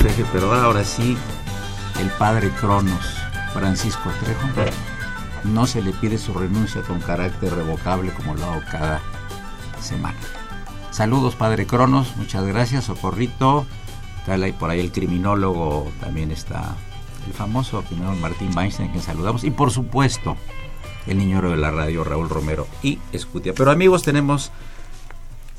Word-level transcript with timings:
Luis 0.00 0.14
Feje, 0.14 0.28
pero 0.32 0.52
ahora 0.52 0.84
sí, 0.84 1.16
el 2.00 2.10
padre 2.18 2.50
Cronos, 2.60 3.16
Francisco 3.52 4.10
Trejo, 4.20 4.70
no 5.44 5.66
se 5.66 5.82
le 5.82 5.92
pide 5.92 6.18
su 6.18 6.34
renuncia 6.34 6.82
con 6.82 7.00
carácter 7.00 7.54
revocable 7.54 8.12
como 8.12 8.34
lo 8.34 8.44
hago 8.44 8.62
cada 8.70 9.00
semana. 9.80 10.18
Saludos, 10.90 11.36
padre 11.36 11.66
Cronos, 11.66 12.16
muchas 12.16 12.44
gracias, 12.44 12.84
Socorrito. 12.84 13.66
Ahí 14.26 14.52
por 14.52 14.68
ahí 14.68 14.80
el 14.80 14.92
criminólogo, 14.92 15.90
también 16.00 16.30
está 16.30 16.76
el 17.26 17.32
famoso 17.32 17.82
criminólogo 17.82 18.20
Martín 18.20 18.50
Weinstein, 18.54 18.92
que 18.92 19.00
saludamos. 19.00 19.42
Y 19.42 19.50
por 19.50 19.70
supuesto, 19.70 20.36
el 21.06 21.16
niño 21.16 21.40
de 21.40 21.56
la 21.56 21.70
radio, 21.70 22.04
Raúl 22.04 22.28
Romero 22.28 22.66
y 22.82 22.98
Escutia. 23.12 23.54
Pero 23.56 23.70
amigos, 23.70 24.02
tenemos 24.02 24.52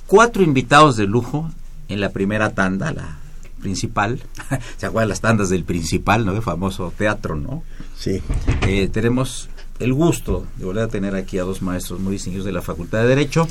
cuatro 0.06 0.44
invitados 0.44 0.98
de 0.98 1.08
lujo 1.08 1.50
en 1.88 2.00
la 2.00 2.10
primera 2.10 2.54
tanda, 2.54 2.92
la 2.92 3.19
principal. 3.60 4.20
¿Se 4.78 4.86
acuerdan 4.86 5.10
las 5.10 5.22
tandas 5.22 5.50
del 5.50 5.64
principal, 5.64 6.26
no? 6.26 6.34
El 6.34 6.42
famoso 6.42 6.94
teatro, 6.98 7.36
¿no? 7.36 7.64
Sí. 7.98 8.22
Eh, 8.62 8.90
tenemos 8.92 9.50
el 9.80 9.94
gusto 9.94 10.46
de 10.58 10.66
volver 10.66 10.84
a 10.84 10.88
tener 10.88 11.16
aquí 11.16 11.38
a 11.38 11.44
dos 11.44 11.62
maestros 11.62 12.00
muy 12.00 12.14
distinguidos 12.14 12.46
de 12.46 12.52
la 12.52 12.62
Facultad 12.62 13.02
de 13.02 13.08
Derecho. 13.08 13.48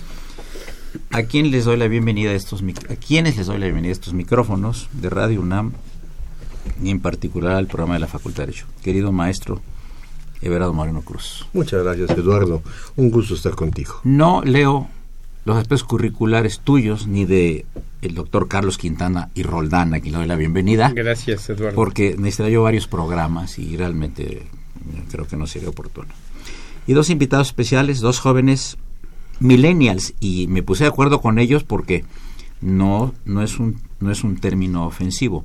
¿A 1.10 1.22
quién 1.22 1.50
les 1.50 1.64
doy 1.64 1.76
la 1.76 1.88
bienvenida 1.88 2.30
a 2.30 2.34
estos 2.34 2.62
a 2.88 2.97
quiénes 2.97 3.36
les 3.36 3.47
doy 3.47 3.58
la 3.58 3.66
bienvenida 3.66 3.91
a 3.91 3.92
estos 3.92 4.14
micrófonos 4.14 4.88
de 4.92 5.10
Radio 5.10 5.41
UNAM 5.41 5.72
y 6.82 6.91
en 6.91 7.00
particular 7.00 7.56
al 7.56 7.66
programa 7.66 7.94
de 7.94 8.00
la 8.00 8.06
Facultad 8.06 8.42
de 8.42 8.47
Derecho? 8.47 8.66
Querido 8.82 9.12
maestro 9.12 9.60
Everardo 10.41 10.72
Moreno 10.72 11.02
Cruz. 11.02 11.47
Muchas 11.52 11.82
gracias, 11.82 12.10
Eduardo. 12.10 12.62
Un 12.97 13.10
gusto 13.10 13.34
estar 13.34 13.54
contigo. 13.54 14.00
No 14.04 14.42
leo 14.42 14.88
los 15.48 15.56
aspectos 15.56 15.84
curriculares 15.84 16.60
tuyos 16.60 17.06
ni 17.06 17.25
de 17.25 17.64
el 18.03 18.14
doctor 18.14 18.48
Carlos 18.48 18.76
Quintana 18.76 19.31
y 19.34 19.44
Roldán, 19.44 19.94
a 19.94 20.00
quien 20.00 20.12
le 20.12 20.19
doy 20.19 20.28
la 20.28 20.36
bienvenida. 20.36 20.92
Gracias, 20.94 21.48
Eduardo. 21.48 21.75
Porque 21.75 22.16
necesitaría 22.19 22.53
yo 22.53 22.62
varios 22.64 22.86
programas 22.86 23.59
y 23.59 23.75
realmente 23.75 24.47
creo 25.10 25.26
que 25.26 25.38
no 25.38 25.47
sería 25.47 25.70
oportuno. 25.70 26.09
Y 26.86 26.92
dos 26.92 27.09
invitados 27.09 27.47
especiales, 27.47 28.00
dos 28.00 28.20
jóvenes 28.20 28.76
millennials, 29.41 30.12
y 30.20 30.48
me 30.48 30.62
puse 30.62 30.84
de 30.84 30.91
acuerdo 30.91 31.22
con 31.22 31.38
ellos 31.38 31.65
porque 31.65 32.04
no, 32.60 33.15
no, 33.25 33.42
es, 33.42 33.59
un, 33.59 33.80
no 34.00 34.10
es 34.12 34.25
un 34.25 34.36
término 34.36 34.86
ofensivo, 34.86 35.42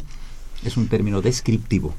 es 0.65 0.75
un 0.75 0.89
término 0.89 1.21
descriptivo. 1.21 1.95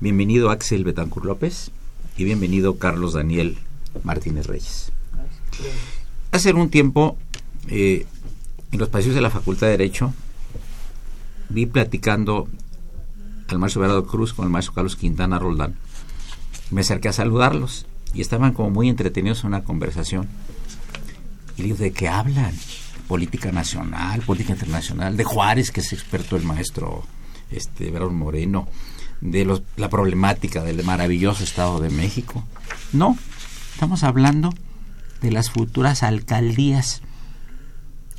Bienvenido 0.00 0.50
Axel 0.50 0.82
Betancur 0.82 1.24
López 1.24 1.70
y 2.16 2.24
bienvenido 2.24 2.78
Carlos 2.78 3.12
Daniel 3.12 3.58
Martínez 4.02 4.48
Reyes. 4.48 4.90
Hace 6.32 6.52
un 6.52 6.68
tiempo, 6.68 7.16
eh, 7.68 8.06
en 8.72 8.78
los 8.78 8.88
pasillos 8.88 9.14
de 9.14 9.20
la 9.20 9.30
Facultad 9.30 9.68
de 9.68 9.72
Derecho, 9.72 10.12
vi 11.48 11.66
platicando 11.66 12.48
al 13.48 13.58
maestro 13.58 13.82
Verado 13.82 14.06
Cruz 14.06 14.32
con 14.32 14.44
el 14.44 14.50
maestro 14.50 14.74
Carlos 14.74 14.96
Quintana 14.96 15.38
Roldán. 15.38 15.76
Me 16.70 16.80
acerqué 16.80 17.08
a 17.08 17.12
saludarlos 17.12 17.86
y 18.12 18.20
estaban 18.20 18.52
como 18.52 18.70
muy 18.70 18.88
entretenidos 18.88 19.40
en 19.40 19.48
una 19.48 19.64
conversación. 19.64 20.28
Y 21.56 21.62
digo, 21.62 21.76
¿de 21.76 21.92
qué 21.92 22.08
hablan? 22.08 22.54
Política 23.08 23.52
nacional, 23.52 24.20
política 24.22 24.52
internacional, 24.52 25.16
de 25.16 25.24
Juárez, 25.24 25.70
que 25.70 25.80
es 25.80 25.92
experto 25.92 26.36
el 26.36 26.42
maestro 26.42 27.04
este, 27.50 27.90
Verón 27.90 28.16
Moreno, 28.16 28.68
de 29.20 29.44
los, 29.44 29.62
la 29.76 29.88
problemática 29.88 30.64
del 30.64 30.82
maravilloso 30.84 31.44
Estado 31.44 31.80
de 31.80 31.90
México. 31.90 32.44
No, 32.92 33.16
estamos 33.72 34.02
hablando 34.02 34.52
de 35.20 35.30
las 35.30 35.50
futuras 35.50 36.02
alcaldías. 36.02 37.02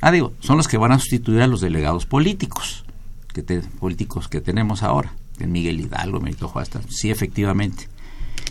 Ah, 0.00 0.12
digo, 0.12 0.32
son 0.40 0.56
los 0.56 0.68
que 0.68 0.78
van 0.78 0.92
a 0.92 0.98
sustituir 0.98 1.42
a 1.42 1.46
los 1.46 1.60
delegados 1.60 2.06
políticos, 2.06 2.84
que 3.32 3.42
políticos 3.42 4.28
que 4.28 4.40
tenemos 4.40 4.82
ahora, 4.82 5.12
Miguel 5.38 5.80
Hidalgo, 5.80 6.20
Benito 6.20 6.48
Juárez, 6.48 6.70
sí, 6.88 7.10
efectivamente. 7.10 7.88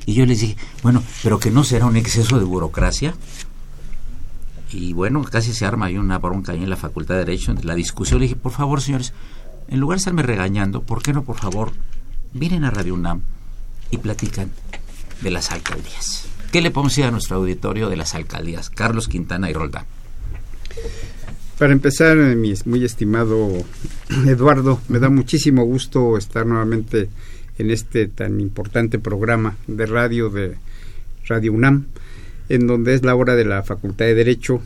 Y 0.06 0.14
yo 0.14 0.26
les 0.26 0.40
dije, 0.42 0.58
bueno, 0.84 1.04
pero 1.24 1.40
que 1.40 1.52
no 1.52 1.64
será 1.64 1.86
un 1.86 1.98
exceso 1.98 2.40
de 2.40 2.46
burocracia. 2.46 3.14
Y 4.72 4.94
bueno, 4.94 5.24
casi 5.24 5.54
se 5.54 5.66
arma 5.66 5.88
ahí 5.88 5.98
una 5.98 6.18
bronca 6.18 6.52
ahí 6.52 6.64
en 6.64 6.70
la 6.70 6.76
Facultad 6.76 7.16
de 7.16 7.26
Derecho, 7.26 7.52
en 7.52 7.66
la 7.66 7.76
discusión. 7.76 8.20
Le 8.20 8.26
dije, 8.26 8.36
por 8.36 8.52
favor, 8.52 8.82
señores, 8.82 9.14
en 9.68 9.80
lugar 9.80 9.98
de 9.98 10.00
estarme 10.00 10.24
regañando, 10.24 10.82
¿por 10.82 11.02
qué 11.02 11.14
no, 11.14 11.24
por 11.24 11.38
favor, 11.38 11.74
vienen 12.34 12.64
a 12.64 12.72
Radio 12.72 12.94
UNAM 12.94 13.22
y 13.92 13.98
platican 13.98 14.52
de 15.22 15.32
las 15.32 15.52
alcaldías? 15.52 16.27
¿Qué 16.52 16.62
le 16.62 16.72
podemos 16.72 16.98
a 17.00 17.12
nuestro 17.12 17.38
auditorio 17.38 17.90
de 17.90 17.98
las 17.98 18.16
alcaldías? 18.16 18.70
Carlos 18.70 19.10
Quintana 19.10 19.50
y 19.50 19.54
Roldán. 19.54 19.86
Para 21.60 21.74
empezar, 21.74 22.16
mi 22.18 22.54
muy 22.66 22.86
estimado 22.86 23.50
Eduardo, 24.28 24.80
me 24.88 25.00
da 25.00 25.10
muchísimo 25.10 25.66
gusto 25.66 26.18
estar 26.18 26.46
nuevamente 26.46 27.10
en 27.58 27.72
este 27.72 28.08
tan 28.08 28.40
importante 28.40 28.98
programa 28.98 29.58
de 29.68 29.86
radio 29.88 30.30
de 30.30 30.56
Radio 31.28 31.52
UNAM, 31.52 31.88
en 32.48 32.68
donde 32.68 32.94
es 32.94 33.04
la 33.04 33.16
hora 33.16 33.36
de 33.36 33.44
la 33.44 33.64
Facultad 33.64 34.06
de 34.06 34.16
Derecho, 34.16 34.62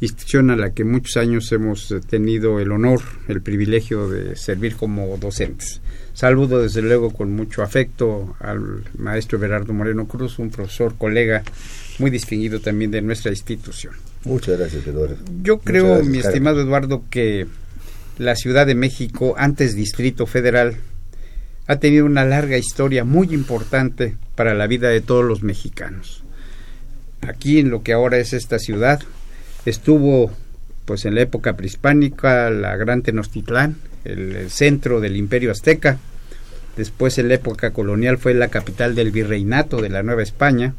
institución 0.00 0.50
a 0.50 0.56
la 0.56 0.72
que 0.72 0.84
muchos 0.84 1.16
años 1.16 1.50
hemos 1.50 1.92
tenido 2.08 2.60
el 2.60 2.70
honor, 2.70 3.00
el 3.26 3.42
privilegio 3.42 4.08
de 4.08 4.36
servir 4.36 4.76
como 4.76 5.16
docentes. 5.16 5.80
Saludo 6.14 6.62
desde 6.62 6.80
luego 6.80 7.10
con 7.10 7.32
mucho 7.32 7.62
afecto 7.62 8.36
al 8.38 8.84
maestro 8.96 9.38
Berardo 9.38 9.72
Moreno 9.72 10.06
Cruz, 10.06 10.38
un 10.38 10.50
profesor, 10.50 10.94
colega 10.96 11.42
muy 11.98 12.10
distinguido 12.10 12.60
también 12.60 12.92
de 12.92 13.02
nuestra 13.02 13.32
institución. 13.32 13.94
Muchas 14.24 14.56
gracias, 14.58 14.86
Eduardo. 14.86 15.16
Yo 15.42 15.58
creo, 15.58 16.02
mi 16.04 16.18
estimado 16.18 16.60
Eduardo, 16.60 17.02
que 17.10 17.46
la 18.16 18.36
Ciudad 18.36 18.64
de 18.64 18.76
México, 18.76 19.34
antes 19.36 19.74
Distrito 19.74 20.26
Federal, 20.26 20.76
ha 21.66 21.76
tenido 21.76 22.06
una 22.06 22.24
larga 22.24 22.56
historia 22.58 23.04
muy 23.04 23.34
importante 23.34 24.16
para 24.36 24.54
la 24.54 24.68
vida 24.68 24.90
de 24.90 25.00
todos 25.00 25.24
los 25.24 25.42
mexicanos. 25.42 26.22
Aquí 27.22 27.58
en 27.58 27.70
lo 27.70 27.82
que 27.82 27.92
ahora 27.92 28.18
es 28.18 28.32
esta 28.32 28.58
ciudad, 28.60 29.00
estuvo 29.66 30.30
pues 30.84 31.06
en 31.06 31.14
la 31.14 31.22
época 31.22 31.56
prehispánica 31.56 32.50
la 32.50 32.76
Gran 32.76 33.02
Tenochtitlán, 33.02 33.76
el, 34.04 34.50
centro 34.50 35.00
del 35.00 35.16
imperio 35.16 35.50
azteca. 35.50 35.98
Después 36.76 37.18
en 37.18 37.28
la 37.28 37.34
época 37.34 37.70
colonial 37.70 38.18
fue 38.18 38.34
la 38.34 38.48
capital 38.48 38.94
del 38.94 39.10
virreinato 39.10 39.80
de 39.80 39.88
la 39.88 40.02
Nueva 40.02 40.22
España. 40.22 40.74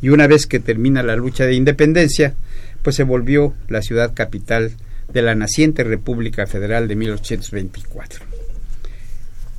y 0.00 0.10
una 0.10 0.28
vez 0.28 0.46
que 0.46 0.60
termina 0.60 1.02
la 1.02 1.16
lucha 1.16 1.44
de 1.44 1.54
independencia, 1.54 2.34
pues 2.82 2.94
se 2.94 3.02
volvió 3.02 3.54
la 3.68 3.82
ciudad 3.82 4.14
capital 4.14 4.70
de 5.12 5.22
la 5.22 5.34
naciente 5.34 5.82
República 5.82 6.46
Federal 6.46 6.86
de 6.86 6.94
1824. 6.94 8.24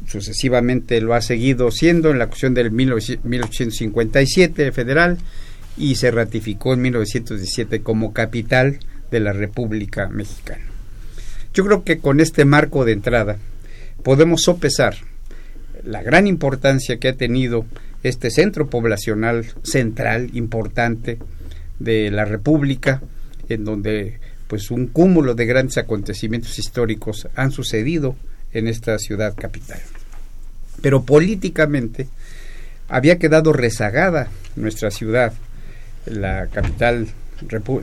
Sucesivamente 0.07 1.01
lo 1.01 1.13
ha 1.13 1.21
seguido 1.21 1.71
siendo 1.71 2.09
en 2.09 2.19
la 2.19 2.27
cuestión 2.27 2.53
del 2.53 2.71
1857 2.71 4.71
federal 4.71 5.17
y 5.77 5.95
se 5.95 6.11
ratificó 6.11 6.73
en 6.73 6.81
1917 6.81 7.81
como 7.81 8.13
capital 8.13 8.79
de 9.11 9.19
la 9.19 9.33
República 9.33 10.07
Mexicana. 10.09 10.65
Yo 11.53 11.65
creo 11.65 11.83
que 11.83 11.99
con 11.99 12.19
este 12.19 12.45
marco 12.45 12.85
de 12.85 12.93
entrada 12.93 13.37
podemos 14.03 14.41
sopesar 14.43 14.95
la 15.83 16.01
gran 16.03 16.27
importancia 16.27 16.97
que 16.97 17.09
ha 17.09 17.15
tenido 17.15 17.65
este 18.03 18.29
centro 18.29 18.69
poblacional 18.69 19.45
central 19.63 20.29
importante 20.33 21.19
de 21.79 22.11
la 22.11 22.25
República, 22.25 23.01
en 23.49 23.65
donde 23.65 24.19
pues 24.47 24.71
un 24.71 24.87
cúmulo 24.87 25.35
de 25.35 25.45
grandes 25.45 25.77
acontecimientos 25.77 26.57
históricos 26.59 27.27
han 27.35 27.51
sucedido 27.51 28.15
en 28.53 28.67
esta 28.67 28.97
ciudad 28.97 29.35
capital. 29.35 29.79
Pero 30.81 31.03
políticamente 31.03 32.07
había 32.87 33.19
quedado 33.19 33.53
rezagada 33.53 34.29
nuestra 34.55 34.91
ciudad, 34.91 35.33
la 36.05 36.47
capital 36.47 37.07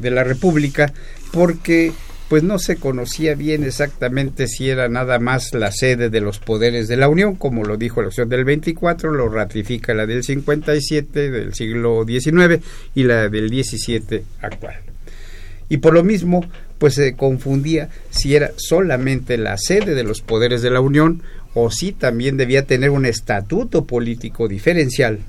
de 0.00 0.10
la 0.10 0.24
República, 0.24 0.92
porque 1.32 1.92
pues 2.28 2.42
no 2.42 2.58
se 2.58 2.76
conocía 2.76 3.34
bien 3.34 3.62
exactamente 3.62 4.48
si 4.48 4.68
era 4.68 4.88
nada 4.88 5.18
más 5.18 5.54
la 5.54 5.70
sede 5.70 6.10
de 6.10 6.20
los 6.20 6.38
poderes 6.38 6.88
de 6.88 6.96
la 6.96 7.08
Unión, 7.08 7.36
como 7.36 7.64
lo 7.64 7.76
dijo 7.76 8.02
la 8.02 8.08
opción 8.08 8.28
del 8.28 8.44
24, 8.44 9.12
lo 9.12 9.28
ratifica 9.28 9.94
la 9.94 10.06
del 10.06 10.24
57 10.24 11.30
del 11.30 11.54
siglo 11.54 12.04
XIX 12.04 12.64
y 12.94 13.04
la 13.04 13.28
del 13.28 13.48
17 13.50 14.24
actual. 14.40 14.76
Y 15.68 15.78
por 15.78 15.94
lo 15.94 16.02
mismo, 16.02 16.44
pues 16.78 16.94
se 16.94 17.14
confundía 17.14 17.88
si 18.10 18.34
era 18.34 18.50
solamente 18.56 19.36
la 19.36 19.56
sede 19.56 19.94
de 19.94 20.04
los 20.04 20.20
poderes 20.20 20.62
de 20.62 20.70
la 20.70 20.80
Unión 20.80 21.22
o 21.54 21.70
si 21.70 21.92
también 21.92 22.36
debía 22.36 22.66
tener 22.66 22.90
un 22.90 23.06
estatuto 23.06 23.86
político 23.86 24.48
diferencial 24.48 25.20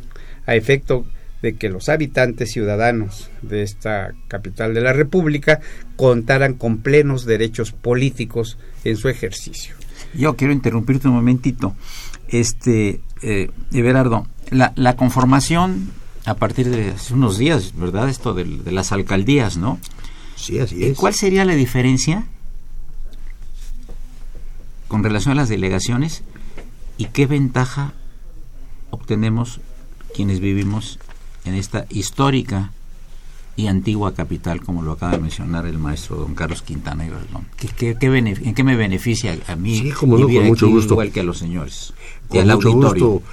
a 0.46 0.56
efecto 0.56 1.06
de 1.42 1.56
que 1.56 1.70
los 1.70 1.90
habitantes 1.90 2.52
ciudadanos 2.52 3.30
de 3.42 3.64
esta 3.64 4.14
capital 4.28 4.74
de 4.74 4.82
la 4.82 4.94
República 4.94 5.60
contaran 5.96 6.54
con 6.54 6.78
plenos 6.80 7.26
derechos 7.26 7.72
políticos 7.72 8.58
en 8.84 8.98
su 8.98 9.10
ejercicio. 9.10 9.76
Yo 10.14 10.36
quiero 10.36 10.54
interrumpirte 10.54 11.08
un 11.08 11.16
momentito. 11.16 11.76
Este, 12.28 13.02
eh, 13.22 13.50
Everardo, 13.72 14.28
la, 14.50 14.74
la, 14.76 14.96
conformación 14.96 15.92
a 16.26 16.34
partir 16.34 16.70
de 16.70 16.92
hace 16.92 17.14
unos 17.14 17.38
días, 17.38 17.74
¿verdad? 17.76 18.10
Esto 18.10 18.34
de, 18.34 18.44
de 18.44 18.72
las 18.72 18.92
alcaldías, 18.92 19.58
¿no? 19.58 19.80
Sí, 20.36 20.60
así 20.60 20.84
es. 20.86 20.98
¿Cuál 20.98 21.14
sería 21.14 21.46
la 21.46 21.56
diferencia 21.56 22.26
con 24.88 25.04
relación 25.04 25.34
a 25.34 25.36
las 25.36 25.50
delegaciones 25.50 26.24
y 26.98 27.06
qué 27.06 27.28
ventaja 27.28 27.94
obtenemos 28.90 29.60
quienes 30.16 30.40
vivimos 30.40 31.00
en 31.48 31.56
esta 31.56 31.86
histórica 31.90 32.72
y 33.56 33.68
antigua 33.68 34.14
capital, 34.14 34.62
como 34.62 34.84
lo 34.84 34.92
acaba 34.92 35.14
de 35.14 35.20
mencionar 35.20 35.66
el 35.66 35.80
maestro 35.80 36.18
don 36.18 36.36
Carlos 36.36 36.62
Quintana 36.62 37.08
y 37.08 37.10
¿Qué, 37.58 37.96
qué, 37.96 38.18
¿En 38.18 38.54
qué 38.54 38.64
me 38.64 38.76
beneficia 38.76 39.36
a 39.48 39.56
mí 39.56 39.80
sí, 39.80 39.92
como 39.92 40.18
no, 40.18 40.28
con 40.28 40.46
mucho 40.46 40.68
gusto. 40.68 40.94
igual 40.94 41.12
que 41.12 41.22
a 41.22 41.24
los 41.24 41.40
señores? 41.40 41.94
Con 42.28 42.48
mucho 42.48 42.72
gusto 42.72 43.24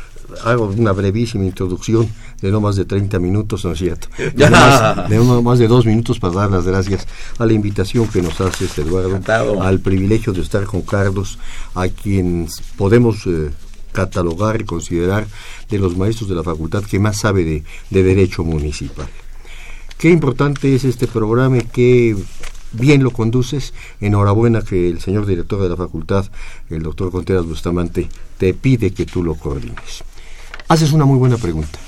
hago 0.44 0.66
una 0.66 0.92
brevísima 0.92 1.44
introducción 1.44 2.08
de 2.40 2.50
no 2.50 2.60
más 2.60 2.76
de 2.76 2.84
30 2.84 3.18
minutos, 3.18 3.64
¿no 3.64 3.72
es 3.72 3.78
cierto? 3.78 4.08
De, 4.34 4.50
más, 4.50 5.08
de 5.08 5.16
no 5.16 5.42
más 5.42 5.58
de 5.58 5.68
dos 5.68 5.86
minutos 5.86 6.18
para 6.18 6.34
dar 6.34 6.50
las 6.50 6.66
gracias 6.66 7.06
a 7.38 7.46
la 7.46 7.52
invitación 7.52 8.08
que 8.08 8.22
nos 8.22 8.40
hace 8.40 8.64
este 8.64 8.82
Eduardo, 8.82 9.08
Encantado. 9.08 9.62
al 9.62 9.80
privilegio 9.80 10.32
de 10.32 10.40
estar 10.40 10.64
con 10.64 10.82
Carlos, 10.82 11.38
a 11.74 11.88
quien 11.88 12.48
podemos 12.76 13.26
eh, 13.26 13.50
catalogar 13.94 14.60
y 14.60 14.64
considerar 14.64 15.26
de 15.70 15.78
los 15.78 15.96
maestros 15.96 16.28
de 16.28 16.34
la 16.34 16.42
facultad 16.42 16.82
que 16.82 16.98
más 16.98 17.20
sabe 17.20 17.44
de, 17.44 17.64
de 17.88 18.02
derecho 18.02 18.44
municipal. 18.44 19.08
Qué 19.96 20.10
importante 20.10 20.74
es 20.74 20.84
este 20.84 21.06
programa 21.06 21.58
y 21.58 21.62
qué 21.62 22.16
bien 22.72 23.02
lo 23.02 23.10
conduces. 23.10 23.72
Enhorabuena 24.00 24.62
que 24.62 24.90
el 24.90 25.00
señor 25.00 25.24
director 25.24 25.62
de 25.62 25.70
la 25.70 25.76
facultad, 25.76 26.26
el 26.68 26.82
doctor 26.82 27.10
Contreras 27.10 27.46
Bustamante, 27.46 28.08
te 28.36 28.52
pide 28.52 28.92
que 28.92 29.06
tú 29.06 29.22
lo 29.22 29.36
coordines. 29.36 30.04
Haces 30.68 30.92
una 30.92 31.04
muy 31.04 31.18
buena 31.18 31.38
pregunta. 31.38 31.78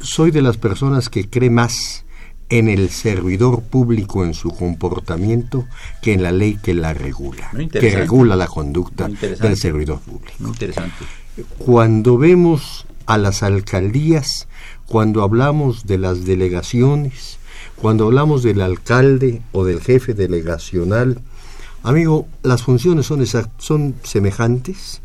Soy 0.00 0.30
de 0.30 0.42
las 0.42 0.58
personas 0.58 1.08
que 1.08 1.30
cree 1.30 1.50
más 1.50 2.04
en 2.48 2.68
el 2.68 2.90
servidor 2.90 3.62
público 3.62 4.24
en 4.24 4.34
su 4.34 4.50
comportamiento 4.50 5.66
que 6.00 6.12
en 6.12 6.22
la 6.22 6.32
ley 6.32 6.58
que 6.62 6.74
la 6.74 6.94
regula, 6.94 7.50
que 7.72 7.90
regula 7.90 8.36
la 8.36 8.46
conducta 8.46 9.08
del 9.08 9.56
servidor 9.56 10.00
público. 10.00 10.32
Muy 10.38 10.50
interesante. 10.50 11.04
Cuando 11.58 12.18
vemos 12.18 12.86
a 13.06 13.18
las 13.18 13.42
alcaldías, 13.42 14.48
cuando 14.86 15.22
hablamos 15.22 15.86
de 15.86 15.98
las 15.98 16.24
delegaciones, 16.24 17.38
cuando 17.76 18.06
hablamos 18.06 18.42
del 18.42 18.60
alcalde 18.60 19.42
o 19.52 19.64
del 19.64 19.80
jefe 19.80 20.14
delegacional, 20.14 21.20
amigo, 21.82 22.26
las 22.42 22.62
funciones 22.62 23.06
son, 23.06 23.24
son 23.58 23.94
semejantes, 24.02 25.00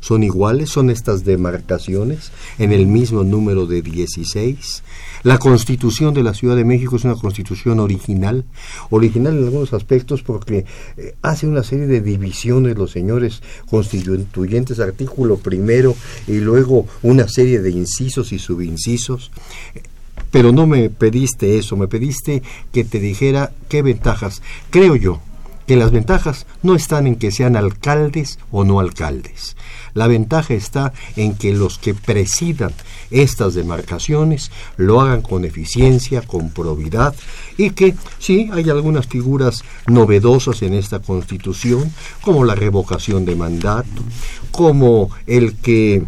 son 0.00 0.22
iguales, 0.22 0.70
son 0.70 0.90
estas 0.90 1.24
demarcaciones 1.24 2.32
en 2.58 2.72
el 2.72 2.86
mismo 2.86 3.24
número 3.24 3.66
de 3.66 3.82
16. 3.82 4.82
La 5.26 5.38
constitución 5.38 6.14
de 6.14 6.22
la 6.22 6.34
Ciudad 6.34 6.54
de 6.54 6.64
México 6.64 6.94
es 6.94 7.02
una 7.02 7.16
constitución 7.16 7.80
original, 7.80 8.44
original 8.90 9.36
en 9.36 9.42
algunos 9.46 9.72
aspectos 9.72 10.22
porque 10.22 10.66
eh, 10.96 11.16
hace 11.20 11.48
una 11.48 11.64
serie 11.64 11.88
de 11.88 12.00
divisiones 12.00 12.78
los 12.78 12.92
señores 12.92 13.42
constituyentes, 13.68 14.78
artículo 14.78 15.38
primero 15.38 15.96
y 16.28 16.38
luego 16.38 16.86
una 17.02 17.26
serie 17.26 17.58
de 17.58 17.72
incisos 17.72 18.32
y 18.32 18.38
subincisos. 18.38 19.32
Pero 20.30 20.52
no 20.52 20.68
me 20.68 20.90
pediste 20.90 21.58
eso, 21.58 21.76
me 21.76 21.88
pediste 21.88 22.44
que 22.72 22.84
te 22.84 23.00
dijera 23.00 23.50
qué 23.68 23.82
ventajas. 23.82 24.42
Creo 24.70 24.94
yo 24.94 25.20
que 25.66 25.74
las 25.74 25.90
ventajas 25.90 26.46
no 26.62 26.76
están 26.76 27.08
en 27.08 27.16
que 27.16 27.32
sean 27.32 27.56
alcaldes 27.56 28.38
o 28.52 28.62
no 28.62 28.78
alcaldes. 28.78 29.56
La 29.96 30.06
ventaja 30.08 30.52
está 30.52 30.92
en 31.16 31.34
que 31.34 31.54
los 31.54 31.78
que 31.78 31.94
presidan 31.94 32.72
estas 33.10 33.54
demarcaciones 33.54 34.50
lo 34.76 35.00
hagan 35.00 35.22
con 35.22 35.46
eficiencia, 35.46 36.20
con 36.20 36.50
probidad 36.50 37.14
y 37.56 37.70
que 37.70 37.94
sí 38.18 38.50
hay 38.52 38.68
algunas 38.68 39.06
figuras 39.06 39.64
novedosas 39.86 40.60
en 40.60 40.74
esta 40.74 40.98
constitución, 40.98 41.90
como 42.20 42.44
la 42.44 42.54
revocación 42.54 43.24
de 43.24 43.36
mandato, 43.36 44.02
como 44.50 45.08
el 45.26 45.56
que 45.56 46.04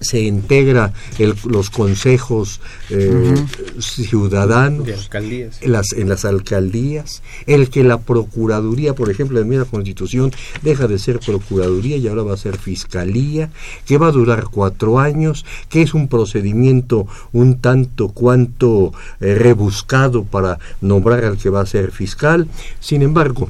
se 0.00 0.20
integra 0.20 0.92
el, 1.18 1.34
los 1.44 1.70
consejos 1.70 2.60
eh, 2.90 3.10
uh 3.10 3.34
-huh. 3.34 3.82
ciudadanos 3.82 4.86
de 4.86 4.94
alcaldías. 4.94 5.58
En, 5.62 5.72
las, 5.72 5.92
en 5.92 6.08
las 6.08 6.24
alcaldías, 6.24 7.22
el 7.46 7.70
que 7.70 7.84
la 7.84 7.98
Procuraduría, 7.98 8.94
por 8.94 9.10
ejemplo, 9.10 9.40
en 9.40 9.58
la 9.58 9.64
Constitución 9.64 10.32
deja 10.62 10.86
de 10.86 10.98
ser 10.98 11.20
Procuraduría 11.20 11.96
y 11.96 12.08
ahora 12.08 12.22
va 12.22 12.34
a 12.34 12.36
ser 12.36 12.58
Fiscalía, 12.58 13.50
que 13.86 13.98
va 13.98 14.08
a 14.08 14.12
durar 14.12 14.44
cuatro 14.50 14.98
años, 14.98 15.44
que 15.68 15.82
es 15.82 15.94
un 15.94 16.08
procedimiento 16.08 17.06
un 17.32 17.60
tanto 17.60 18.08
cuanto 18.08 18.92
eh, 19.20 19.34
rebuscado 19.34 20.24
para 20.24 20.58
nombrar 20.80 21.24
al 21.24 21.36
que 21.38 21.50
va 21.50 21.60
a 21.60 21.66
ser 21.66 21.90
fiscal. 21.92 22.48
Sin 22.80 23.02
embargo, 23.02 23.48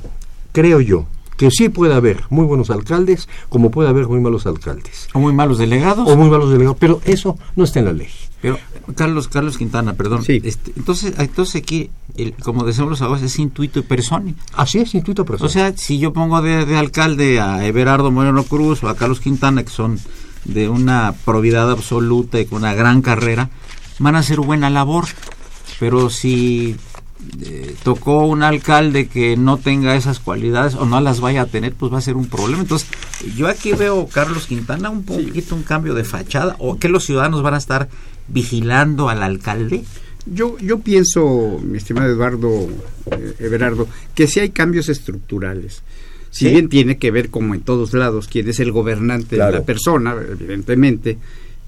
creo 0.52 0.81
yo, 0.81 1.07
que 1.38 1.50
sí 1.52 1.68
puede 1.68 1.95
haber 1.95 2.25
muy 2.30 2.45
buenos 2.45 2.68
alcaldes, 2.68 3.28
como 3.49 3.71
puede 3.71 3.88
haber 3.88 4.09
muy 4.09 4.21
malos 4.21 4.45
alcaldes. 4.45 5.09
O 5.14 5.21
muy 5.21 5.33
malos 5.33 5.57
delegados. 5.57 6.07
O 6.07 6.16
muy 6.16 6.28
malos 6.28 6.50
delegados, 6.50 6.76
pero 6.78 7.00
eso 7.04 7.38
no 7.54 7.62
está 7.62 7.78
en 7.78 7.85
la 7.87 7.92
ley. 7.92 8.09
Pero, 8.42 8.59
Carlos, 8.97 9.28
Carlos 9.28 9.57
Quintana, 9.57 9.95
perdón. 9.95 10.25
Sí. 10.25 10.42
Este, 10.45 10.73
entonces, 10.76 11.14
entonces 11.16 11.62
aquí, 11.62 11.90
el, 12.16 12.35
como 12.35 12.64
decimos 12.64 12.90
los 12.90 13.02
abogados, 13.02 13.25
es 13.25 13.38
intuito 13.38 13.78
y 13.78 13.83
persona. 13.83 14.35
Así 14.54 14.80
es, 14.80 14.92
intuito 14.97 15.23
y 15.23 15.25
persona. 15.26 15.47
O 15.47 15.50
sea, 15.50 15.76
si 15.76 16.00
yo 16.00 16.12
pongo 16.12 16.42
de, 16.42 16.66
de, 16.66 16.76
alcalde 16.76 17.38
a 17.38 17.64
Everardo 17.64 18.11
Moreno 18.11 18.42
Cruz 18.42 18.83
o 18.83 18.88
a 18.88 18.97
Carlos 18.97 19.21
Quintana, 19.21 19.62
que 19.62 19.71
son 19.71 20.00
de 20.45 20.68
una 20.68 21.14
probidad 21.25 21.71
absoluta 21.71 22.40
y 22.40 22.47
con 22.47 22.59
una 22.59 22.75
gran 22.75 23.00
carrera, 23.00 23.50
van 24.00 24.16
a 24.16 24.21
hacer 24.21 24.40
buena 24.40 24.71
labor. 24.71 25.04
Pero 25.78 26.11
si 26.11 26.76
eh, 27.40 27.75
tocó 27.82 28.26
un 28.26 28.42
alcalde 28.42 29.08
que 29.08 29.37
no 29.37 29.58
tenga 29.58 29.96
esas 29.96 30.20
cualidades 30.20 30.75
o 30.75 30.87
no 30.87 31.00
las 31.00 31.20
vaya 31.20 31.42
a 31.42 31.46
tener, 31.46 31.72
pues 31.72 31.92
va 31.92 31.98
a 31.98 32.02
ser 32.02 32.16
un 32.16 32.26
problema. 32.26 32.62
Entonces, 32.62 32.88
yo 33.37 33.48
aquí 33.48 33.72
veo, 33.72 34.06
Carlos 34.06 34.46
Quintana, 34.46 34.90
un 34.90 35.04
poquito 35.04 35.48
sí. 35.48 35.54
un 35.54 35.62
cambio 35.62 35.94
de 35.94 36.04
fachada, 36.04 36.56
o 36.58 36.78
que 36.78 36.88
los 36.88 37.04
ciudadanos 37.04 37.42
van 37.42 37.54
a 37.54 37.58
estar 37.58 37.88
vigilando 38.28 39.08
al 39.08 39.22
alcalde. 39.22 39.84
Yo, 40.26 40.58
yo 40.58 40.80
pienso, 40.80 41.60
mi 41.62 41.78
estimado 41.78 42.08
Eduardo 42.08 42.68
eh, 43.10 43.34
Everardo, 43.40 43.88
que 44.14 44.26
si 44.26 44.34
sí 44.34 44.40
hay 44.40 44.50
cambios 44.50 44.88
estructurales. 44.88 45.82
Si 46.30 46.44
¿Sí? 46.46 46.50
bien 46.52 46.68
tiene 46.68 46.98
que 46.98 47.10
ver, 47.10 47.30
como 47.30 47.54
en 47.54 47.62
todos 47.62 47.94
lados, 47.94 48.28
quién 48.28 48.48
es 48.48 48.60
el 48.60 48.70
gobernante 48.70 49.37
claro. 49.37 49.52
de 49.52 49.58
la 49.60 49.64
persona, 49.64 50.14
evidentemente, 50.30 51.18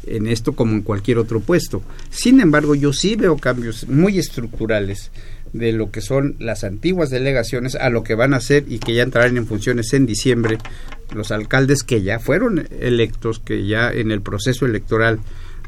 en 0.06 0.26
esto 0.26 0.52
como 0.52 0.72
en 0.74 0.82
cualquier 0.82 1.18
otro 1.18 1.40
puesto. 1.40 1.82
Sin 2.10 2.40
embargo, 2.40 2.74
yo 2.74 2.92
sí 2.92 3.16
veo 3.16 3.36
cambios 3.36 3.88
muy 3.88 4.18
estructurales 4.18 5.10
de 5.52 5.72
lo 5.72 5.90
que 5.90 6.00
son 6.00 6.36
las 6.38 6.64
antiguas 6.64 7.10
delegaciones 7.10 7.74
a 7.74 7.90
lo 7.90 8.02
que 8.02 8.14
van 8.14 8.34
a 8.34 8.40
ser 8.40 8.64
y 8.68 8.78
que 8.78 8.94
ya 8.94 9.02
entrarán 9.02 9.36
en 9.36 9.46
funciones 9.46 9.92
en 9.92 10.06
diciembre 10.06 10.58
los 11.14 11.32
alcaldes 11.32 11.82
que 11.82 12.02
ya 12.02 12.18
fueron 12.20 12.68
electos, 12.80 13.40
que 13.40 13.66
ya 13.66 13.90
en 13.90 14.10
el 14.10 14.20
proceso 14.20 14.66
electoral 14.66 15.18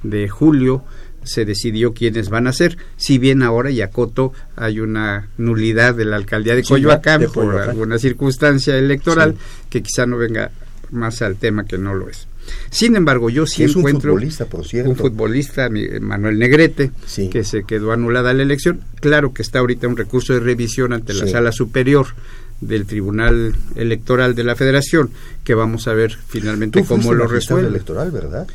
de 0.02 0.28
julio 0.28 0.84
se 1.24 1.44
decidió 1.44 1.94
quiénes 1.94 2.30
van 2.30 2.46
a 2.46 2.52
ser, 2.52 2.76
si 2.96 3.18
bien 3.18 3.42
ahora 3.42 3.70
Yacoto 3.70 4.32
hay 4.56 4.80
una 4.80 5.28
nulidad 5.38 5.94
de 5.94 6.04
la 6.04 6.16
alcaldía 6.16 6.54
de 6.54 6.64
Coyoacán 6.64 7.26
por 7.32 7.60
alguna 7.60 7.98
circunstancia 7.98 8.76
electoral 8.76 9.36
que 9.70 9.82
quizá 9.82 10.06
no 10.06 10.18
venga 10.18 10.50
más 10.90 11.22
al 11.22 11.36
tema 11.36 11.64
que 11.64 11.78
no 11.78 11.94
lo 11.94 12.08
es. 12.08 12.26
Sin 12.70 12.96
embargo, 12.96 13.30
yo 13.30 13.46
sí 13.46 13.64
es 13.64 13.76
encuentro 13.76 14.12
un 14.12 14.18
futbolista, 14.18 14.46
por 14.46 14.66
cierto. 14.66 14.90
un 14.90 14.96
futbolista, 14.96 15.68
Manuel 16.00 16.38
Negrete, 16.38 16.90
que 17.30 17.44
se 17.44 17.64
quedó 17.64 17.92
anulada 17.92 18.32
la 18.32 18.42
elección. 18.42 18.80
Claro 19.00 19.32
que 19.34 19.42
está 19.42 19.58
ahorita 19.58 19.88
un 19.88 19.96
recurso 19.96 20.32
de 20.32 20.40
revisión 20.40 20.92
ante 20.92 21.14
la 21.14 21.26
sala 21.26 21.52
superior 21.52 22.06
del 22.60 22.86
Tribunal 22.86 23.54
Electoral 23.74 24.34
de 24.34 24.44
la 24.44 24.54
Federación, 24.54 25.10
que 25.44 25.54
vamos 25.54 25.88
a 25.88 25.94
ver 25.94 26.16
finalmente 26.28 26.84
cómo 26.84 27.12
lo 27.12 27.26
resuelve. 27.26 27.68
electoral, 27.68 28.10
¿verdad? 28.10 28.46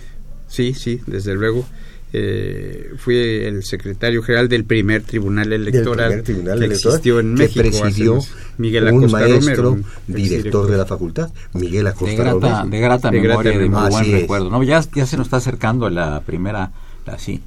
Sí, 0.47 0.73
sí, 0.73 1.01
desde 1.05 1.35
luego. 1.35 1.67
Eh, 2.13 2.93
fui 2.97 3.17
el 3.17 3.63
secretario 3.65 4.23
general 4.23 4.47
del 4.47 4.63
primer 4.63 5.01
tribunal 5.01 5.51
electoral 5.51 6.23
tribunal 6.23 6.59
que 6.59 6.65
existió 6.67 7.19
en 7.19 7.33
México 7.33 7.59
presidió 7.59 8.19
Miguel 8.57 8.93
un 8.93 9.11
maestro 9.11 9.77
director 10.07 10.71
de 10.71 10.77
la 10.77 10.85
facultad 10.85 11.29
Miguel 11.51 11.85
Acosta 11.85 12.15
de 12.15 12.15
grata, 12.15 12.65
de 12.65 12.79
grata 12.79 13.11
memoria 13.11 13.59
de 13.59 13.69
muy 13.69 13.89
buen 13.89 14.11
recuerdo. 14.11 14.49
No 14.49 14.63
ya, 14.63 14.81
ya 14.95 15.05
se 15.05 15.17
nos 15.17 15.27
está 15.27 15.37
acercando 15.37 15.89
la 15.89 16.21
primera 16.21 16.71
así 17.07 17.41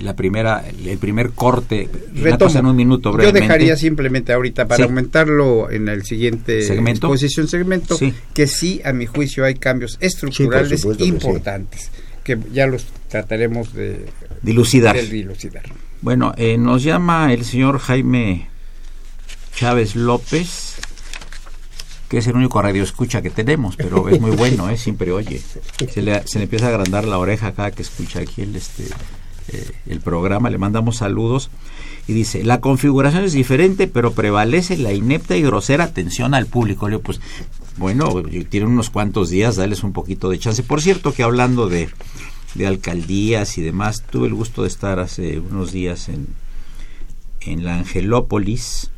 la 0.00 0.14
primera 0.16 0.64
el 0.84 0.98
primer 0.98 1.30
corte. 1.30 1.88
Retomo. 2.14 2.58
en 2.58 2.66
un 2.66 2.76
minuto 2.76 3.18
yo 3.18 3.32
dejaría 3.32 3.76
simplemente 3.76 4.32
ahorita 4.32 4.68
para 4.68 4.84
aumentarlo 4.84 5.70
en 5.70 5.88
el 5.88 6.04
siguiente 6.04 6.62
segmento 6.62 7.08
exposición 7.08 7.48
segmento 7.48 7.98
que 8.34 8.46
sí 8.46 8.80
a 8.84 8.92
mi 8.92 9.06
juicio 9.06 9.44
hay 9.44 9.54
cambios 9.54 9.98
estructurales 10.00 10.86
importantes 10.98 11.90
que 12.24 12.38
ya 12.52 12.66
los 12.66 12.86
trataremos 13.08 13.72
de 13.74 14.06
dilucidar. 14.42 14.96
De 14.96 15.06
dilucidar. 15.06 15.64
Bueno, 16.00 16.34
eh, 16.36 16.58
nos 16.58 16.82
llama 16.82 17.32
el 17.32 17.44
señor 17.44 17.78
Jaime 17.78 18.48
Chávez 19.54 19.94
López, 19.94 20.76
que 22.08 22.18
es 22.18 22.26
el 22.26 22.36
único 22.36 22.60
radio 22.60 22.82
escucha 22.82 23.22
que 23.22 23.30
tenemos, 23.30 23.76
pero 23.76 24.08
es 24.08 24.20
muy 24.20 24.32
bueno, 24.32 24.68
¿eh? 24.68 24.76
siempre 24.76 25.12
oye. 25.12 25.40
Se 25.92 26.02
le, 26.02 26.26
se 26.26 26.38
le 26.38 26.44
empieza 26.44 26.66
a 26.66 26.68
agrandar 26.70 27.04
la 27.04 27.18
oreja 27.18 27.52
cada 27.52 27.70
que 27.70 27.82
escucha 27.82 28.20
aquí 28.20 28.42
el, 28.42 28.56
este, 28.56 28.84
eh, 29.48 29.70
el 29.86 30.00
programa. 30.00 30.50
Le 30.50 30.58
mandamos 30.58 30.96
saludos. 30.96 31.50
Y 32.08 32.14
dice, 32.14 32.42
la 32.42 32.60
configuración 32.60 33.24
es 33.24 33.32
diferente, 33.32 33.86
pero 33.86 34.12
prevalece 34.12 34.76
la 34.76 34.92
inepta 34.92 35.36
y 35.36 35.42
grosera 35.42 35.84
atención 35.84 36.34
al 36.34 36.46
público. 36.46 36.88
Le 36.88 36.98
pues 36.98 37.20
bueno, 37.76 38.22
tienen 38.48 38.70
unos 38.70 38.90
cuantos 38.90 39.30
días, 39.30 39.56
darles 39.56 39.84
un 39.84 39.92
poquito 39.92 40.28
de 40.28 40.38
chance. 40.38 40.62
Por 40.62 40.82
cierto, 40.82 41.14
que 41.14 41.22
hablando 41.22 41.68
de, 41.68 41.88
de 42.54 42.66
alcaldías 42.66 43.56
y 43.56 43.62
demás, 43.62 44.02
tuve 44.10 44.26
el 44.26 44.34
gusto 44.34 44.62
de 44.62 44.68
estar 44.68 44.98
hace 44.98 45.38
unos 45.38 45.72
días 45.72 46.08
en, 46.08 46.26
en 47.40 47.64
la 47.64 47.78
Angelópolis, 47.78 48.90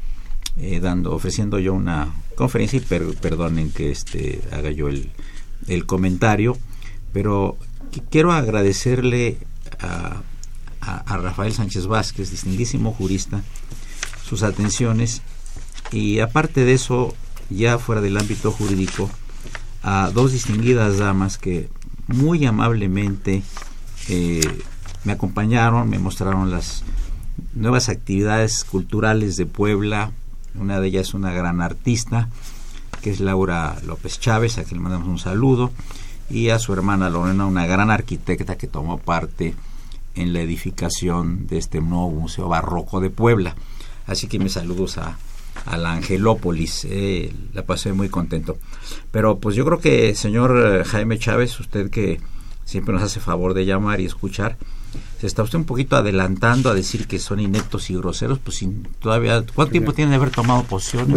eh, 0.56 0.80
dando, 0.80 1.14
ofreciendo 1.14 1.58
yo 1.58 1.74
una 1.74 2.14
conferencia, 2.36 2.78
y 2.78 3.14
perdonen 3.14 3.70
que 3.70 3.90
este, 3.90 4.40
haga 4.50 4.70
yo 4.70 4.88
el, 4.88 5.10
el 5.68 5.86
comentario, 5.86 6.56
pero 7.12 7.56
quiero 8.10 8.32
agradecerle 8.32 9.38
a, 9.78 10.22
a, 10.86 11.16
Rafael 11.16 11.52
Sánchez 11.52 11.86
Vázquez, 11.86 12.30
distinguísimo 12.30 12.92
jurista, 12.92 13.42
sus 14.28 14.42
atenciones, 14.42 15.22
y 15.92 16.20
aparte 16.20 16.64
de 16.64 16.74
eso, 16.74 17.14
ya 17.50 17.78
fuera 17.78 18.00
del 18.00 18.16
ámbito 18.16 18.50
jurídico, 18.50 19.10
a 19.82 20.10
dos 20.12 20.32
distinguidas 20.32 20.98
damas 20.98 21.38
que 21.38 21.68
muy 22.08 22.44
amablemente 22.46 23.42
eh, 24.08 24.40
me 25.04 25.12
acompañaron, 25.12 25.88
me 25.88 25.98
mostraron 25.98 26.50
las 26.50 26.82
nuevas 27.54 27.88
actividades 27.88 28.64
culturales 28.64 29.36
de 29.36 29.46
Puebla. 29.46 30.12
Una 30.54 30.80
de 30.80 30.88
ellas 30.88 31.08
es 31.08 31.14
una 31.14 31.32
gran 31.32 31.60
artista, 31.60 32.28
que 33.02 33.10
es 33.10 33.20
Laura 33.20 33.76
López 33.86 34.18
Chávez, 34.18 34.56
a 34.58 34.64
quien 34.64 34.78
le 34.78 34.84
mandamos 34.84 35.08
un 35.08 35.18
saludo, 35.18 35.70
y 36.30 36.48
a 36.48 36.58
su 36.58 36.72
hermana 36.72 37.10
Lorena, 37.10 37.44
una 37.46 37.66
gran 37.66 37.90
arquitecta 37.90 38.56
que 38.56 38.66
tomó 38.66 38.98
parte 38.98 39.54
en 40.14 40.32
la 40.32 40.40
edificación 40.40 41.46
de 41.46 41.58
este 41.58 41.80
nuevo 41.80 42.10
Museo 42.10 42.48
Barroco 42.48 43.00
de 43.00 43.10
Puebla. 43.10 43.54
Así 44.06 44.26
que 44.26 44.38
mis 44.38 44.52
saludos 44.52 44.98
a, 44.98 45.18
la 45.76 45.92
Angelópolis. 45.92 46.86
Eh, 46.90 47.32
la 47.52 47.64
pasé 47.64 47.92
muy 47.92 48.08
contento. 48.08 48.58
Pero 49.10 49.38
pues 49.38 49.56
yo 49.56 49.64
creo 49.64 49.78
que, 49.78 50.14
señor 50.14 50.56
eh, 50.56 50.84
Jaime 50.84 51.18
Chávez, 51.18 51.58
usted 51.60 51.90
que 51.90 52.20
siempre 52.64 52.94
nos 52.94 53.02
hace 53.02 53.20
favor 53.20 53.54
de 53.54 53.64
llamar 53.64 54.00
y 54.00 54.06
escuchar, 54.06 54.56
se 55.20 55.26
está 55.26 55.42
usted 55.42 55.58
un 55.58 55.64
poquito 55.64 55.96
adelantando 55.96 56.70
a 56.70 56.74
decir 56.74 57.06
que 57.06 57.18
son 57.18 57.40
ineptos 57.40 57.90
y 57.90 57.96
groseros, 57.96 58.38
pues 58.38 58.58
sin 58.58 58.86
todavía 59.00 59.44
¿cuánto 59.54 59.72
tiempo 59.72 59.92
tiene 59.92 60.10
de 60.10 60.16
haber 60.16 60.30
tomado 60.30 60.62
posición? 60.64 61.08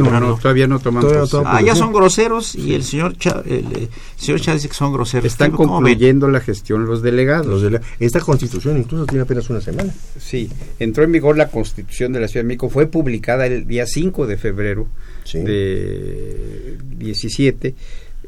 todavía 0.41 0.67
no 0.67 0.79
toman 0.79 1.03
posición. 1.03 1.43
Ah, 1.45 1.61
ya 1.61 1.75
son 1.75 1.91
groseros 1.91 2.55
y 2.55 2.73
el 2.73 2.83
señor 2.83 3.15
el, 3.45 3.89
señor 4.15 4.41
Chávez 4.41 4.61
dice 4.61 4.69
que 4.69 4.75
son 4.75 4.93
groseros. 4.93 5.25
Están 5.25 5.51
concluyendo 5.51 6.27
la 6.27 6.39
gestión 6.39 6.85
los 6.85 7.01
delegados. 7.01 7.63
esta 7.99 8.19
constitución 8.19 8.77
incluso 8.77 9.05
tiene 9.05 9.23
apenas 9.23 9.49
una 9.49 9.61
semana. 9.61 9.93
Sí, 10.19 10.49
entró 10.79 11.03
en 11.03 11.11
vigor 11.11 11.37
la 11.37 11.49
constitución 11.49 12.13
de 12.13 12.19
la 12.19 12.27
Ciudad 12.27 12.43
de 12.43 12.47
México, 12.47 12.69
fue 12.69 12.87
publicada 12.87 13.45
el 13.45 13.67
día 13.67 13.85
5 13.85 14.27
de 14.27 14.37
febrero 14.37 14.87
de 15.33 16.77
17 16.97 17.75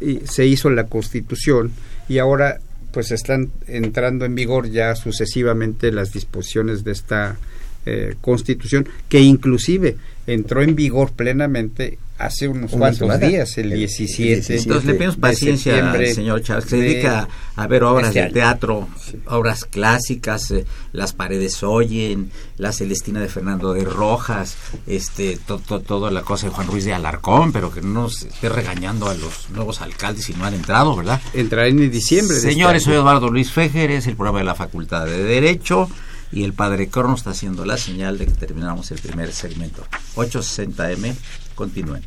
y 0.02 0.20
se 0.26 0.46
hizo 0.46 0.70
la 0.70 0.86
constitución 0.86 1.72
y 2.08 2.18
ahora 2.20 2.60
pues 2.92 3.12
están 3.12 3.52
entrando 3.68 4.26
en 4.26 4.36
vigor 4.36 4.70
ya 4.70 4.96
sucesivamente 4.96 5.92
las 5.92 6.12
disposiciones 6.12 6.84
de 6.84 6.92
esta 6.92 7.38
eh, 7.86 8.16
constitución 8.22 8.88
que 9.08 9.22
inclusive 9.22 9.98
entró 10.28 10.62
en 10.62 10.76
vigor 10.76 11.12
plenamente 11.12 11.98
hace 12.20 12.50
unos 12.50 12.72
cuantos 12.72 13.20
días, 13.22 13.58
el 13.58 13.72
17. 13.72 14.58
Entonces 14.58 14.86
le 14.86 14.94
pedimos 14.94 15.16
paciencia 15.16 15.92
al 15.92 16.08
señor 16.08 16.44
Chávez, 16.44 16.66
que 16.66 16.72
se 16.72 16.78
dedica 16.78 17.30
a 17.56 17.68
ver 17.68 17.84
obras 17.84 18.10
este 18.10 18.24
de 18.24 18.30
teatro, 18.32 18.90
obras 19.26 19.64
clásicas, 19.64 20.52
eh, 20.52 20.66
Las 20.92 21.14
paredes 21.14 21.64
oyen, 21.64 22.30
La 22.58 22.74
Celestina 22.74 23.22
de 23.22 23.30
Fernando 23.30 23.74
de 23.74 23.86
Rojas, 23.86 24.58
este 24.86 25.40
toda 25.46 26.12
la 26.12 26.22
cosa 26.22 26.48
de 26.48 26.54
Juan 26.54 26.68
Ruiz 26.68 26.84
de 26.84 26.94
Alarcón, 26.94 27.54
pero 27.54 27.72
que 27.72 27.82
no 27.82 28.04
nos 28.04 28.24
esté 28.24 28.50
regañando 28.50 29.08
a 29.10 29.16
los 29.16 29.50
nuevos 29.52 29.82
alcaldes 29.82 30.26
si 30.26 30.34
no 30.34 30.44
han 30.44 30.54
entrado, 30.54 30.96
¿verdad? 30.98 31.22
Entrará 31.34 31.68
en 31.70 31.90
diciembre. 31.90 32.38
Señores, 32.38 32.84
soy 32.84 32.96
Eduardo 32.96 33.30
Luis 33.30 33.52
Féjeres, 33.52 34.08
el 34.08 34.16
programa 34.16 34.40
de 34.40 34.46
la 34.46 34.56
Facultad 34.56 35.06
de 35.06 35.24
Derecho 35.24 35.90
y 36.32 36.44
el 36.44 36.54
padre 36.54 36.90
Corno 36.90 37.16
está 37.16 37.32
haciendo 37.32 37.66
la 37.66 37.78
señal 37.78 38.18
de 38.18 38.28
que 38.28 38.34
terminamos 38.34 38.92
el 38.92 39.00
primer 39.00 39.32
segmento. 39.32 39.84
860M, 40.16 41.16
continúen. 41.56 42.04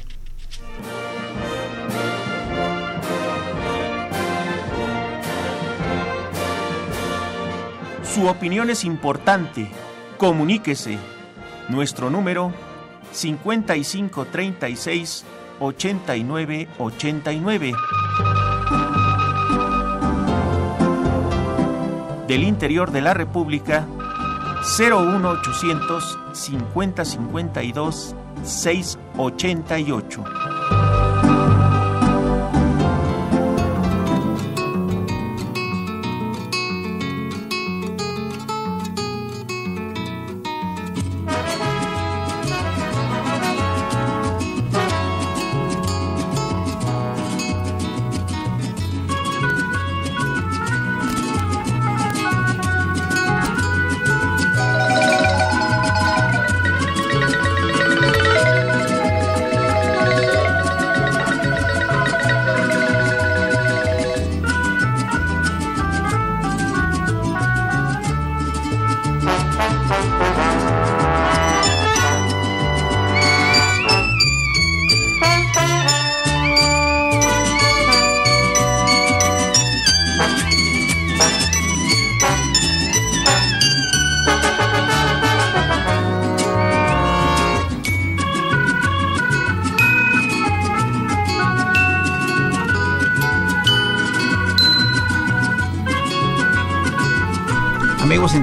Su 8.14 8.28
opinión 8.28 8.70
es 8.70 8.84
importante. 8.84 9.68
Comuníquese. 10.18 10.98
Nuestro 11.68 12.10
número 12.10 12.52
5536 13.12 15.24
8989. 15.58 17.72
Del 22.28 22.44
interior 22.44 22.92
de 22.92 23.00
la 23.00 23.14
República 23.14 23.88
01800 24.62 26.18
5052 26.34 28.14
688. 28.44 30.51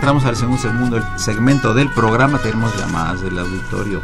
Entramos 0.10 0.28
al 0.28 0.38
segundo 0.38 0.60
segundo 0.60 1.20
segmento 1.20 1.74
del 1.76 1.88
programa. 1.92 2.40
Tenemos 2.40 2.76
llamadas 2.76 3.22
del 3.22 3.38
auditorio. 3.38 4.02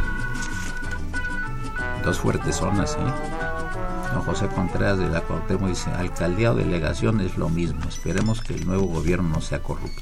Dos 2.04 2.20
fuertes 2.20 2.54
zonas, 2.54 2.96
¿eh? 2.96 4.12
Don 4.14 4.22
José 4.22 4.46
Contreras 4.46 5.00
de 5.00 5.08
la 5.08 5.22
Cuauhtémoc 5.22 5.68
dice, 5.68 5.90
alcaldía 5.90 6.52
o 6.52 6.54
delegación 6.54 7.20
es 7.20 7.36
lo 7.36 7.48
mismo. 7.48 7.80
Esperemos 7.88 8.40
que 8.40 8.54
el 8.54 8.68
nuevo 8.68 8.86
gobierno 8.86 9.30
no 9.30 9.40
sea 9.40 9.64
corrupto. 9.64 10.00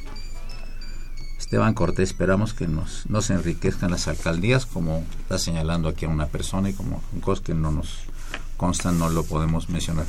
Esteban 1.38 1.72
Cortés, 1.72 2.10
esperamos 2.10 2.52
que 2.52 2.68
nos, 2.68 3.06
no 3.08 3.22
se 3.22 3.32
enriquezcan 3.32 3.90
las 3.90 4.06
alcaldías, 4.06 4.66
como 4.66 5.06
está 5.20 5.38
señalando 5.38 5.88
aquí 5.88 6.04
a 6.04 6.10
una 6.10 6.26
persona 6.26 6.68
y 6.68 6.74
como 6.74 7.00
cosas 7.22 7.42
que 7.42 7.54
no 7.54 7.72
nos 7.72 8.00
constan, 8.58 8.98
no 8.98 9.08
lo 9.08 9.24
podemos 9.24 9.70
mencionar. 9.70 10.04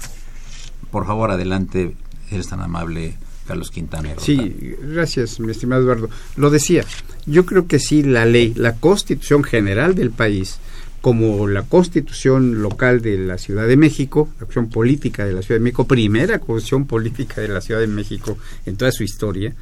Por 0.92 1.08
favor, 1.08 1.32
adelante, 1.32 1.96
eres 2.32 2.50
tan 2.50 2.60
amable, 2.60 3.18
Carlos 3.48 3.72
Quintanero. 3.72 4.20
Sí, 4.20 4.76
gracias, 4.82 5.40
mi 5.40 5.52
estimado 5.52 5.84
Eduardo. 5.84 6.10
Lo 6.36 6.50
decía, 6.50 6.84
yo 7.26 7.46
creo 7.46 7.68
que 7.68 7.80
sí, 7.80 8.04
la 8.04 8.26
ley, 8.26 8.54
la 8.56 8.76
constitución 8.76 9.44
general 9.44 9.96
del 9.96 10.12
país, 10.12 10.60
como 11.02 11.48
la 11.48 11.62
constitución 11.62 12.62
local 12.62 13.02
de 13.02 13.18
la 13.20 13.38
Ciudad 13.38 13.68
de 13.68 13.78
México, 13.78 14.28
la 14.34 14.46
constitución 14.48 14.70
política 14.70 15.26
de 15.26 15.34
la 15.34 15.42
Ciudad 15.42 15.60
de 15.60 15.64
México, 15.64 15.88
primera 15.88 16.40
constitución 16.40 16.88
política 16.88 17.42
de 17.42 17.48
la 17.48 17.62
Ciudad 17.62 17.80
de 17.80 17.88
México 17.88 18.38
en 18.66 18.76
toda 18.76 18.92
su 18.92 19.04
historia, 19.04 19.54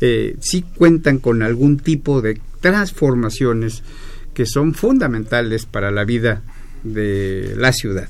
eh, 0.00 0.36
sí 0.40 0.64
cuentan 0.76 1.18
con 1.18 1.42
algún 1.42 1.78
tipo 1.78 2.20
de 2.20 2.40
transformaciones 2.60 3.82
que 4.34 4.46
son 4.46 4.74
fundamentales 4.74 5.64
para 5.64 5.90
la 5.90 6.04
vida 6.04 6.42
de 6.82 7.54
la 7.56 7.72
ciudad. 7.72 8.08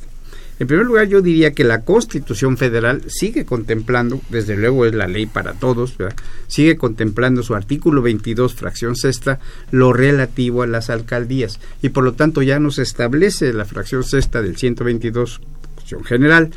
En 0.58 0.66
primer 0.66 0.86
lugar, 0.86 1.08
yo 1.08 1.22
diría 1.22 1.52
que 1.52 1.64
la 1.64 1.82
Constitución 1.82 2.56
Federal 2.56 3.02
sigue 3.08 3.44
contemplando, 3.44 4.20
desde 4.28 4.56
luego 4.56 4.86
es 4.86 4.94
la 4.94 5.08
ley 5.08 5.26
para 5.26 5.54
todos, 5.54 5.96
sigue 6.46 6.76
contemplando 6.76 7.42
su 7.42 7.54
artículo 7.54 8.02
22, 8.02 8.54
fracción 8.54 8.94
sexta, 8.94 9.40
lo 9.70 9.92
relativo 9.92 10.62
a 10.62 10.66
las 10.66 10.90
alcaldías. 10.90 11.58
Y 11.80 11.88
por 11.88 12.04
lo 12.04 12.12
tanto 12.12 12.42
ya 12.42 12.60
nos 12.60 12.78
establece 12.78 13.52
la 13.52 13.64
fracción 13.64 14.04
sexta 14.04 14.42
del 14.42 14.56
122, 14.56 15.40
fracción 15.74 16.04
general, 16.04 16.50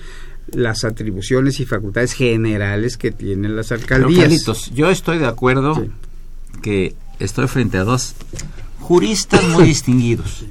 las 0.52 0.84
atribuciones 0.84 1.60
y 1.60 1.66
facultades 1.66 2.14
generales 2.14 2.98
que 2.98 3.12
tienen 3.12 3.56
las 3.56 3.72
alcaldías. 3.72 4.70
yo 4.74 4.90
estoy 4.90 5.18
de 5.18 5.25
acuerdo 5.25 5.88
que 6.62 6.96
estoy 7.20 7.48
frente 7.48 7.78
a 7.78 7.84
dos 7.84 8.14
juristas 8.80 9.44
muy 9.50 9.64
distinguidos. 9.66 10.46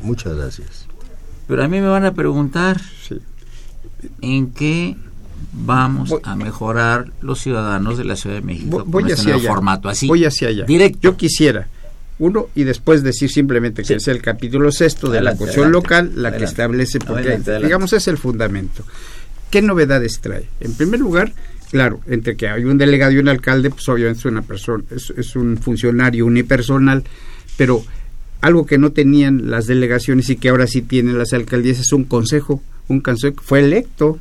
Muchas 0.00 0.36
gracias. 0.36 0.87
Pero 1.48 1.64
a 1.64 1.68
mí 1.68 1.80
me 1.80 1.88
van 1.88 2.04
a 2.04 2.12
preguntar 2.12 2.80
en 4.20 4.52
qué 4.52 4.96
vamos 5.52 6.14
a 6.22 6.36
mejorar 6.36 7.10
los 7.22 7.40
ciudadanos 7.40 7.98
de 7.98 8.04
la 8.04 8.16
Ciudad 8.16 8.36
de 8.36 8.42
México 8.42 8.84
voy, 8.86 9.02
con 9.02 9.10
este 9.10 9.32
hacia 9.32 9.48
formato 9.48 9.88
así. 9.88 10.06
Voy 10.06 10.24
hacia 10.24 10.48
allá. 10.48 10.64
Directo. 10.64 10.98
Yo 11.02 11.16
quisiera 11.16 11.68
uno 12.18 12.48
y 12.54 12.64
después 12.64 13.02
decir 13.02 13.30
simplemente 13.30 13.82
que 13.82 13.94
es 13.94 14.08
el 14.08 14.20
capítulo 14.20 14.72
sexto 14.72 15.08
de 15.08 15.22
la 15.22 15.36
cuestión 15.36 15.72
local 15.72 16.12
la 16.16 16.36
que 16.36 16.44
establece 16.44 16.98
porque 16.98 17.38
digamos 17.62 17.92
es 17.92 18.08
el 18.08 18.18
fundamento. 18.18 18.84
¿Qué 19.50 19.62
novedades 19.62 20.20
trae? 20.20 20.46
En 20.60 20.74
primer 20.74 21.00
lugar, 21.00 21.32
claro, 21.70 22.00
entre 22.06 22.36
que 22.36 22.48
hay 22.48 22.64
un 22.64 22.76
delegado 22.76 23.12
y 23.12 23.18
un 23.18 23.28
alcalde, 23.28 23.70
pues 23.70 23.88
obviamente 23.88 24.18
es 24.18 24.24
una 24.26 24.42
persona, 24.42 24.84
es, 24.90 25.10
es 25.16 25.36
un 25.36 25.56
funcionario 25.56 26.26
unipersonal, 26.26 27.02
pero 27.56 27.82
algo 28.40 28.66
que 28.66 28.78
no 28.78 28.92
tenían 28.92 29.50
las 29.50 29.66
delegaciones 29.66 30.30
y 30.30 30.36
que 30.36 30.48
ahora 30.48 30.66
sí 30.66 30.82
tienen 30.82 31.18
las 31.18 31.32
alcaldías 31.32 31.80
es 31.80 31.92
un 31.92 32.04
consejo, 32.04 32.62
un 32.88 33.00
consejo 33.00 33.36
que 33.36 33.42
fue 33.42 33.60
electo. 33.60 34.18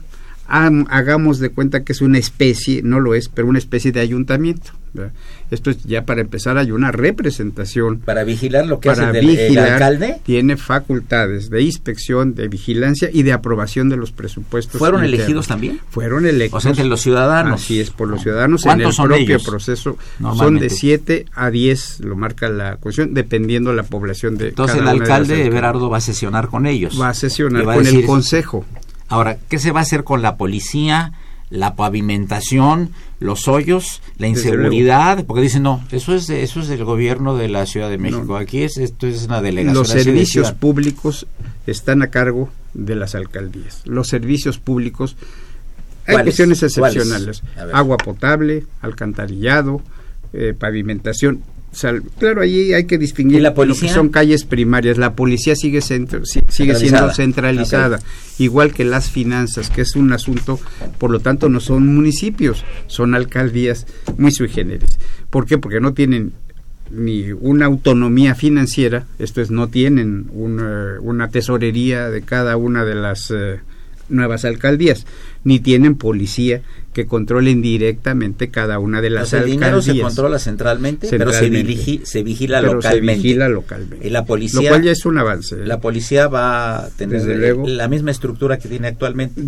hagamos 0.48 1.40
de 1.40 1.50
cuenta 1.50 1.84
que 1.84 1.94
es 1.94 2.02
una 2.02 2.18
especie, 2.18 2.82
no 2.82 3.00
lo 3.00 3.16
es, 3.16 3.30
pero 3.30 3.48
una 3.48 3.60
especie 3.60 3.92
de 3.92 4.00
ayuntamiento. 4.00 4.72
Esto 5.52 5.70
es 5.70 5.84
ya 5.84 6.06
para 6.06 6.22
empezar 6.22 6.58
hay 6.58 6.72
una 6.72 6.92
representación. 6.92 8.00
Para 8.00 8.24
vigilar 8.24 8.66
lo 8.66 8.80
que 8.80 8.90
para 8.90 9.10
hace 9.10 9.20
el, 9.20 9.58
alcalde. 9.58 10.20
Tiene 10.24 10.58
facultades 10.58 11.50
de 11.50 11.62
inspección, 11.62 12.36
de 12.36 12.48
vigilancia 12.48 13.10
y 13.12 13.24
de 13.24 13.34
aprobación 13.34 13.90
de 13.90 13.98
los 13.98 14.12
presupuestos. 14.12 14.80
¿Fueron 14.80 15.04
elegidos 15.04 15.48
también? 15.48 15.80
Fueron 15.90 16.26
electos. 16.26 16.58
O 16.58 16.62
sea, 16.62 16.72
entre 16.72 16.86
los 16.86 17.02
ciudadanos. 17.02 17.62
Así 17.62 17.80
es, 17.80 17.90
por 17.90 18.08
los 18.08 18.22
ciudadanos 18.22 18.66
en 18.66 18.82
el 18.82 18.96
propio 18.96 19.40
proceso. 19.40 19.98
Son 20.20 20.60
de 20.60 20.70
7 20.70 21.26
a 21.34 21.50
10, 21.50 22.02
lo 22.02 22.16
marca 22.16 22.50
la 22.50 22.78
Constitución, 22.78 23.14
dependiendo 23.14 23.74
la 23.74 23.84
población 23.84 24.38
de 24.38 24.50
Entonces 24.50 24.78
el 24.78 24.88
alcalde 24.88 25.46
Everardo 25.46 25.90
va 25.90 25.98
a 25.98 26.02
sesionar 26.02 26.48
con 26.48 26.66
ellos. 26.66 27.00
Va 27.00 27.10
a 27.10 27.14
sesionar 27.14 27.64
con 27.64 27.86
el 27.86 28.06
consejo. 28.06 28.66
Ahora, 29.10 29.38
¿qué 29.50 29.58
se 29.58 29.72
va 29.72 29.80
a 29.80 29.84
hacer 29.84 30.04
con 30.04 30.22
la 30.22 30.36
policía? 30.36 31.14
La 31.50 31.76
pavimentación, 31.76 32.92
los 33.20 33.48
hoyos, 33.48 34.02
la 34.18 34.28
inseguridad, 34.28 35.26
porque 35.26 35.42
dicen 35.42 35.64
no, 35.64 35.84
eso 35.92 36.14
es 36.14 36.28
de, 36.28 36.44
eso 36.44 36.60
es 36.60 36.68
del 36.68 36.84
gobierno 36.84 37.38
de 37.38 37.48
la 37.48 37.66
Ciudad 37.66 37.90
de 37.90 37.98
México. 37.98 38.36
Aquí 38.36 38.64
es 38.64 38.78
esto 38.78 39.08
es 39.08 39.26
una 39.26 39.42
delegación. 39.42 39.76
Los 39.76 39.90
servicios 39.90 40.52
públicos 40.52 41.28
están 41.66 42.02
a 42.02 42.08
cargo 42.08 42.50
de 42.74 42.96
las 42.96 43.16
alcaldías. 43.16 43.82
Los 43.86 44.08
servicios 44.08 44.60
públicos 44.60 45.16
hay 46.06 46.24
cuestiones 46.24 46.64
excepcionales, 46.64 47.44
agua 47.74 47.98
potable, 47.98 48.66
alcantarillado, 48.82 49.82
eh, 50.34 50.54
pavimentación 50.58 51.44
claro, 52.18 52.42
ahí 52.42 52.74
hay 52.74 52.86
que 52.86 52.98
distinguir 52.98 53.42
la 53.42 53.50
lo 53.50 53.76
que 53.76 53.90
son 53.90 54.10
calles 54.10 54.46
primarias. 54.46 54.98
La 54.98 55.14
policía 55.14 55.56
sigue, 55.56 55.82
sigue 55.82 56.76
siendo 56.76 57.14
centralizada, 57.14 58.00
igual 58.40 58.74
que 58.74 58.84
las 58.84 59.10
finanzas, 59.10 59.70
que 59.70 59.82
es 59.82 59.96
un 59.96 60.12
asunto, 60.14 60.60
por 60.98 61.12
lo 61.12 61.20
tanto, 61.20 61.50
no 61.50 61.60
son 61.60 61.94
municipios, 61.94 62.64
son 62.88 63.16
alcaldías 63.16 63.86
muy 64.18 64.32
sui 64.32 64.50
generis. 64.50 64.98
¿Por 65.30 65.46
qué? 65.46 65.58
Porque 65.58 65.80
no 65.80 65.94
tienen 65.94 66.34
ni 66.90 67.32
una 67.32 67.66
autonomía 67.66 68.34
financiera, 68.34 69.06
esto 69.20 69.42
es, 69.42 69.52
no 69.52 69.68
tienen 69.68 70.28
una, 70.32 70.98
una 71.02 71.30
tesorería 71.30 72.10
de 72.10 72.22
cada 72.22 72.56
una 72.58 72.86
de 72.86 72.96
las 72.96 73.30
eh, 73.32 73.60
nuevas 74.10 74.46
alcaldías, 74.46 75.06
ni 75.48 75.62
tienen 75.62 75.96
policía 75.96 76.62
que 76.92 77.06
controlen 77.06 77.62
directamente 77.62 78.50
cada 78.50 78.80
una 78.80 79.02
de 79.02 79.10
las 79.10 79.34
alcaldías. 79.34 79.46
El 79.46 79.60
dinero 79.60 79.82
se 79.82 80.02
controla 80.02 80.40
centralmente, 80.40 81.08
pero 81.10 81.32
se, 81.32 81.48
se 82.04 82.24
vigila 82.24 82.62
localmente. 82.62 83.22
Se 83.22 83.28
vigila 83.28 83.48
localmente. 83.48 84.06
Y 84.06 84.10
la 84.10 84.26
policía, 84.26 84.62
lo 84.62 84.68
cual 84.68 84.84
ya 84.84 84.92
es 84.92 85.06
un 85.06 85.18
avance. 85.18 85.56
La 85.64 85.80
policía 85.80 86.28
va 86.28 86.80
a 86.80 86.90
tener 86.90 87.56
la 87.56 87.88
misma 87.88 88.12
estructura 88.12 88.58
que 88.58 88.68
tiene 88.68 88.90
actualmente. 88.90 89.42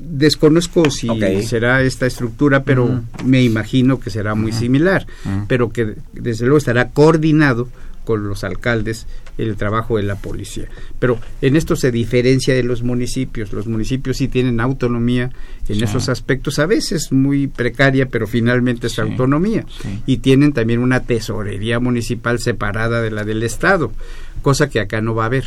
Desconozco 0.00 0.90
si 0.90 1.08
será 1.44 1.80
esta 1.82 2.06
estructura, 2.06 2.64
pero 2.64 3.02
me 3.24 3.40
imagino 3.40 4.00
que 4.00 4.10
será 4.10 4.34
muy 4.34 4.50
similar, 4.50 5.06
pero 5.46 5.70
que 5.70 5.94
desde 6.12 6.46
luego 6.46 6.58
estará 6.58 6.88
coordinado 6.88 7.68
con 8.06 8.28
los 8.28 8.44
alcaldes 8.44 9.06
el 9.36 9.56
trabajo 9.56 9.98
de 9.98 10.04
la 10.04 10.14
policía. 10.14 10.68
Pero 10.98 11.18
en 11.42 11.56
esto 11.56 11.76
se 11.76 11.90
diferencia 11.90 12.54
de 12.54 12.62
los 12.62 12.82
municipios. 12.82 13.52
Los 13.52 13.66
municipios 13.66 14.16
sí 14.16 14.28
tienen 14.28 14.60
autonomía 14.60 15.30
en 15.68 15.82
esos 15.82 16.08
aspectos, 16.08 16.58
a 16.58 16.66
veces 16.66 17.12
muy 17.12 17.48
precaria, 17.48 18.06
pero 18.06 18.26
finalmente 18.26 18.86
es 18.86 18.98
autonomía. 18.98 19.66
Y 20.06 20.18
tienen 20.18 20.52
también 20.52 20.78
una 20.78 21.00
tesorería 21.00 21.80
municipal 21.80 22.38
separada 22.38 23.02
de 23.02 23.10
la 23.10 23.24
del 23.24 23.42
Estado, 23.42 23.92
cosa 24.40 24.70
que 24.70 24.80
acá 24.80 25.02
no 25.02 25.14
va 25.14 25.24
a 25.24 25.26
haber. 25.26 25.44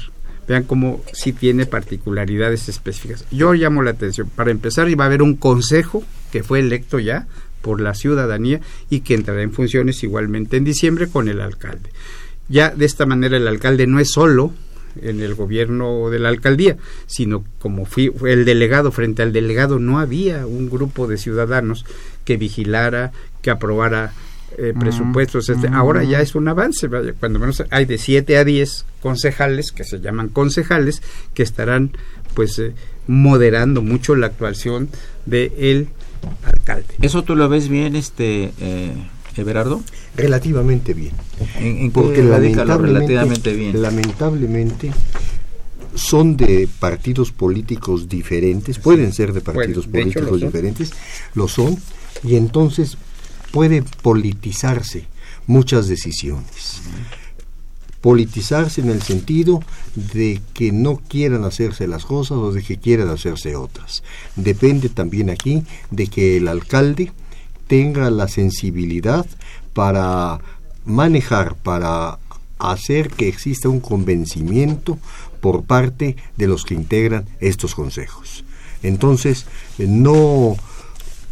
Vean 0.48 0.64
cómo 0.64 1.02
sí 1.14 1.32
tiene 1.32 1.66
particularidades 1.66 2.68
específicas. 2.70 3.24
Yo 3.32 3.54
llamo 3.54 3.84
la 3.84 3.92
atención. 3.92 4.30
Para 4.36 4.52
empezar, 4.52 4.90
iba 4.90 5.06
a 5.06 5.08
haber 5.08 5.22
un 5.22 5.36
consejo 5.36 6.04
que 6.32 6.44
fue 6.44 6.60
electo 6.60 7.00
ya 7.00 7.28
por 7.62 7.82
la 7.82 7.94
ciudadanía 7.94 8.60
y 8.90 9.02
que 9.02 9.14
entrará 9.14 9.42
en 9.42 9.52
funciones 9.52 10.04
igualmente 10.04 10.58
en 10.58 10.64
diciembre 10.64 11.08
con 11.08 11.30
el 11.30 11.42
alcalde. 11.42 11.90
Ya 12.50 12.72
de 12.72 12.86
esta 12.86 13.06
manera 13.06 13.38
el 13.38 13.48
alcalde 13.48 13.88
no 13.88 14.00
es 14.00 14.12
solo 14.12 14.52
en 15.02 15.22
el 15.22 15.36
gobierno 15.36 16.10
de 16.10 16.20
la 16.20 16.30
alcaldía, 16.30 16.78
sino 17.06 17.44
como 17.60 17.86
fue 17.86 18.12
el 18.26 18.44
delegado, 18.44 18.92
frente 18.92 19.22
al 19.22 19.32
delegado 19.32 19.80
no 19.80 20.00
había 20.00 20.46
un 20.46 20.70
grupo 20.70 21.08
de 21.08 21.18
ciudadanos 21.18 21.86
que 22.26 22.38
vigilara, 22.38 23.12
que 23.42 23.52
aprobara 23.52 24.14
eh, 24.58 24.74
mm, 24.76 24.80
presupuestos. 24.80 25.50
Este, 25.50 25.70
mm. 25.70 25.74
Ahora 25.74 26.04
ya 26.04 26.22
es 26.22 26.36
un 26.36 26.48
avance, 26.48 26.90
cuando 27.20 27.40
menos 27.40 27.64
hay 27.70 27.86
de 27.86 27.98
7 27.98 28.38
a 28.38 28.44
10 28.44 28.86
concejales, 29.02 29.72
que 29.72 29.84
se 29.84 30.00
llaman 30.00 30.30
concejales, 30.30 31.02
que 31.34 31.44
estarán 31.44 31.92
pues 32.34 32.58
eh, 32.60 32.74
moderando 33.08 33.82
mucho 33.82 34.16
la 34.16 34.28
actuación 34.28 34.90
del 35.26 35.52
el 35.58 35.88
alcalde. 36.44 36.96
¿Eso 37.02 37.24
tú 37.24 37.36
lo 37.36 37.48
ves 37.48 37.70
bien, 37.70 37.96
este... 37.96 38.52
Eh 38.60 38.94
Everardo? 39.36 39.82
Relativamente 40.16 40.94
bien. 40.94 41.14
¿En, 41.60 41.92
porque 41.92 42.22
relativamente 42.22 43.54
bien? 43.54 43.82
Lamentablemente 43.82 44.92
son 45.96 46.38
de 46.38 46.68
partidos 46.80 47.32
políticos 47.32 48.08
diferentes, 48.08 48.80
pueden 48.80 49.14
ser 49.14 49.34
de 49.34 49.42
partidos 49.42 49.88
políticos 49.88 50.40
diferentes, 50.40 50.92
lo 51.34 51.48
son, 51.48 51.78
y 52.24 52.36
entonces 52.36 52.98
puede 53.52 53.84
politizarse 54.02 55.06
muchas 55.48 55.88
decisiones. 55.88 56.82
Politizarse 58.02 58.80
en 58.80 58.90
el 58.92 59.02
sentido 59.02 59.62
de 59.96 60.42
que 60.54 60.72
no 60.72 61.02
quieran 61.08 61.44
hacerse 61.44 61.86
las 61.86 62.06
cosas 62.06 62.38
o 62.38 62.54
de 62.54 62.64
que 62.64 62.78
quieran 62.78 63.10
hacerse 63.10 63.58
otras. 63.58 64.04
Depende 64.38 64.88
también 64.88 65.30
aquí 65.30 65.64
de 65.92 66.08
que 66.08 66.38
el 66.38 66.48
alcalde 66.48 67.12
tenga 67.70 68.10
la 68.10 68.28
sensibilidad 68.28 69.26
para 69.74 70.42
manejar, 70.86 71.56
para 71.56 72.18
hacer 72.58 73.12
que 73.12 73.30
exista 73.30 73.70
un 73.70 73.80
convencimiento 73.80 74.98
por 75.40 75.64
parte 75.64 76.18
de 76.36 76.48
los 76.48 76.66
que 76.66 76.74
integran 76.74 77.26
estos 77.40 77.76
consejos. 77.76 78.44
Entonces, 78.82 79.46
no 79.78 80.58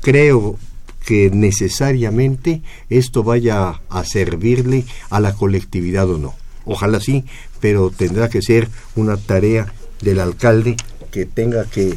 creo 0.01 0.57
que 1.05 1.31
necesariamente 1.31 2.61
esto 2.89 3.23
vaya 3.23 3.81
a 3.89 4.03
servirle 4.05 4.85
a 5.09 5.19
la 5.19 5.33
colectividad 5.33 6.07
o 6.09 6.19
no. 6.19 6.35
Ojalá 6.65 6.99
sí, 6.99 7.25
pero 7.59 7.89
tendrá 7.89 8.29
que 8.29 8.43
ser 8.43 8.69
una 8.95 9.17
tarea 9.17 9.73
del 10.01 10.19
alcalde 10.19 10.77
que 11.11 11.25
tenga 11.25 11.65
que 11.65 11.95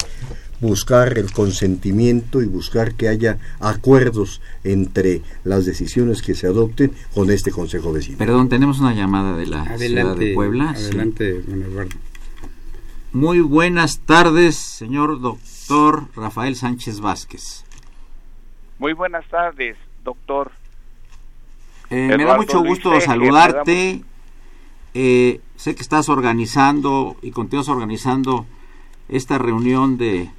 buscar 0.60 1.18
el 1.18 1.32
consentimiento 1.32 2.42
y 2.42 2.46
buscar 2.46 2.94
que 2.94 3.08
haya 3.08 3.38
acuerdos 3.60 4.40
entre 4.64 5.22
las 5.44 5.64
decisiones 5.64 6.22
que 6.22 6.34
se 6.34 6.46
adopten 6.46 6.92
con 7.14 7.30
este 7.30 7.50
Consejo 7.50 7.92
Vecino. 7.92 8.18
Perdón, 8.18 8.48
tenemos 8.48 8.80
una 8.80 8.94
llamada 8.94 9.36
de 9.36 9.46
la 9.46 9.76
ciudad 9.78 10.16
de 10.16 10.34
Puebla. 10.34 10.70
Adelante, 10.70 11.30
Eduardo. 11.30 11.96
Muy 13.12 13.40
buenas 13.40 13.98
tardes, 14.00 14.56
señor 14.56 15.20
doctor 15.20 16.04
Rafael 16.14 16.54
Sánchez 16.54 17.00
Vázquez. 17.00 17.64
Muy 18.78 18.92
buenas 18.92 19.26
tardes, 19.28 19.76
doctor. 20.04 20.52
Eh, 21.90 22.14
me 22.16 22.24
da 22.24 22.36
mucho 22.36 22.62
gusto 22.62 23.00
saludarte. 23.00 24.04
Eh, 24.94 25.40
sé 25.56 25.74
que 25.74 25.82
estás 25.82 26.08
organizando 26.08 27.16
y 27.20 27.32
continúas 27.32 27.68
organizando 27.68 28.46
esta 29.08 29.38
reunión 29.38 29.98
de, 29.98 30.30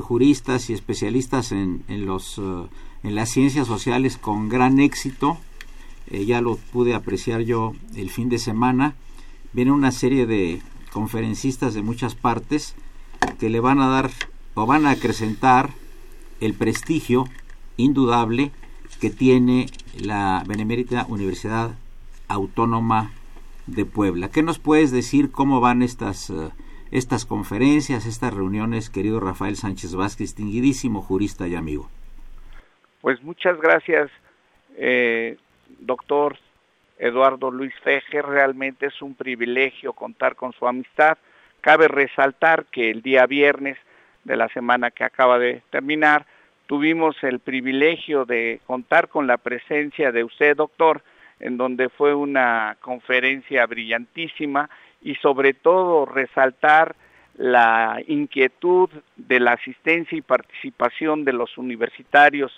juristas 0.00 0.70
y 0.70 0.72
especialistas 0.72 1.52
en, 1.52 1.82
los, 1.88 2.38
eh, 2.38 2.66
en 3.02 3.14
las 3.14 3.30
ciencias 3.30 3.66
sociales 3.66 4.16
con 4.16 4.48
gran 4.48 4.80
éxito. 4.80 5.38
ya 6.10 6.40
lo 6.40 6.56
pude 6.56 6.94
apreciar 6.94 7.42
yo 7.42 7.72
el 7.96 8.10
fin 8.10 8.28
de 8.28 8.38
semana. 8.38 8.94
Viene 9.52 9.72
una 9.72 9.92
serie 9.92 10.26
de 10.26 10.60
conferencistas 10.92 11.74
de 11.74 11.82
muchas 11.82 12.14
partes 12.14 12.74
que 13.38 13.48
le 13.48 13.60
van 13.60 13.80
a 13.80 13.88
dar 13.88 14.10
o 14.54 14.66
van 14.66 14.86
a 14.86 14.90
acrecentar 14.90 15.70
el 16.40 16.54
prestigio 16.54 17.24
indudable 17.76 18.50
que 19.00 19.10
tiene 19.10 19.66
la 19.98 20.44
Benemérita 20.46 21.06
Universidad 21.08 21.76
Autónoma 22.28 23.12
de 23.66 23.84
Puebla. 23.84 24.30
¿Qué 24.30 24.42
nos 24.42 24.58
puedes 24.58 24.90
decir 24.90 25.30
cómo 25.30 25.60
van 25.60 25.82
estas, 25.82 26.30
eh, 26.30 26.50
estas 26.92 27.24
conferencias, 27.24 28.06
estas 28.06 28.34
reuniones, 28.34 28.90
querido 28.90 29.18
Rafael 29.18 29.56
Sánchez 29.56 29.94
Vázquez, 29.94 30.28
distinguidísimo 30.36 31.00
jurista 31.00 31.48
y 31.48 31.54
amigo? 31.54 31.88
Pues 33.00 33.22
muchas 33.22 33.58
gracias, 33.58 34.10
eh, 34.76 35.38
doctor 35.80 36.36
Eduardo 36.98 37.50
Luis 37.50 37.74
Fejer. 37.82 38.26
Realmente 38.26 38.86
es 38.86 39.00
un 39.00 39.14
privilegio 39.14 39.94
contar 39.94 40.36
con 40.36 40.52
su 40.52 40.68
amistad. 40.68 41.16
Cabe 41.62 41.88
resaltar 41.88 42.66
que 42.66 42.90
el 42.90 43.00
día 43.00 43.26
viernes 43.26 43.78
de 44.24 44.36
la 44.36 44.48
semana 44.50 44.90
que 44.90 45.02
acaba 45.02 45.38
de 45.38 45.62
terminar, 45.70 46.26
tuvimos 46.66 47.16
el 47.22 47.40
privilegio 47.40 48.24
de 48.26 48.60
contar 48.66 49.08
con 49.08 49.26
la 49.26 49.38
presencia 49.38 50.12
de 50.12 50.24
usted, 50.24 50.56
doctor, 50.56 51.02
en 51.40 51.56
donde 51.56 51.88
fue 51.88 52.14
una 52.14 52.76
conferencia 52.80 53.66
brillantísima 53.66 54.70
y 55.02 55.14
sobre 55.16 55.54
todo 55.54 56.06
resaltar 56.06 56.94
la 57.36 58.00
inquietud 58.06 58.90
de 59.16 59.40
la 59.40 59.52
asistencia 59.52 60.16
y 60.16 60.22
participación 60.22 61.24
de 61.24 61.32
los 61.32 61.56
universitarios 61.58 62.52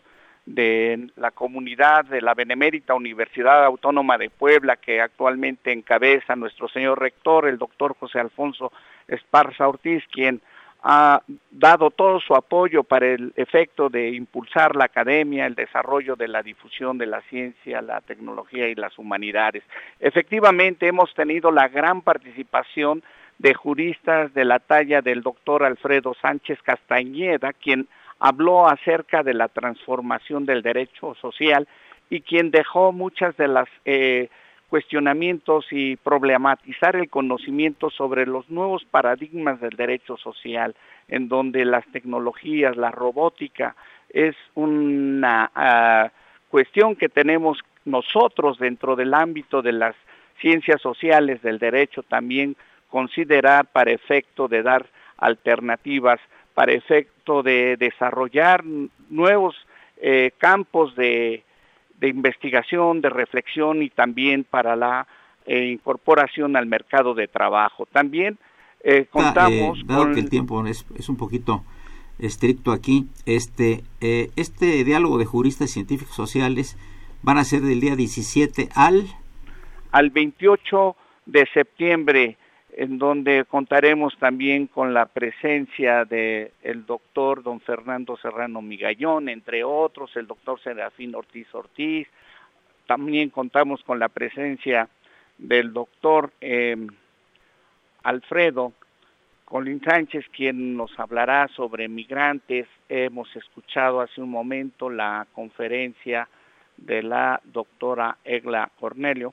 de 0.46 1.08
la 1.16 1.30
comunidad 1.30 2.04
de 2.04 2.20
la 2.20 2.34
Benemérita 2.34 2.94
Universidad 2.94 3.64
Autónoma 3.64 4.18
de 4.18 4.28
Puebla, 4.28 4.76
que 4.76 5.00
actualmente 5.00 5.72
encabeza 5.72 6.36
nuestro 6.36 6.68
señor 6.68 7.00
rector, 7.00 7.46
el 7.46 7.56
doctor 7.56 7.96
José 7.98 8.20
Alfonso 8.20 8.70
Esparza 9.08 9.66
Ortiz, 9.66 10.04
quien 10.12 10.42
ha 10.86 11.22
dado 11.50 11.90
todo 11.90 12.20
su 12.20 12.34
apoyo 12.34 12.84
para 12.84 13.06
el 13.06 13.32
efecto 13.36 13.88
de 13.88 14.10
impulsar 14.10 14.76
la 14.76 14.84
academia, 14.84 15.46
el 15.46 15.54
desarrollo 15.54 16.14
de 16.14 16.28
la 16.28 16.42
difusión 16.42 16.98
de 16.98 17.06
la 17.06 17.22
ciencia, 17.22 17.80
la 17.80 18.02
tecnología 18.02 18.68
y 18.68 18.74
las 18.74 18.98
humanidades. 18.98 19.64
Efectivamente, 19.98 20.86
hemos 20.86 21.12
tenido 21.14 21.50
la 21.50 21.68
gran 21.68 22.02
participación 22.02 23.02
de 23.38 23.54
juristas 23.54 24.34
de 24.34 24.44
la 24.44 24.58
talla 24.58 25.00
del 25.00 25.22
doctor 25.22 25.64
Alfredo 25.64 26.12
Sánchez 26.20 26.60
Castañeda, 26.62 27.54
quien 27.54 27.88
habló 28.18 28.68
acerca 28.68 29.22
de 29.22 29.32
la 29.32 29.48
transformación 29.48 30.44
del 30.44 30.60
derecho 30.60 31.14
social 31.14 31.66
y 32.10 32.20
quien 32.20 32.50
dejó 32.50 32.92
muchas 32.92 33.34
de 33.38 33.48
las 33.48 33.68
eh, 33.86 34.28
cuestionamientos 34.74 35.66
y 35.70 35.94
problematizar 35.94 36.96
el 36.96 37.08
conocimiento 37.08 37.90
sobre 37.90 38.26
los 38.26 38.50
nuevos 38.50 38.84
paradigmas 38.84 39.60
del 39.60 39.76
derecho 39.76 40.16
social, 40.16 40.74
en 41.06 41.28
donde 41.28 41.64
las 41.64 41.86
tecnologías, 41.92 42.76
la 42.76 42.90
robótica, 42.90 43.76
es 44.08 44.34
una 44.56 45.48
ah, 45.54 46.10
cuestión 46.48 46.96
que 46.96 47.08
tenemos 47.08 47.60
nosotros 47.84 48.58
dentro 48.58 48.96
del 48.96 49.14
ámbito 49.14 49.62
de 49.62 49.74
las 49.74 49.94
ciencias 50.40 50.82
sociales 50.82 51.40
del 51.40 51.60
derecho 51.60 52.02
también 52.02 52.56
considerar 52.88 53.66
para 53.66 53.92
efecto 53.92 54.48
de 54.48 54.64
dar 54.64 54.86
alternativas, 55.18 56.18
para 56.52 56.72
efecto 56.72 57.44
de 57.44 57.76
desarrollar 57.76 58.64
nuevos 59.08 59.54
eh, 59.98 60.32
campos 60.38 60.96
de 60.96 61.44
de 62.00 62.08
investigación, 62.08 63.00
de 63.00 63.10
reflexión 63.10 63.82
y 63.82 63.90
también 63.90 64.44
para 64.44 64.76
la 64.76 65.06
eh, 65.46 65.66
incorporación 65.66 66.56
al 66.56 66.66
mercado 66.66 67.14
de 67.14 67.28
trabajo. 67.28 67.86
También 67.86 68.38
eh, 68.82 69.06
contamos 69.10 69.78
eh, 69.78 69.82
dado 69.86 70.12
que 70.12 70.20
el 70.20 70.30
tiempo 70.30 70.64
es, 70.66 70.86
es, 70.96 71.08
un 71.08 71.16
poquito 71.16 71.64
estricto 72.18 72.72
aquí, 72.72 73.06
este, 73.26 73.82
este 74.00 74.84
diálogo 74.84 75.18
de 75.18 75.24
juristas 75.24 75.70
científicos 75.70 76.14
sociales 76.14 76.78
van 77.22 77.38
a 77.38 77.44
ser 77.44 77.62
del 77.62 77.80
día 77.80 77.96
17 77.96 78.68
al... 78.74 79.06
Al 79.90 80.10
28 80.10 80.96
de 81.26 81.46
septiembre 81.52 82.36
en 82.76 82.98
donde 82.98 83.44
contaremos 83.44 84.16
también 84.18 84.66
con 84.66 84.94
la 84.94 85.06
presencia 85.06 86.04
de 86.04 86.52
el 86.62 86.84
doctor 86.86 87.42
don 87.42 87.60
Fernando 87.60 88.16
Serrano 88.16 88.62
Migallón, 88.62 89.28
entre 89.28 89.62
otros, 89.62 90.16
el 90.16 90.26
doctor 90.26 90.60
Serafín 90.60 91.14
Ortiz 91.14 91.46
Ortiz, 91.54 92.08
también 92.86 93.30
contamos 93.30 93.82
con 93.84 93.98
la 94.00 94.08
presencia 94.08 94.88
del 95.38 95.72
doctor 95.72 96.32
em, 96.40 96.88
Alfredo 98.02 98.72
Colín 99.44 99.80
Sánchez, 99.80 100.26
quien 100.34 100.76
nos 100.76 100.98
hablará 100.98 101.48
sobre 101.48 101.88
migrantes. 101.88 102.66
Hemos 102.88 103.34
escuchado 103.36 104.00
hace 104.00 104.20
un 104.20 104.30
momento 104.30 104.90
la 104.90 105.26
conferencia 105.32 106.28
de 106.76 107.04
la 107.04 107.40
doctora 107.44 108.18
Egla 108.24 108.70
Cornelio 108.80 109.32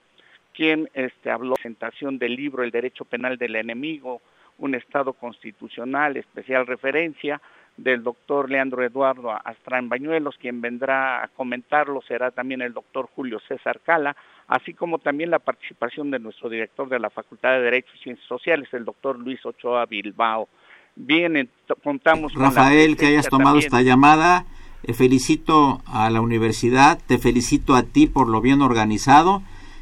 quien 0.61 0.91
este, 0.93 1.31
habló 1.31 1.47
de 1.47 1.49
la 1.49 1.55
presentación 1.55 2.19
del 2.19 2.35
libro 2.35 2.61
El 2.61 2.69
Derecho 2.69 3.03
Penal 3.03 3.35
del 3.35 3.55
Enemigo, 3.55 4.21
un 4.59 4.75
Estado 4.75 5.13
constitucional, 5.13 6.17
especial 6.17 6.67
referencia 6.67 7.41
del 7.77 8.03
doctor 8.03 8.47
Leandro 8.47 8.83
Eduardo 8.83 9.31
Astrán 9.31 9.89
Bañuelos, 9.89 10.37
quien 10.39 10.61
vendrá 10.61 11.23
a 11.23 11.29
comentarlo 11.29 12.03
será 12.07 12.29
también 12.29 12.61
el 12.61 12.73
doctor 12.73 13.09
Julio 13.15 13.39
César 13.47 13.79
Cala, 13.83 14.15
así 14.49 14.75
como 14.75 14.99
también 14.99 15.31
la 15.31 15.39
participación 15.39 16.11
de 16.11 16.19
nuestro 16.19 16.47
director 16.47 16.87
de 16.87 16.99
la 16.99 17.09
Facultad 17.09 17.53
de 17.53 17.61
Derecho 17.61 17.89
y 17.95 18.03
Ciencias 18.03 18.27
Sociales, 18.27 18.69
el 18.71 18.85
doctor 18.85 19.17
Luis 19.17 19.43
Ochoa 19.43 19.87
Bilbao. 19.87 20.47
Bien, 20.95 21.49
contamos 21.83 22.33
con 22.33 22.43
Rafael, 22.43 22.97
que 22.97 23.07
hayas 23.07 23.29
tomado 23.29 23.57
esta 23.57 23.81
llamada. 23.81 24.45
Eh, 24.83 24.93
felicito 24.93 25.81
a 25.87 26.11
la 26.11 26.21
universidad, 26.21 26.99
te 27.07 27.17
felicito 27.17 27.73
a 27.73 27.81
ti 27.81 28.05
por 28.05 28.27
lo 28.27 28.41
bien 28.41 28.61
organizado 28.61 29.41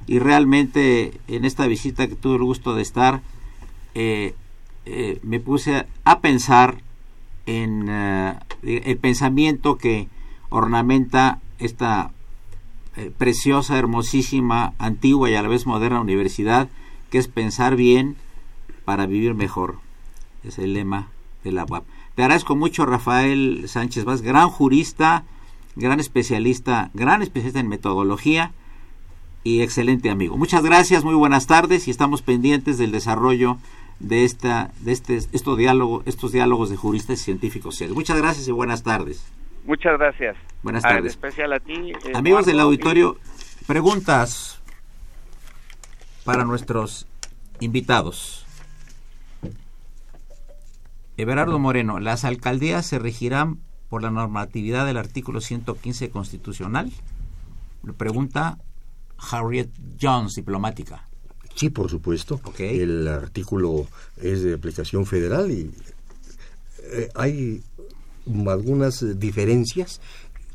y 0.09 0.17
realmente 0.17 1.13
en 1.27 1.45
esta 1.45 1.67
visita 1.67 2.07
que 2.07 2.15
tuve 2.15 2.37
el 2.37 2.43
gusto 2.43 2.73
de 2.73 2.81
estar, 2.81 3.21
eh, 3.93 4.33
eh, 4.87 5.19
me 5.21 5.39
puse 5.39 5.85
a 6.03 6.19
pensar 6.19 6.81
en 7.45 7.85
eh, 7.87 8.33
el 8.63 8.97
pensamiento 8.97 9.77
que 9.77 10.07
ornamenta 10.49 11.39
esta 11.59 12.11
preciosa, 13.19 13.77
hermosísima, 13.77 14.73
antigua 14.79 15.29
y 15.29 15.35
a 15.35 15.43
la 15.43 15.47
vez 15.47 15.67
moderna 15.67 16.01
universidad, 16.01 16.69
que 17.11 17.19
es 17.19 17.27
pensar 17.27 17.75
bien 17.75 18.15
para 18.85 19.05
vivir 19.05 19.35
mejor. 19.35 19.77
Es 20.43 20.57
el 20.57 20.73
lema 20.73 21.09
de 21.43 21.51
la 21.51 21.65
UAP. 21.65 21.85
Te 22.15 22.23
agradezco 22.23 22.55
mucho, 22.55 22.87
Rafael 22.87 23.65
Sánchez 23.67 24.05
Vaz, 24.05 24.23
gran 24.23 24.49
jurista, 24.49 25.23
gran 25.75 25.99
especialista, 25.99 26.89
gran 26.95 27.21
especialista 27.21 27.59
en 27.59 27.67
metodología 27.67 28.53
y 29.43 29.61
excelente 29.61 30.09
amigo. 30.09 30.37
Muchas 30.37 30.63
gracias, 30.63 31.03
muy 31.03 31.15
buenas 31.15 31.47
tardes 31.47 31.87
y 31.87 31.91
estamos 31.91 32.21
pendientes 32.21 32.77
del 32.77 32.91
desarrollo 32.91 33.57
de 33.99 34.23
esta 34.23 34.71
de 34.79 34.93
este 34.93 35.17
estos 35.17 35.57
diálogos 35.57 36.03
estos 36.05 36.31
diálogos 36.31 36.69
de 36.69 36.77
juristas 36.77 37.21
y 37.21 37.23
científicos. 37.23 37.81
Muchas 37.91 38.17
gracias 38.17 38.47
y 38.47 38.51
buenas 38.51 38.83
tardes. 38.83 39.25
Muchas 39.65 39.97
gracias. 39.97 40.35
Buenas 40.63 40.83
tardes. 40.83 41.11
especial 41.11 41.53
a 41.53 41.59
ti. 41.59 41.93
Amigos 42.13 42.45
del 42.45 42.59
auditorio, 42.59 43.17
Preguntas 43.69 44.59
para 46.25 46.43
nuestros 46.43 47.05
invitados. 47.59 48.43
Everardo 51.17 51.59
Moreno, 51.59 51.99
¿las 51.99 52.25
alcaldías 52.25 52.87
se 52.87 52.97
regirán 52.97 53.59
por 53.87 54.01
la 54.01 54.09
normatividad 54.09 54.87
del 54.87 54.97
artículo 54.97 55.39
115 55.39 56.09
constitucional? 56.09 56.91
Le 57.83 57.93
pregunta 57.93 58.57
Harriet 59.31 59.69
Jones, 60.01 60.35
diplomática. 60.35 61.07
Sí, 61.55 61.69
por 61.69 61.89
supuesto. 61.89 62.39
El 62.57 63.07
artículo 63.07 63.87
es 64.17 64.43
de 64.43 64.53
aplicación 64.53 65.05
federal 65.05 65.51
y 65.51 65.71
eh, 66.91 67.09
hay 67.15 67.61
algunas 68.47 69.19
diferencias 69.19 69.99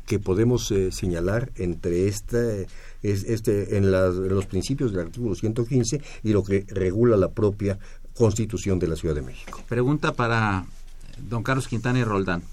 que 0.05 0.19
podemos 0.19 0.71
eh, 0.71 0.91
señalar 0.91 1.51
entre 1.55 2.07
este, 2.07 2.67
este 3.01 3.77
en, 3.77 3.91
los 3.91 4.45
principios 4.45 4.91
del 4.91 5.07
artículo 5.07 5.35
115 5.35 6.01
y 6.23 6.33
lo 6.33 6.43
que 6.43 6.65
regula 6.69 7.17
la 7.17 7.31
propia 7.31 7.79
Constitución 8.15 8.79
de 8.79 8.87
la 8.87 8.95
Ciudad 8.95 9.15
de 9.15 9.21
México. 9.21 9.63
Pregunta 9.67 10.13
para 10.13 10.65
don 11.29 11.43
Carlos 11.43 11.67
Quintana 11.67 11.99
y 11.99 12.03
Roldán. 12.03 12.43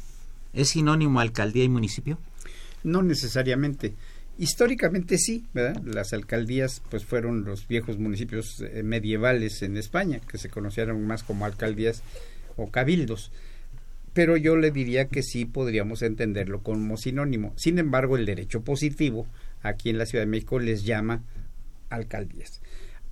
¿Es 0.53 0.71
sinónimo 0.71 1.21
alcaldía 1.21 1.65
y 1.65 1.69
municipio? 1.69 2.19
No 2.85 3.03
necesariamente. 3.03 3.95
Históricamente 4.39 5.19
sí, 5.19 5.45
¿verdad? 5.53 5.83
Las 5.85 6.13
alcaldías 6.13 6.83
pues 6.91 7.05
fueron 7.05 7.45
los 7.45 7.69
viejos 7.69 7.99
municipios 7.99 8.61
eh, 8.61 8.83
medievales 8.83 9.63
en 9.63 9.77
España, 9.77 10.21
que 10.21 10.39
se 10.39 10.49
conocieron 10.49 11.07
más 11.07 11.23
como 11.23 11.45
alcaldías 11.45 12.03
o 12.57 12.71
cabildos. 12.71 13.31
Pero 14.15 14.37
yo 14.37 14.57
le 14.57 14.71
diría 14.71 15.07
que 15.09 15.23
sí 15.23 15.45
podríamos 15.45 16.03
entenderlo 16.03 16.63
como 16.63 16.97
sinónimo. 16.97 17.53
Sin 17.57 17.79
embargo, 17.79 18.17
el 18.17 18.27
derecho 18.27 18.63
positivo 18.63 19.27
aquí 19.63 19.91
en 19.91 19.99
la 19.99 20.07
Ciudad 20.07 20.25
de 20.25 20.31
México 20.31 20.59
les 20.59 20.85
llama 20.85 21.23
alcaldías 21.89 22.61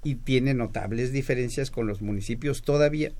y 0.02 0.16
tiene 0.16 0.54
notables 0.54 1.12
diferencias 1.12 1.70
con 1.70 1.86
los 1.86 2.02
municipios 2.02 2.62
todavía. 2.62 3.12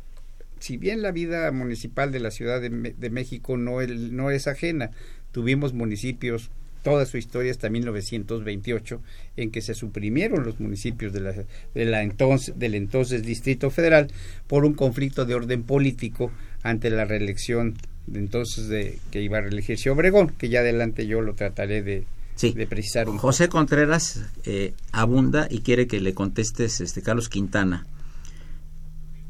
Si 0.59 0.77
bien 0.77 1.03
la 1.03 1.13
vida 1.13 1.51
municipal 1.53 2.13
de 2.13 2.21
la 2.21 2.31
Ciudad 2.31 2.61
de, 2.61 3.11
México 3.11 3.57
no, 3.57 3.81
no 3.83 4.31
es 4.31 4.47
ajena, 4.47 4.91
tuvimos 5.33 5.73
municipios 5.73 6.51
toda 6.83 7.07
su 7.07 7.17
historia 7.17 7.51
hasta 7.51 7.69
1928, 7.69 9.01
en 9.37 9.51
que 9.51 9.61
se 9.61 9.75
suprimieron 9.75 10.45
los 10.45 10.61
municipios 10.61 11.13
de 11.13 11.21
la, 11.21 11.33
de 11.33 11.85
la 11.85 12.03
entonces, 12.03 12.59
del 12.59 12.75
entonces 12.75 13.23
Distrito 13.23 13.71
Federal 13.71 14.09
por 14.47 14.65
un 14.65 14.75
conflicto 14.75 15.25
de 15.25 15.35
orden 15.35 15.63
político 15.63 16.31
ante 16.63 16.91
la 16.91 17.05
reelección 17.05 17.77
de 18.07 18.19
entonces 18.19 18.69
de 18.69 18.99
que 19.11 19.23
iba 19.23 19.39
a 19.39 19.43
reelegirse 19.43 19.91
Obregón, 19.91 20.29
que 20.31 20.49
ya 20.49 20.61
adelante 20.61 21.07
yo 21.07 21.21
lo 21.21 21.35
trataré 21.35 21.83
de, 21.83 22.05
de 22.41 22.67
precisar 22.67 23.09
un 23.09 23.19
José 23.19 23.49
Contreras 23.49 24.23
eh, 24.45 24.73
abunda 24.93 25.47
y 25.51 25.61
quiere 25.61 25.87
que 25.87 26.01
le 26.01 26.15
contestes, 26.15 26.81
este 26.81 27.03
Carlos 27.03 27.29
Quintana, 27.29 27.87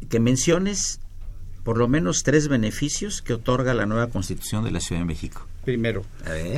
que 0.08 0.20
menciones 0.20 1.00
por 1.70 1.78
lo 1.78 1.86
menos 1.86 2.24
tres 2.24 2.48
beneficios 2.48 3.22
que 3.22 3.32
otorga 3.32 3.74
la 3.74 3.86
nueva 3.86 4.08
Constitución 4.08 4.64
de 4.64 4.72
la 4.72 4.80
Ciudad 4.80 5.02
de 5.02 5.06
México. 5.06 5.46
Primero, 5.64 6.04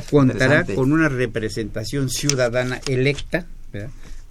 contará 0.09 0.65
con 0.65 0.91
una 0.91 1.07
representación 1.07 2.09
ciudadana 2.09 2.81
electa, 2.87 3.45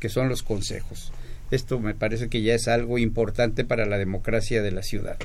que 0.00 0.08
son 0.08 0.28
los 0.28 0.42
consejos. 0.42 1.12
Esto 1.52 1.78
me 1.78 1.94
parece 1.94 2.28
que 2.28 2.42
ya 2.42 2.56
es 2.56 2.66
algo 2.66 2.98
importante 2.98 3.64
para 3.64 3.86
la 3.86 3.96
democracia 3.96 4.60
de 4.60 4.72
la 4.72 4.82
ciudad. 4.82 5.18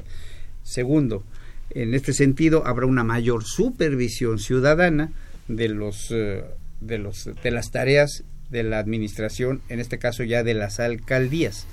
Segundo, 0.62 1.24
en 1.72 1.96
este 1.96 2.13
sentido 2.13 2.67
habrá 2.67 2.86
una 2.86 3.04
mayor 3.04 3.43
supervisión 3.43 4.38
ciudadana 4.38 5.12
de 5.48 5.70
los 5.70 6.12
eh, 6.12 6.43
de 6.82 7.00
los 7.00 7.32
de 7.41 7.50
las 7.50 7.72
tareas 7.72 8.24
de 8.52 8.62
la 8.62 8.78
administración, 8.78 9.63
en 9.70 9.80
este 9.80 9.98
caso 9.98 10.24
ya 10.24 10.43
de 10.43 10.54
las 10.54 10.80
alcaldías. 10.80 11.65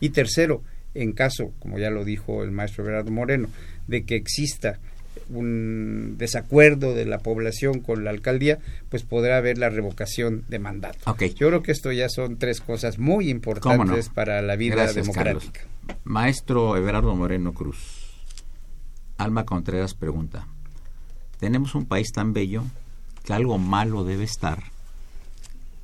Y 0.00 0.08
tercero, 0.08 0.64
en 0.94 1.12
caso, 1.12 1.52
como 1.58 1.78
ya 1.78 1.90
lo 1.90 2.04
dijo 2.04 2.42
el 2.42 2.50
maestro 2.50 2.84
Gerardo 2.84 3.10
Moreno, 3.10 3.48
de 3.86 4.04
que 4.04 4.16
exista 4.16 4.78
un 5.30 6.16
desacuerdo 6.16 6.94
de 6.94 7.04
la 7.04 7.18
población 7.18 7.80
con 7.80 8.04
la 8.04 8.10
alcaldía, 8.10 8.58
pues 8.88 9.02
podrá 9.02 9.36
haber 9.36 9.58
la 9.58 9.68
revocación 9.68 10.44
de 10.48 10.58
mandato. 10.58 10.98
Yo 11.20 11.48
creo 11.48 11.62
que 11.62 11.72
esto 11.72 11.92
ya 11.92 12.08
son 12.08 12.38
tres 12.38 12.60
cosas 12.60 12.98
muy 12.98 13.28
importantes 13.28 14.08
para 14.08 14.40
la 14.42 14.56
vida 14.56 14.90
democrática. 14.92 15.60
Maestro 16.04 16.76
Everardo 16.76 17.14
Moreno 17.14 17.52
Cruz, 17.52 17.78
Alma 19.16 19.44
Contreras 19.44 19.94
pregunta, 19.94 20.46
tenemos 21.38 21.74
un 21.74 21.86
país 21.86 22.12
tan 22.12 22.32
bello 22.32 22.64
que 23.24 23.32
algo 23.32 23.58
malo 23.58 24.04
debe 24.04 24.24
estar, 24.24 24.62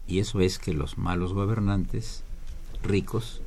y 0.06 0.20
eso 0.20 0.40
es 0.40 0.58
que 0.58 0.72
los 0.72 0.98
malos 0.98 1.32
gobernantes, 1.32 2.22
ricos, 2.82 3.40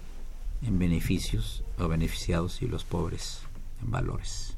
en 0.62 0.80
beneficios 0.80 1.64
o 1.78 1.88
beneficiados 1.88 2.62
y 2.62 2.68
los 2.68 2.84
pobres 2.84 3.40
en 3.84 3.92
valores. 3.92 4.54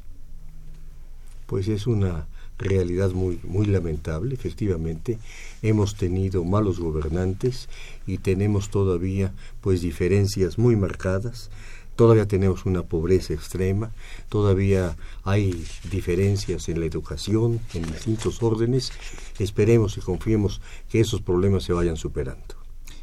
Pues 1.45 1.67
es 1.67 1.87
una 1.87 2.27
realidad 2.57 3.11
muy 3.11 3.39
muy 3.43 3.65
lamentable, 3.65 4.35
efectivamente 4.35 5.17
hemos 5.61 5.95
tenido 5.95 6.43
malos 6.43 6.79
gobernantes 6.79 7.69
y 8.05 8.17
tenemos 8.17 8.69
todavía 8.69 9.33
pues 9.61 9.81
diferencias 9.81 10.57
muy 10.57 10.75
marcadas, 10.75 11.49
todavía 11.95 12.27
tenemos 12.27 12.65
una 12.65 12.83
pobreza 12.83 13.33
extrema, 13.33 13.91
todavía 14.27 14.97
hay 15.23 15.65
diferencias 15.89 16.69
en 16.69 16.81
la 16.81 16.85
educación 16.85 17.61
en 17.73 17.83
distintos 17.83 18.43
órdenes, 18.43 18.91
esperemos 19.39 19.97
y 19.97 20.01
confiemos 20.01 20.61
que 20.89 20.99
esos 20.99 21.21
problemas 21.21 21.63
se 21.63 21.73
vayan 21.73 21.97
superando. 21.97 22.58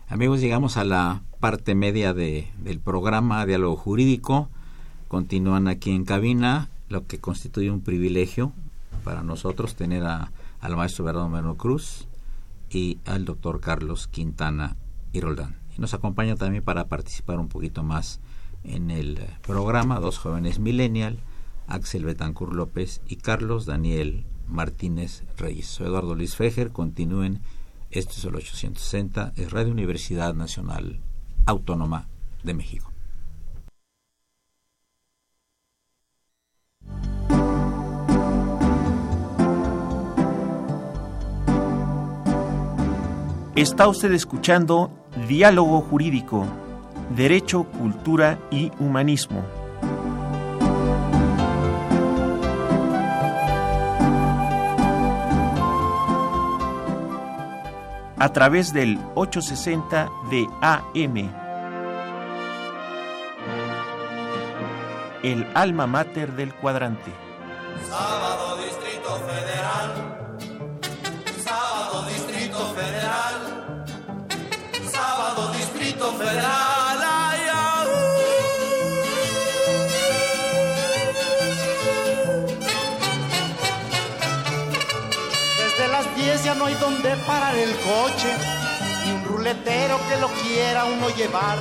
Amigos, 0.08 0.40
llegamos 0.40 0.76
a 0.76 0.84
la 0.84 1.24
parte 1.40 1.74
media 1.74 2.14
de, 2.14 2.48
del 2.58 2.78
programa 2.78 3.44
Diálogo 3.44 3.74
Jurídico. 3.74 4.48
Continúan 5.08 5.66
aquí 5.66 5.90
en 5.90 6.04
cabina, 6.04 6.70
lo 6.88 7.08
que 7.08 7.18
constituye 7.18 7.72
un 7.72 7.80
privilegio 7.80 8.52
para 9.02 9.24
nosotros 9.24 9.74
tener 9.74 10.04
a, 10.04 10.30
al 10.60 10.76
maestro 10.76 11.04
Bernardo 11.04 11.28
Meno 11.28 11.56
Cruz 11.56 12.06
y 12.70 12.98
al 13.04 13.24
doctor 13.24 13.60
Carlos 13.60 14.06
Quintana 14.06 14.76
y 15.12 15.20
Roldán. 15.20 15.56
Y 15.76 15.80
nos 15.80 15.92
acompaña 15.92 16.36
también 16.36 16.62
para 16.62 16.86
participar 16.86 17.40
un 17.40 17.48
poquito 17.48 17.82
más 17.82 18.20
en 18.62 18.92
el 18.92 19.18
programa 19.44 19.98
dos 19.98 20.18
jóvenes 20.18 20.60
millennial, 20.60 21.18
Axel 21.66 22.04
Betancur 22.04 22.54
López 22.54 23.00
y 23.08 23.16
Carlos 23.16 23.66
Daniel 23.66 24.24
Martínez 24.46 25.24
Reyes. 25.36 25.80
Eduardo 25.80 26.14
Luis 26.14 26.36
Fejer, 26.36 26.70
continúen 26.70 27.40
esto 27.90 28.12
es 28.12 28.24
el 28.24 28.36
860, 28.36 29.32
es 29.36 29.50
Radio 29.50 29.72
Universidad 29.72 30.34
Nacional 30.34 31.00
Autónoma 31.46 32.08
de 32.42 32.54
México. 32.54 32.92
Está 43.56 43.88
usted 43.88 44.12
escuchando 44.12 44.90
Diálogo 45.28 45.80
Jurídico, 45.80 46.46
Derecho, 47.16 47.64
Cultura 47.64 48.38
y 48.50 48.70
Humanismo. 48.78 49.55
A 58.18 58.28
través 58.30 58.72
del 58.72 58.98
860 59.14 60.10
de 60.30 60.46
AM. 60.62 61.30
El 65.22 65.46
alma 65.54 65.86
mater 65.86 66.32
del 66.32 66.54
cuadrante. 66.54 67.12
Sábado 67.88 68.56
Distrito 68.58 69.16
Federal. 69.26 69.92
Sábado 71.44 72.06
Distrito 72.06 72.74
Federal. 72.74 73.84
Sábado 74.90 75.52
Distrito 75.52 76.12
Federal. 76.12 76.85
No 86.58 86.66
hay 86.66 86.74
donde 86.74 87.16
parar 87.26 87.54
el 87.56 87.74
coche, 87.76 88.34
ni 89.04 89.12
un 89.12 89.24
ruletero 89.24 89.98
que 90.08 90.16
lo 90.16 90.28
quiera 90.28 90.84
uno 90.84 91.08
llevar. 91.10 91.58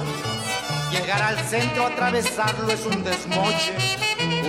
Llegar 0.91 1.21
al 1.21 1.37
centro, 1.39 1.87
atravesarlo 1.87 2.71
es 2.71 2.85
un 2.85 3.03
desmoche. 3.03 3.75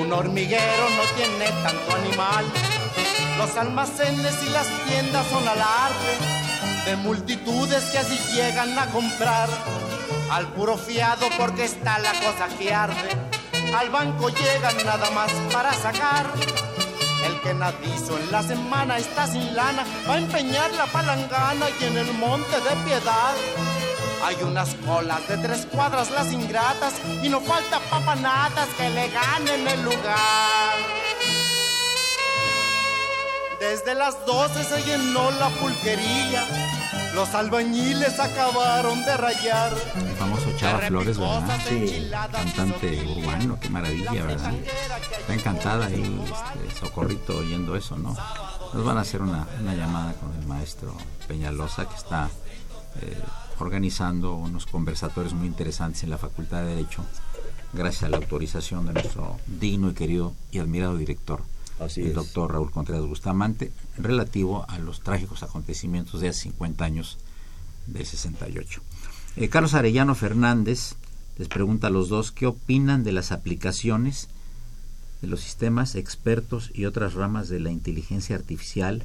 Un 0.00 0.12
hormiguero 0.12 0.90
no 0.90 1.02
tiene 1.16 1.46
tanto 1.62 1.96
animal. 1.96 2.44
Los 3.38 3.56
almacenes 3.56 4.34
y 4.46 4.50
las 4.50 4.68
tiendas 4.86 5.26
son 5.26 5.46
alarde 5.46 6.36
de 6.86 6.96
multitudes 6.96 7.84
que 7.84 7.98
así 7.98 8.18
llegan 8.34 8.78
a 8.78 8.86
comprar. 8.86 9.48
Al 10.30 10.46
puro 10.48 10.76
fiado 10.76 11.26
porque 11.38 11.64
está 11.64 11.98
la 11.98 12.12
cosa 12.12 12.48
que 12.58 12.72
arde. 12.72 13.10
Al 13.76 13.90
banco 13.90 14.28
llegan 14.28 14.76
nada 14.84 15.10
más 15.10 15.30
para 15.52 15.72
sacar 15.72 16.26
El 17.26 17.40
que 17.40 17.54
nadizo 17.54 18.16
en 18.18 18.30
la 18.30 18.40
semana 18.40 18.98
está 18.98 19.26
sin 19.26 19.56
lana, 19.56 19.84
va 20.08 20.14
a 20.14 20.18
empeñar 20.18 20.70
la 20.74 20.86
palangana 20.86 21.66
y 21.80 21.84
en 21.84 21.96
el 21.98 22.12
monte 22.14 22.56
de 22.60 22.76
piedad. 22.84 23.34
Hay 24.24 24.36
unas 24.44 24.74
colas 24.86 25.26
de 25.26 25.36
tres 25.38 25.66
cuadras 25.66 26.08
las 26.12 26.32
ingratas 26.32 26.94
y 27.24 27.28
no 27.28 27.40
falta 27.40 27.80
papanatas 27.90 28.68
que 28.78 28.90
le 28.90 29.08
ganen 29.08 29.66
el 29.66 29.82
lugar. 29.82 30.74
Desde 33.58 33.94
las 33.96 34.24
12 34.24 34.62
se 34.62 34.82
llenó 34.84 35.28
la 35.32 35.48
pulquería. 35.48 36.75
Los 37.16 37.34
albañiles 37.34 38.20
acabaron 38.20 39.02
de 39.02 39.16
rayar. 39.16 39.72
El 39.96 40.16
famoso 40.16 40.54
Chava 40.58 40.80
Flores, 40.80 41.16
¿verdad? 41.16 41.58
Sí. 41.66 42.10
Cantante 42.10 43.06
urbano, 43.06 43.58
qué 43.58 43.70
maravilla, 43.70 44.12
¿verdad? 44.12 44.52
Está 45.18 45.32
encantada 45.32 45.86
ahí, 45.86 46.22
este, 46.26 46.78
Socorrito, 46.78 47.38
oyendo 47.38 47.74
eso, 47.74 47.96
¿no? 47.96 48.14
Nos 48.74 48.84
van 48.84 48.98
a 48.98 49.00
hacer 49.00 49.22
una, 49.22 49.48
una 49.62 49.74
llamada 49.74 50.12
con 50.12 50.30
el 50.38 50.46
maestro 50.46 50.94
Peñalosa, 51.26 51.88
que 51.88 51.96
está 51.96 52.28
eh, 53.00 53.18
organizando 53.60 54.34
unos 54.34 54.66
conversatorios 54.66 55.32
muy 55.32 55.46
interesantes 55.46 56.02
en 56.02 56.10
la 56.10 56.18
Facultad 56.18 56.64
de 56.64 56.76
Derecho, 56.76 57.02
gracias 57.72 58.02
a 58.02 58.08
la 58.10 58.18
autorización 58.18 58.84
de 58.88 58.92
nuestro 58.92 59.38
digno 59.46 59.88
y 59.88 59.94
querido 59.94 60.34
y 60.50 60.58
admirado 60.58 60.98
director 60.98 61.40
Así 61.78 62.02
el 62.02 62.08
es. 62.08 62.14
doctor 62.14 62.52
Raúl 62.52 62.70
Contreras 62.70 63.04
Bustamante, 63.04 63.72
relativo 63.98 64.64
a 64.68 64.78
los 64.78 65.00
trágicos 65.00 65.42
acontecimientos 65.42 66.20
de 66.20 66.28
hace 66.28 66.42
50 66.42 66.84
años 66.84 67.18
del 67.86 68.06
68. 68.06 68.80
Eh, 69.36 69.48
Carlos 69.48 69.74
Arellano 69.74 70.14
Fernández 70.14 70.94
les 71.38 71.48
pregunta 71.48 71.88
a 71.88 71.90
los 71.90 72.08
dos 72.08 72.32
qué 72.32 72.46
opinan 72.46 73.04
de 73.04 73.12
las 73.12 73.32
aplicaciones 73.32 74.28
de 75.20 75.28
los 75.28 75.40
sistemas 75.40 75.94
expertos 75.94 76.70
y 76.74 76.84
otras 76.84 77.14
ramas 77.14 77.48
de 77.48 77.60
la 77.60 77.70
inteligencia 77.70 78.36
artificial 78.36 79.04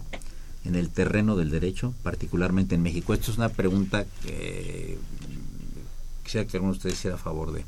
en 0.63 0.75
el 0.75 0.89
terreno 0.89 1.35
del 1.35 1.49
derecho, 1.49 1.93
particularmente 2.03 2.75
en 2.75 2.83
México. 2.83 3.13
Esto 3.13 3.31
es 3.31 3.37
una 3.37 3.49
pregunta 3.49 4.05
que 4.23 4.97
mm, 4.97 6.23
quisiera 6.23 6.47
que 6.47 6.57
alguno 6.57 6.73
de 6.73 6.77
ustedes 6.77 6.95
hiciera 6.95 7.15
a 7.15 7.19
favor 7.19 7.51
de, 7.51 7.65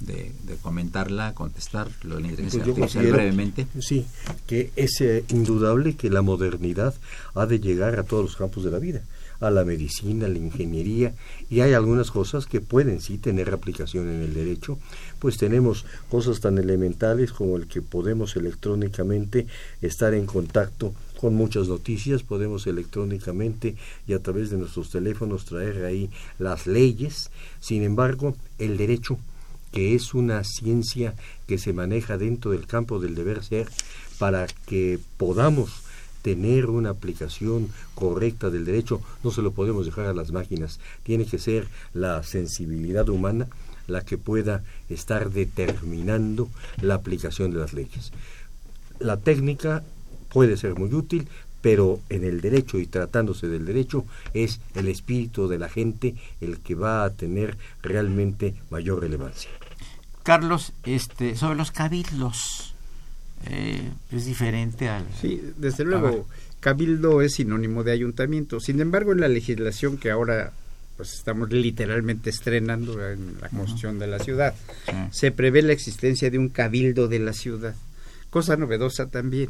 de, 0.00 0.32
de 0.44 0.56
comentarla, 0.56 1.34
contestar 1.34 1.88
lo 2.02 2.16
de 2.16 2.22
la 2.22 2.28
inteligencia 2.28 2.64
Pues 2.64 2.96
artificial 2.96 3.12
brevemente. 3.12 3.66
Sí, 3.80 4.06
que 4.46 4.72
es 4.76 5.00
eh, 5.00 5.24
indudable 5.28 5.94
que 5.94 6.10
la 6.10 6.22
modernidad 6.22 6.94
ha 7.34 7.46
de 7.46 7.60
llegar 7.60 7.98
a 7.98 8.02
todos 8.02 8.24
los 8.24 8.36
campos 8.36 8.64
de 8.64 8.70
la 8.70 8.78
vida, 8.78 9.02
a 9.40 9.50
la 9.50 9.64
medicina, 9.64 10.26
a 10.26 10.28
la 10.28 10.38
ingeniería, 10.38 11.14
y 11.48 11.60
hay 11.60 11.74
algunas 11.74 12.10
cosas 12.10 12.46
que 12.46 12.60
pueden 12.60 13.00
sí 13.00 13.18
tener 13.18 13.52
aplicación 13.52 14.08
en 14.08 14.22
el 14.22 14.34
derecho, 14.34 14.78
pues 15.18 15.36
tenemos 15.36 15.84
cosas 16.10 16.40
tan 16.40 16.58
elementales 16.58 17.32
como 17.32 17.56
el 17.56 17.66
que 17.66 17.82
podemos 17.82 18.36
electrónicamente 18.36 19.46
estar 19.82 20.14
en 20.14 20.26
contacto 20.26 20.94
con 21.20 21.34
muchas 21.34 21.68
noticias, 21.68 22.22
podemos 22.22 22.66
electrónicamente 22.66 23.76
y 24.06 24.14
a 24.14 24.20
través 24.20 24.48
de 24.48 24.56
nuestros 24.56 24.90
teléfonos 24.90 25.44
traer 25.44 25.84
ahí 25.84 26.08
las 26.38 26.66
leyes, 26.66 27.30
sin 27.60 27.82
embargo, 27.82 28.34
el 28.58 28.78
derecho 28.78 29.18
que 29.72 29.94
es 29.94 30.14
una 30.14 30.44
ciencia 30.44 31.14
que 31.46 31.58
se 31.58 31.72
maneja 31.72 32.18
dentro 32.18 32.50
del 32.50 32.66
campo 32.66 32.98
del 32.98 33.14
deber 33.14 33.44
ser 33.44 33.68
para 34.18 34.46
que 34.66 34.98
podamos 35.16 35.70
tener 36.22 36.66
una 36.66 36.90
aplicación 36.90 37.68
correcta 37.94 38.50
del 38.50 38.64
derecho, 38.64 39.00
no 39.24 39.30
se 39.30 39.42
lo 39.42 39.52
podemos 39.52 39.86
dejar 39.86 40.06
a 40.06 40.14
las 40.14 40.32
máquinas, 40.32 40.80
tiene 41.02 41.24
que 41.24 41.38
ser 41.38 41.68
la 41.94 42.22
sensibilidad 42.22 43.08
humana 43.08 43.48
la 43.86 44.02
que 44.02 44.18
pueda 44.18 44.62
estar 44.88 45.30
determinando 45.30 46.48
la 46.80 46.94
aplicación 46.94 47.50
de 47.50 47.58
las 47.58 47.72
leyes. 47.72 48.12
La 48.98 49.16
técnica 49.16 49.82
puede 50.28 50.56
ser 50.56 50.78
muy 50.78 50.92
útil, 50.94 51.28
pero 51.62 52.00
en 52.08 52.24
el 52.24 52.40
derecho 52.40 52.78
y 52.78 52.86
tratándose 52.86 53.48
del 53.48 53.66
derecho 53.66 54.04
es 54.34 54.60
el 54.74 54.88
espíritu 54.88 55.48
de 55.48 55.58
la 55.58 55.68
gente 55.68 56.14
el 56.40 56.58
que 56.60 56.74
va 56.74 57.04
a 57.04 57.10
tener 57.10 57.56
realmente 57.82 58.54
mayor 58.70 59.00
relevancia. 59.00 59.50
Carlos, 60.22 60.72
este, 60.84 61.36
sobre 61.36 61.56
los 61.56 61.70
cabildos, 61.70 62.74
eh, 63.46 63.90
es 64.10 64.26
diferente 64.26 64.88
al... 64.88 65.06
Sí, 65.20 65.40
desde 65.56 65.84
luego, 65.84 66.26
cabildo 66.60 67.22
es 67.22 67.34
sinónimo 67.34 67.84
de 67.84 67.92
ayuntamiento. 67.92 68.60
Sin 68.60 68.80
embargo, 68.80 69.12
en 69.12 69.20
la 69.20 69.28
legislación 69.28 69.96
que 69.96 70.10
ahora 70.10 70.52
pues 71.00 71.14
estamos 71.14 71.50
literalmente 71.50 72.28
estrenando 72.28 73.02
en 73.08 73.38
la 73.40 73.48
Constitución 73.48 73.98
de 73.98 74.06
la 74.06 74.18
ciudad, 74.18 74.54
se 75.10 75.32
prevé 75.32 75.62
la 75.62 75.72
existencia 75.72 76.30
de 76.30 76.36
un 76.36 76.50
cabildo 76.50 77.08
de 77.08 77.18
la 77.20 77.32
ciudad, 77.32 77.74
cosa 78.28 78.58
novedosa 78.58 79.06
también. 79.06 79.48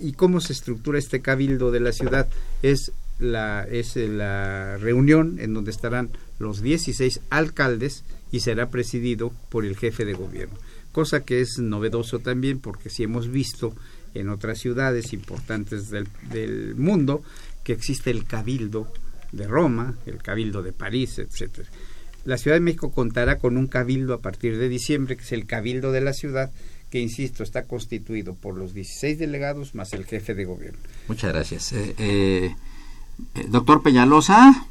¿Y 0.00 0.12
cómo 0.12 0.40
se 0.40 0.52
estructura 0.52 0.98
este 0.98 1.20
cabildo 1.20 1.70
de 1.70 1.80
la 1.80 1.92
ciudad? 1.92 2.28
Es 2.62 2.92
la, 3.18 3.66
es 3.70 3.96
eh, 3.96 4.08
la 4.08 4.78
reunión 4.78 5.38
en 5.40 5.52
donde 5.54 5.70
estarán 5.70 6.10
los 6.38 6.62
16 6.62 7.20
alcaldes 7.30 8.04
y 8.32 8.40
será 8.40 8.70
presidido 8.70 9.32
por 9.50 9.64
el 9.64 9.76
jefe 9.76 10.04
de 10.04 10.14
gobierno. 10.14 10.56
Cosa 10.92 11.20
que 11.20 11.40
es 11.40 11.58
novedoso 11.58 12.18
también 12.18 12.60
porque 12.60 12.90
si 12.90 13.02
hemos 13.02 13.28
visto 13.28 13.74
en 14.14 14.28
otras 14.28 14.58
ciudades 14.58 15.12
importantes 15.12 15.90
del, 15.90 16.08
del 16.32 16.74
mundo 16.76 17.22
que 17.62 17.72
existe 17.72 18.10
el 18.10 18.24
cabildo 18.24 18.92
de 19.32 19.46
Roma, 19.46 19.94
el 20.06 20.22
cabildo 20.22 20.62
de 20.62 20.72
París, 20.72 21.18
etcétera. 21.18 21.68
La 22.24 22.36
Ciudad 22.36 22.56
de 22.56 22.60
México 22.60 22.92
contará 22.92 23.38
con 23.38 23.56
un 23.56 23.66
cabildo 23.66 24.14
a 24.14 24.20
partir 24.20 24.58
de 24.58 24.68
diciembre, 24.68 25.16
que 25.16 25.22
es 25.22 25.32
el 25.32 25.46
cabildo 25.46 25.90
de 25.92 26.02
la 26.02 26.12
ciudad, 26.12 26.50
que 26.90 27.00
insisto, 27.00 27.42
está 27.42 27.64
constituido 27.66 28.34
por 28.34 28.56
los 28.56 28.74
16 28.74 29.18
delegados 29.18 29.74
más 29.74 29.92
el 29.92 30.04
jefe 30.04 30.34
de 30.34 30.44
gobierno. 30.44 30.78
Muchas 31.08 31.32
gracias. 31.32 31.72
Eh, 31.72 31.94
eh, 31.98 32.54
eh, 33.34 33.46
doctor 33.48 33.82
Peñalosa, 33.82 34.66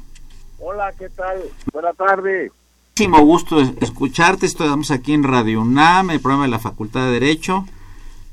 Hola, 0.62 0.92
¿qué 0.98 1.08
tal? 1.08 1.40
Buenas 1.72 1.96
tardes. 1.96 2.52
muchísimo 2.92 3.24
gusto 3.24 3.60
es- 3.62 3.72
escucharte. 3.80 4.44
Estamos 4.44 4.90
aquí 4.90 5.14
en 5.14 5.24
Radio 5.24 5.62
UNAM, 5.62 6.10
el 6.10 6.20
programa 6.20 6.44
de 6.44 6.50
la 6.50 6.58
Facultad 6.58 7.06
de 7.06 7.12
Derecho. 7.12 7.64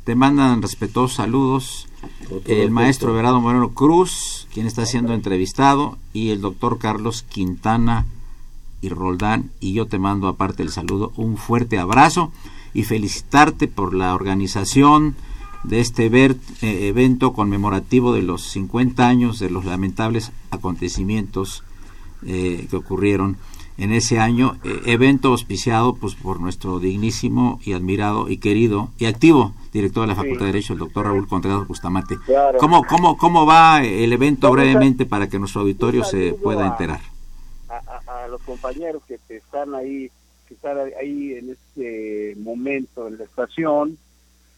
Te 0.04 0.14
mandan 0.16 0.62
respetuosos 0.62 1.16
saludos 1.16 1.88
el 2.46 2.70
maestro 2.72 3.12
Everardo 3.14 3.40
Moreno 3.40 3.74
Cruz, 3.74 4.48
quien 4.54 4.68
está 4.68 4.86
siendo 4.86 5.14
entrevistado, 5.14 5.98
y 6.14 6.32
el 6.32 6.42
doctor 6.42 6.78
Carlos 6.80 7.24
Quintana 7.24 8.06
y 8.82 8.90
Roldán. 8.90 9.52
Y 9.62 9.72
yo 9.74 9.86
te 9.88 9.98
mando, 10.00 10.28
aparte 10.28 10.64
del 10.64 10.72
saludo, 10.72 11.14
un 11.16 11.38
fuerte 11.38 11.78
abrazo 11.80 12.32
y 12.74 12.84
felicitarte 12.84 13.68
por 13.68 13.94
la 13.94 14.14
organización 14.16 15.16
de 15.64 15.80
este 15.80 16.10
ver- 16.10 16.38
eh, 16.62 16.88
evento 16.88 17.34
conmemorativo 17.34 18.14
de 18.14 18.22
los 18.22 18.44
50 18.50 19.08
años 19.08 19.40
de 19.40 19.50
los 19.50 19.66
lamentables 19.66 20.32
acontecimientos 20.52 21.64
eh, 22.26 22.68
que 22.70 22.76
ocurrieron 22.76 23.38
en 23.78 23.92
ese 23.94 24.20
año, 24.20 24.58
eh, 24.64 24.82
evento 24.86 25.30
auspiciado 25.30 25.94
pues 25.96 26.16
por 26.16 26.40
nuestro 26.40 26.80
dignísimo 26.80 27.60
y 27.64 27.74
admirado 27.74 28.28
y 28.28 28.38
querido 28.38 28.90
y 28.98 29.06
activo 29.06 29.54
director 29.72 30.02
de 30.02 30.08
la 30.08 30.16
Facultad 30.16 30.46
de 30.46 30.52
Derecho, 30.54 30.74
el 30.74 30.80
doctor 30.80 31.06
Raúl 31.06 31.28
Contreras 31.28 31.68
Bustamante. 31.68 32.18
Claro. 32.26 32.58
¿Cómo, 32.58 32.84
cómo, 32.86 33.18
¿Cómo 33.18 33.46
va 33.46 33.84
el 33.84 34.12
evento 34.14 34.48
Vamos 34.48 34.60
a- 34.60 34.64
brevemente 34.64 35.06
para 35.06 35.30
que 35.30 35.38
nuestro 35.38 35.62
auditorio 35.62 36.04
se 36.04 36.34
pueda 36.34 36.64
a- 36.66 36.68
enterar? 36.70 37.02
A, 37.70 37.76
a- 38.24 38.28
los 38.30 38.42
compañeros 38.42 39.04
que 39.08 39.20
están 39.30 39.76
ahí, 39.76 40.10
que 40.48 40.54
están 40.54 40.78
ahí 41.00 41.34
en 41.34 41.52
este 41.52 42.36
momento 42.38 43.08
en 43.08 43.18
la 43.18 43.26
estación 43.26 43.98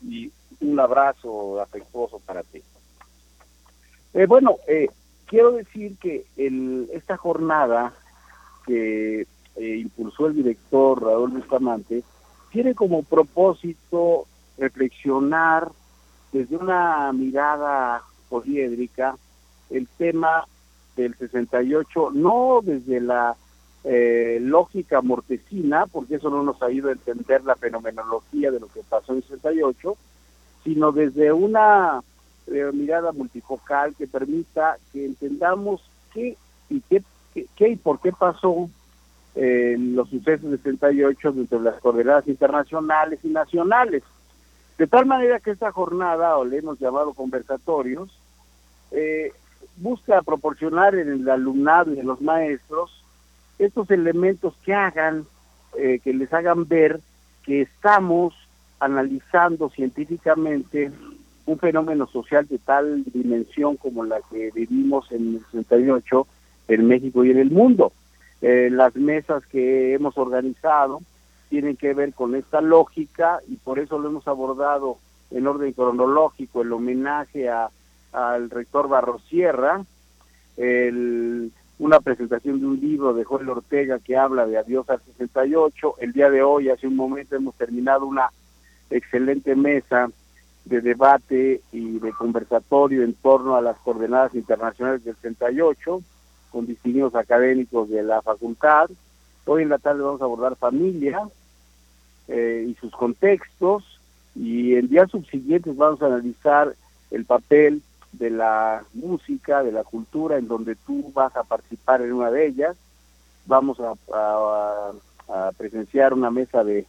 y 0.03 0.31
un 0.61 0.79
abrazo 0.79 1.61
afectuoso 1.61 2.19
para 2.19 2.43
ti. 2.43 2.61
Eh, 4.13 4.25
bueno, 4.25 4.57
eh, 4.67 4.89
quiero 5.25 5.51
decir 5.51 5.97
que 5.97 6.25
el, 6.37 6.89
esta 6.93 7.17
jornada 7.17 7.93
que 8.65 9.27
eh, 9.55 9.75
impulsó 9.77 10.27
el 10.27 10.35
director 10.35 11.01
Raúl 11.01 11.31
Bustamante 11.31 12.03
tiene 12.51 12.73
como 12.75 13.03
propósito 13.03 14.25
reflexionar 14.57 15.71
desde 16.31 16.57
una 16.57 17.11
mirada 17.13 18.03
poliédrica 18.29 19.15
el 19.69 19.87
tema 19.97 20.45
del 20.95 21.15
68, 21.15 22.11
no 22.13 22.59
desde 22.63 22.99
la 22.99 23.35
eh, 23.83 24.39
lógica 24.41 25.01
mortecina, 25.01 25.85
porque 25.87 26.15
eso 26.15 26.29
no 26.29 26.43
nos 26.43 26.61
ayuda 26.61 26.89
a 26.89 26.93
entender 26.93 27.43
la 27.43 27.55
fenomenología 27.55 28.51
de 28.51 28.59
lo 28.59 28.67
que 28.67 28.81
pasó 28.87 29.13
en 29.13 29.19
el 29.19 29.23
68, 29.23 29.95
sino 30.63 30.91
desde 30.91 31.31
una 31.31 32.01
eh, 32.47 32.69
mirada 32.73 33.11
multifocal 33.11 33.95
que 33.95 34.07
permita 34.07 34.77
que 34.91 35.05
entendamos 35.05 35.81
qué 36.13 36.35
y 36.69 36.81
qué, 36.81 37.03
qué, 37.55 37.69
y 37.69 37.75
por 37.75 37.99
qué 38.01 38.11
pasó 38.11 38.69
eh, 39.35 39.75
los 39.79 40.09
sucesos 40.09 40.49
del 40.49 40.59
68 40.59 41.31
dentro 41.31 41.59
de 41.59 41.71
las 41.71 41.79
coordenadas 41.79 42.27
internacionales 42.27 43.19
y 43.23 43.29
nacionales. 43.29 44.03
De 44.77 44.87
tal 44.87 45.05
manera 45.05 45.39
que 45.39 45.51
esta 45.51 45.71
jornada, 45.71 46.37
o 46.37 46.45
le 46.45 46.57
hemos 46.57 46.79
llamado 46.79 47.13
conversatorios, 47.13 48.09
eh, 48.91 49.31
busca 49.77 50.21
proporcionar 50.21 50.95
en 50.95 51.09
el 51.09 51.29
alumnado 51.29 51.93
y 51.93 51.99
en 51.99 52.07
los 52.07 52.21
maestros 52.21 52.98
estos 53.59 53.91
elementos 53.91 54.55
que 54.63 54.73
hagan, 54.73 55.25
eh, 55.77 55.99
que 56.03 56.13
les 56.13 56.33
hagan 56.33 56.67
ver 56.67 56.99
que 57.43 57.61
estamos 57.61 58.33
analizando 58.79 59.69
científicamente 59.69 60.91
un 61.45 61.59
fenómeno 61.59 62.07
social 62.07 62.47
de 62.47 62.57
tal 62.59 63.03
dimensión 63.05 63.75
como 63.75 64.05
la 64.05 64.19
que 64.31 64.51
vivimos 64.51 65.11
en 65.11 65.35
el 65.35 65.45
68 65.51 66.27
en 66.69 66.87
México 66.87 67.25
y 67.25 67.31
en 67.31 67.39
el 67.39 67.51
mundo. 67.51 67.91
Eh, 68.41 68.69
las 68.71 68.95
mesas 68.95 69.45
que 69.47 69.93
hemos 69.93 70.17
organizado 70.17 71.01
tienen 71.49 71.75
que 71.75 71.93
ver 71.93 72.13
con 72.13 72.35
esta 72.35 72.61
lógica 72.61 73.39
y 73.47 73.55
por 73.55 73.79
eso 73.79 73.97
lo 73.97 74.09
hemos 74.09 74.27
abordado 74.27 74.97
en 75.31 75.47
orden 75.47 75.73
cronológico, 75.73 76.61
el 76.61 76.71
homenaje 76.71 77.49
a, 77.49 77.69
al 78.13 78.49
rector 78.49 78.87
Barrosierra, 78.87 79.83
el, 80.57 81.51
una 81.79 82.01
presentación 82.01 82.59
de 82.59 82.67
un 82.67 82.79
libro 82.79 83.13
de 83.13 83.23
Joel 83.23 83.49
Ortega 83.49 83.99
que 83.99 84.17
habla 84.17 84.45
de 84.45 84.57
Adiós 84.57 84.89
al 84.89 85.01
68. 85.01 85.95
El 85.99 86.11
día 86.11 86.29
de 86.29 86.43
hoy, 86.43 86.69
hace 86.69 86.87
un 86.87 86.97
momento, 86.97 87.37
hemos 87.37 87.55
terminado 87.55 88.05
una 88.05 88.29
excelente 88.89 89.55
mesa 89.55 90.09
de 90.65 90.81
debate 90.81 91.61
y 91.71 91.99
de 91.99 92.11
conversatorio 92.11 93.03
en 93.03 93.13
torno 93.13 93.55
a 93.55 93.61
las 93.61 93.77
coordenadas 93.77 94.35
internacionales 94.35 95.03
del 95.05 95.15
68 95.15 96.01
con 96.51 96.67
distinguidos 96.67 97.15
académicos 97.15 97.89
de 97.89 98.03
la 98.03 98.21
facultad. 98.21 98.89
Hoy 99.45 99.63
en 99.63 99.69
la 99.69 99.77
tarde 99.77 100.03
vamos 100.03 100.21
a 100.21 100.25
abordar 100.25 100.57
familia 100.57 101.21
eh, 102.27 102.65
y 102.67 102.73
sus 102.75 102.91
contextos 102.91 103.99
y 104.35 104.75
en 104.75 104.89
días 104.89 105.09
subsiguientes 105.09 105.75
vamos 105.77 106.01
a 106.01 106.07
analizar 106.07 106.75
el 107.09 107.25
papel 107.25 107.81
de 108.11 108.29
la 108.29 108.83
música, 108.93 109.63
de 109.63 109.71
la 109.71 109.83
cultura, 109.83 110.37
en 110.37 110.47
donde 110.47 110.75
tú 110.75 111.11
vas 111.13 111.35
a 111.35 111.43
participar 111.43 112.01
en 112.01 112.13
una 112.13 112.31
de 112.31 112.47
ellas. 112.47 112.77
Vamos 113.45 113.79
a, 113.79 113.93
presenciar 115.57 116.13
una 116.13 116.31
mesa 116.31 116.63
de, 116.63 116.87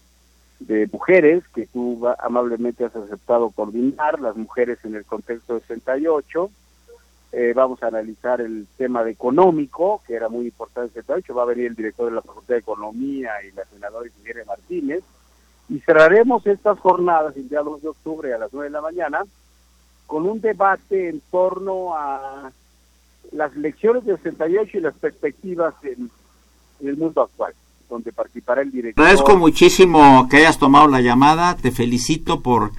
de 0.61 0.89
mujeres 0.91 1.45
que 1.55 1.67
tú 1.67 2.01
amablemente 2.19 2.85
has 2.85 2.97
aceptado 2.97 3.51
coordinar, 3.51 4.19
las 4.19 4.35
mujeres 4.37 4.79
en 4.85 4.95
el 4.95 5.05
contexto 5.05 5.55
de 5.55 5.61
68. 5.61 6.51
Eh, 7.33 7.53
vamos 7.55 7.83
a 7.83 7.89
analizar 7.89 8.41
el 8.41 8.67
tema 8.77 9.05
de 9.05 9.13
económico, 9.13 10.03
que 10.07 10.15
era 10.15 10.29
muy 10.29 10.47
importante 10.47 10.99
en 10.99 11.05
68. 11.05 11.35
Va 11.35 11.43
a 11.43 11.47
venir 11.47 11.67
el 11.67 11.77
director 11.77 12.07
de 12.07 12.17
la 12.17 12.23
Facultad 12.23 12.55
de 12.55 12.61
Economía 12.61 13.33
y 13.45 13.53
la 13.53 13.65
senadora 13.67 14.09
Ingrid 14.19 14.47
Martínez. 14.47 15.05
Y 15.69 15.79
cerraremos 15.81 16.45
estas 16.47 16.79
jornadas 16.81 17.37
el 17.37 17.49
día 17.49 17.61
2 17.61 17.83
de 17.83 17.89
octubre 17.89 18.35
a 18.35 18.39
las 18.39 18.53
9 18.53 18.69
de 18.69 18.73
la 18.73 18.81
mañana 18.81 19.25
con 20.11 20.27
un 20.27 20.41
debate 20.41 21.09
en 21.09 21.23
torno 21.31 21.95
a 21.95 22.51
las 23.31 23.55
lecciones 23.55 24.05
del 24.05 24.17
68 24.17 24.79
y 24.79 24.81
las 24.81 24.95
perspectivas 24.95 25.73
en, 25.85 26.11
el 26.85 26.97
mundo 26.97 27.23
actual, 27.23 27.53
donde 27.89 28.11
participará 28.11 28.63
el 28.63 28.73
director. 28.73 29.05
Agradezco 29.05 29.37
muchísimo 29.37 30.27
que 30.29 30.39
hayas 30.39 30.59
tomado 30.59 30.89
la 30.89 31.01
llamada, 31.01 31.55
te 31.57 31.71
felicito 31.71 32.41
por 32.41 32.73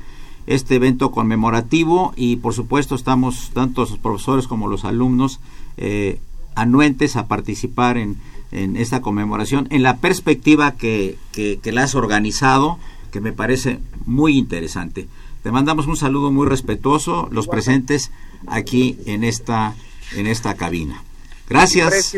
este 0.46 0.76
evento 0.76 1.12
conmemorativo 1.12 2.12
y 2.18 2.36
por 2.36 2.54
supuesto 2.54 2.96
estamos 2.96 3.52
tanto 3.54 3.82
los 3.82 3.98
profesores 3.98 4.48
como 4.48 4.68
los 4.68 4.84
alumnos 4.84 5.40
eh, 5.78 6.20
anuentes 6.56 7.16
a 7.16 7.28
participar 7.28 7.96
en, 7.96 8.18
en, 8.52 8.76
esta 8.76 9.02
conmemoración 9.02 9.68
en 9.70 9.84
la 9.84 9.98
perspectiva 9.98 10.74
que, 10.74 11.18
que, 11.32 11.60
que 11.60 11.72
la 11.72 11.84
has 11.84 11.96
organizado 11.96 12.78
que 13.12 13.22
me 13.22 13.32
parece 13.32 13.80
muy 14.06 14.38
interesante. 14.38 15.08
Te 15.44 15.52
mandamos 15.52 15.88
un 15.88 15.98
saludo 15.98 16.32
muy 16.32 16.48
respetuoso, 16.48 17.28
los 17.32 17.48
presentes 17.48 18.12
aquí 18.48 18.98
en 19.06 19.24
esta, 19.24 19.76
en 20.16 20.28
esta 20.28 20.56
cabina. 20.56 21.04
Gracias. 21.50 22.16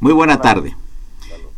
Muy 0.00 0.12
buena 0.12 0.40
tarde. 0.40 0.76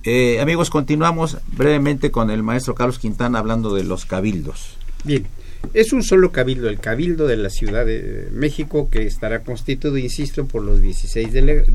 Eh, 0.04 0.40
amigos, 0.40 0.70
continuamos 0.70 1.38
brevemente 1.48 2.10
con 2.10 2.30
el 2.30 2.42
maestro 2.42 2.74
Carlos 2.74 2.98
Quintana 2.98 3.40
hablando 3.40 3.74
de 3.74 3.84
los 3.84 4.06
cabildos. 4.06 4.76
Bien, 5.04 5.26
es 5.74 5.92
un 5.92 6.02
solo 6.02 6.32
cabildo, 6.32 6.68
el 6.68 6.78
cabildo 6.78 7.26
de 7.26 7.36
la 7.36 7.50
Ciudad 7.50 7.84
de 7.84 8.28
México, 8.32 8.88
que 8.90 9.06
estará 9.06 9.42
constituido, 9.42 9.98
insisto, 9.98 10.46
por 10.46 10.62
los 10.62 10.80
16, 10.80 11.28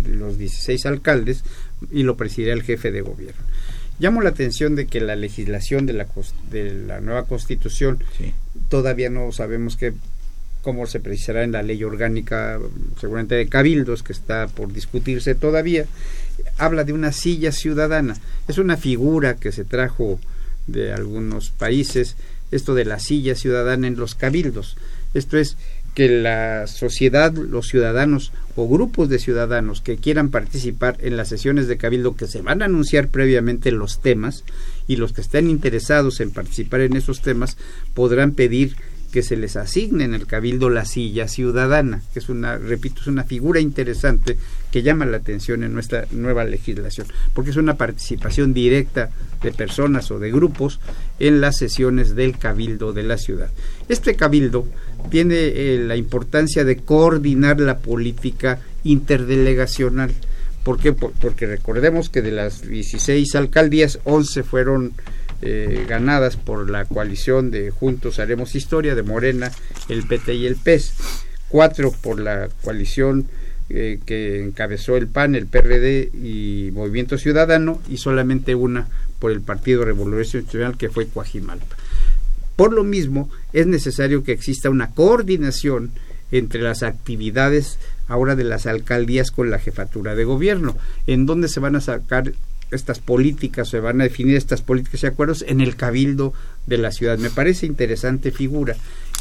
los 0.07 0.38
16 0.38 0.86
alcaldes 0.86 1.43
y 1.91 2.03
lo 2.03 2.16
presidirá 2.18 2.53
el 2.53 2.64
jefe 2.64 2.91
de 2.91 3.01
gobierno. 3.01 3.41
Llamo 4.00 4.22
la 4.22 4.30
atención 4.30 4.76
de 4.76 4.88
que 4.88 5.00
la 5.00 5.16
legislación 5.16 5.86
de 5.86 5.94
la, 5.94 6.08
de 6.50 6.74
la 6.74 7.02
nueva 7.02 7.26
constitución 7.26 8.04
todavía 8.70 9.10
no 9.10 9.32
sabemos 9.32 9.78
qué 9.78 9.94
cómo 10.62 10.86
se 10.86 11.00
precisará 11.00 11.44
en 11.44 11.52
la 11.52 11.64
ley 11.64 11.84
orgánica, 11.84 12.60
seguramente 13.00 13.36
de 13.36 13.48
cabildos, 13.48 14.04
que 14.04 14.14
está 14.14 14.48
por 14.48 14.72
discutirse 14.72 15.36
todavía, 15.36 15.86
habla 16.58 16.84
de 16.84 16.94
una 16.94 17.12
silla 17.12 17.52
ciudadana. 17.52 18.16
Es 18.48 18.58
una 18.58 18.78
figura 18.78 19.36
que 19.36 19.52
se 19.52 19.66
trajo 19.66 20.20
de 20.68 20.94
algunos 20.94 21.50
países, 21.50 22.16
esto 22.52 22.76
de 22.76 22.86
la 22.86 23.00
silla 23.00 23.36
ciudadana 23.36 23.88
en 23.88 23.98
los 23.98 24.16
cabildos. 24.16 24.78
Esto 25.14 25.38
es 25.38 25.58
que 25.94 26.08
la 26.08 26.68
sociedad, 26.68 27.34
los 27.34 27.68
ciudadanos 27.68 28.32
o 28.56 28.68
grupos 28.68 29.10
de 29.10 29.20
ciudadanos 29.20 29.82
que 29.82 29.98
quieran 29.98 30.30
participar 30.30 30.98
en 31.02 31.18
las 31.18 31.30
sesiones 31.30 31.68
de 31.68 31.78
cabildo 31.78 32.16
que 32.16 32.28
se 32.28 32.42
van 32.42 32.62
a 32.62 32.66
anunciar 32.66 33.10
previamente 33.10 33.72
los 33.72 34.02
temas 34.02 34.44
y 34.88 34.96
los 34.96 35.14
que 35.14 35.22
estén 35.22 35.50
interesados 35.50 36.20
en 36.22 36.32
participar 36.32 36.82
en 36.82 36.96
esos 36.96 37.22
temas 37.22 37.58
podrán 37.94 38.32
pedir 38.32 38.76
que 39.12 39.22
se 39.22 39.36
les 39.36 39.58
asigne 39.58 40.06
en 40.06 40.14
el 40.14 40.26
cabildo 40.26 40.70
la 40.70 40.86
silla 40.86 41.28
ciudadana, 41.28 42.02
que 42.14 42.20
es 42.20 42.30
una, 42.30 42.58
repito, 42.58 43.02
es 43.02 43.08
una 43.08 43.26
figura 43.26 43.60
interesante 43.60 44.38
que 44.72 44.84
llama 44.84 45.06
la 45.06 45.18
atención 45.18 45.64
en 45.64 45.74
nuestra 45.74 46.08
nueva 46.12 46.46
legislación, 46.46 47.08
porque 47.34 47.52
es 47.52 47.58
una 47.58 47.76
participación 47.76 48.54
directa 48.54 49.10
de 49.44 49.52
personas 49.52 50.10
o 50.12 50.20
de 50.20 50.32
grupos 50.32 50.80
en 51.20 51.42
las 51.42 51.58
sesiones 51.58 52.16
del 52.16 52.38
cabildo 52.38 52.94
de 52.94 53.04
la 53.04 53.18
ciudad. 53.18 53.50
Este 53.89 54.16
cabildo 54.16 54.66
tiene 55.10 55.36
eh, 55.36 55.84
la 55.86 55.95
importancia 55.95 56.64
de 56.64 56.78
coordinar 56.78 57.60
la 57.60 57.80
política 57.80 58.60
interdelegacional. 58.84 60.12
¿Por 60.64 60.80
qué? 60.80 60.93
porque 60.93 61.47
recordemos 61.47 62.10
que 62.10 62.22
de 62.22 62.32
las 62.32 62.62
16 62.68 63.34
alcaldías, 63.36 63.99
11 64.04 64.43
fueron 64.43 64.93
eh, 65.41 65.86
ganadas 65.89 66.38
por 66.38 66.70
la 66.70 66.86
coalición 66.86 67.49
de 67.49 67.72
Juntos 67.72 68.20
Haremos 68.20 68.54
Historia, 68.54 68.93
de 68.93 69.02
Morena, 69.02 69.52
el 69.89 70.04
PT 70.04 70.36
y 70.36 70.45
el 70.45 70.56
PES, 70.56 70.93
cuatro 71.49 71.91
por 71.91 72.20
la 72.20 72.47
coalición 72.64 73.28
eh, 73.70 73.99
que 74.06 74.43
encabezó 74.43 74.97
el 74.97 75.08
PAN, 75.08 75.34
el 75.34 75.47
PRD 75.47 76.12
y 76.14 76.72
Movimiento 76.74 77.18
Ciudadano, 77.18 77.82
y 77.89 77.97
solamente 77.97 78.54
una 78.54 78.88
por 79.18 79.32
el 79.32 79.41
Partido 79.41 79.86
Revolucionario 79.86 80.45
Nacional, 80.45 80.78
que 80.78 80.89
fue 80.89 81.08
Coajimalpa. 81.08 81.78
Por 82.62 82.74
lo 82.74 82.84
mismo, 82.84 83.28
es 83.53 83.66
necesario 83.66 84.24
que 84.24 84.34
exista 84.34 84.70
una 84.70 84.91
coordinación 84.91 85.89
entre 86.32 86.62
las 86.62 86.84
actividades 86.84 87.80
ahora 88.07 88.36
de 88.36 88.43
las 88.43 88.68
alcaldías 88.68 89.32
con 89.32 89.49
la 89.49 89.57
jefatura 89.57 90.14
de 90.14 90.26
gobierno, 90.26 90.78
en 91.07 91.26
donde 91.26 91.47
se 91.47 91.59
van 91.59 91.76
a 91.76 91.82
sacar 91.82 92.34
estas 92.70 92.99
políticas, 92.99 93.68
se 93.68 93.80
van 93.80 93.99
a 93.99 94.03
definir 94.03 94.36
estas 94.36 94.62
políticas 94.62 95.01
y 95.01 95.07
acuerdos 95.07 95.43
en 95.47 95.59
el 95.59 95.76
cabildo 95.76 96.36
de 96.68 96.78
la 96.78 96.91
ciudad. 96.91 97.18
Me 97.18 97.32
parece 97.32 97.66
interesante 97.66 98.30
figura 98.30 98.76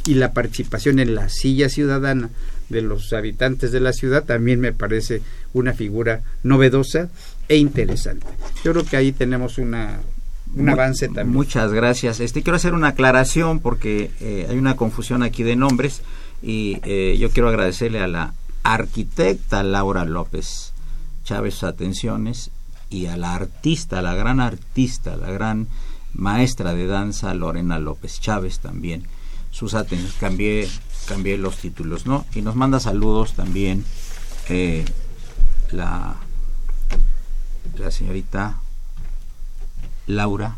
y 0.04 0.16
la 0.16 0.34
participación 0.34 0.98
en 0.98 1.14
la 1.14 1.30
silla 1.30 1.70
ciudadana 1.70 2.28
de 2.68 2.82
los 2.82 3.10
habitantes 3.14 3.72
de 3.72 3.80
la 3.80 3.94
ciudad 3.94 4.24
también 4.24 4.60
me 4.60 4.74
parece 4.74 5.22
una 5.54 5.72
figura 5.72 6.20
novedosa 6.42 7.08
e 7.48 7.56
interesante. 7.56 8.26
Yo 8.64 8.72
creo 8.72 8.84
que 8.84 8.98
ahí 8.98 9.12
tenemos 9.12 9.56
una, 9.56 9.98
un 10.54 10.68
avance 10.68 11.06
también. 11.06 11.32
Muchas 11.32 11.72
gracias. 11.72 12.20
Este 12.20 12.42
quiero 12.42 12.56
hacer 12.56 12.74
una 12.74 12.88
aclaración 12.88 13.60
porque 13.60 14.10
eh, 14.20 14.46
hay 14.48 14.58
una 14.58 14.76
confusión 14.76 15.22
aquí 15.22 15.42
de 15.42 15.56
nombres 15.56 16.02
y 16.42 16.78
eh, 16.84 17.16
yo 17.18 17.30
quiero 17.30 17.48
agradecerle 17.48 18.00
a 18.00 18.08
la 18.08 18.34
arquitecta 18.62 19.62
Laura 19.62 20.04
López 20.04 20.72
Chávez 21.24 21.54
sus 21.54 21.64
atenciones 21.64 22.50
y 22.88 23.06
a 23.06 23.16
la 23.16 23.34
artista, 23.34 24.02
la 24.02 24.14
gran 24.14 24.40
artista, 24.40 25.16
la 25.16 25.30
gran 25.30 25.68
maestra 26.12 26.74
de 26.74 26.86
danza 26.86 27.32
Lorena 27.34 27.78
López 27.78 28.20
Chávez 28.20 28.58
también. 28.58 29.04
Sus 29.52 29.74
atenciones, 29.74 30.16
cambié, 30.18 30.68
cambié 31.06 31.38
los 31.38 31.56
títulos, 31.56 32.06
¿no? 32.06 32.26
Y 32.34 32.42
nos 32.42 32.56
manda 32.56 32.80
saludos 32.80 33.34
también 33.34 33.84
eh, 34.48 34.84
la, 35.70 36.16
la 37.78 37.90
señorita 37.90 38.58
Laura. 40.10 40.56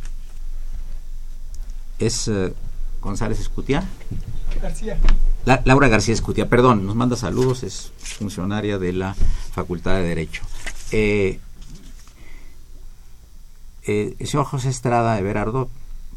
¿Es 1.99 2.29
eh, 2.29 2.53
González 3.01 3.41
Escutia? 3.41 3.85
García. 4.61 4.99
Laura 5.45 5.89
García 5.89 6.15
Escutia, 6.15 6.49
perdón, 6.49 6.87
nos 6.87 6.95
manda 6.95 7.17
saludos, 7.17 7.65
es 7.65 7.93
funcionaria 7.99 8.79
de 8.79 8.93
la 8.93 9.15
Facultad 9.53 9.97
de 9.97 10.03
Derecho. 10.03 10.43
Eh, 10.93 11.41
eh, 13.85 14.15
el 14.19 14.27
señor 14.27 14.47
José 14.47 14.69
Estrada 14.69 15.19
Everardo, 15.19 15.69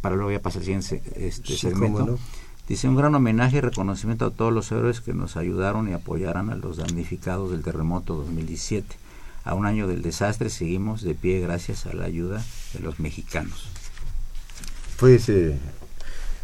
para 0.02 0.16
luego 0.16 0.30
voy 0.30 0.36
a 0.36 0.42
pasar 0.42 0.60
al 0.60 0.66
siguiente 0.66 1.02
este 1.16 1.58
segmento, 1.58 2.20
dice 2.68 2.88
un 2.88 2.96
gran 2.96 3.16
homenaje 3.16 3.58
y 3.58 3.62
reconocimiento 3.62 4.26
a 4.26 4.32
todos 4.32 4.54
los 4.54 4.72
héroes 4.72 5.02
que 5.02 5.14
nos 5.14 5.38
ayudaron 5.38 5.90
y 5.90 5.94
apoyaron 5.94 6.52
a 6.52 6.56
los 6.56 6.78
damnificados 6.78 7.50
del 7.50 7.64
terremoto 7.64 8.16
2017. 8.16 9.05
A 9.46 9.54
un 9.54 9.66
año 9.66 9.88
del 9.88 10.02
desastre 10.02 10.50
seguimos 10.50 11.04
de 11.04 11.14
pie 11.14 11.40
gracias 11.40 11.86
a 11.86 11.94
la 11.94 12.06
ayuda 12.06 12.44
de 12.74 12.80
los 12.80 13.00
mexicanos. 13.00 13.70
Fue 14.98 15.20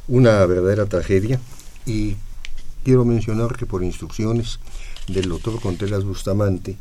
una 0.08 0.46
verdadera 0.46 0.86
tragedia 0.86 1.40
Y 1.86 2.16
quiero 2.84 3.04
mencionar 3.06 3.58
que 3.58 3.66
por 3.66 3.84
instrucciones 3.84 4.60
del 5.08 5.30
doctor 5.30 5.60
Contreras 5.60 6.04
Bustamante 6.04 6.78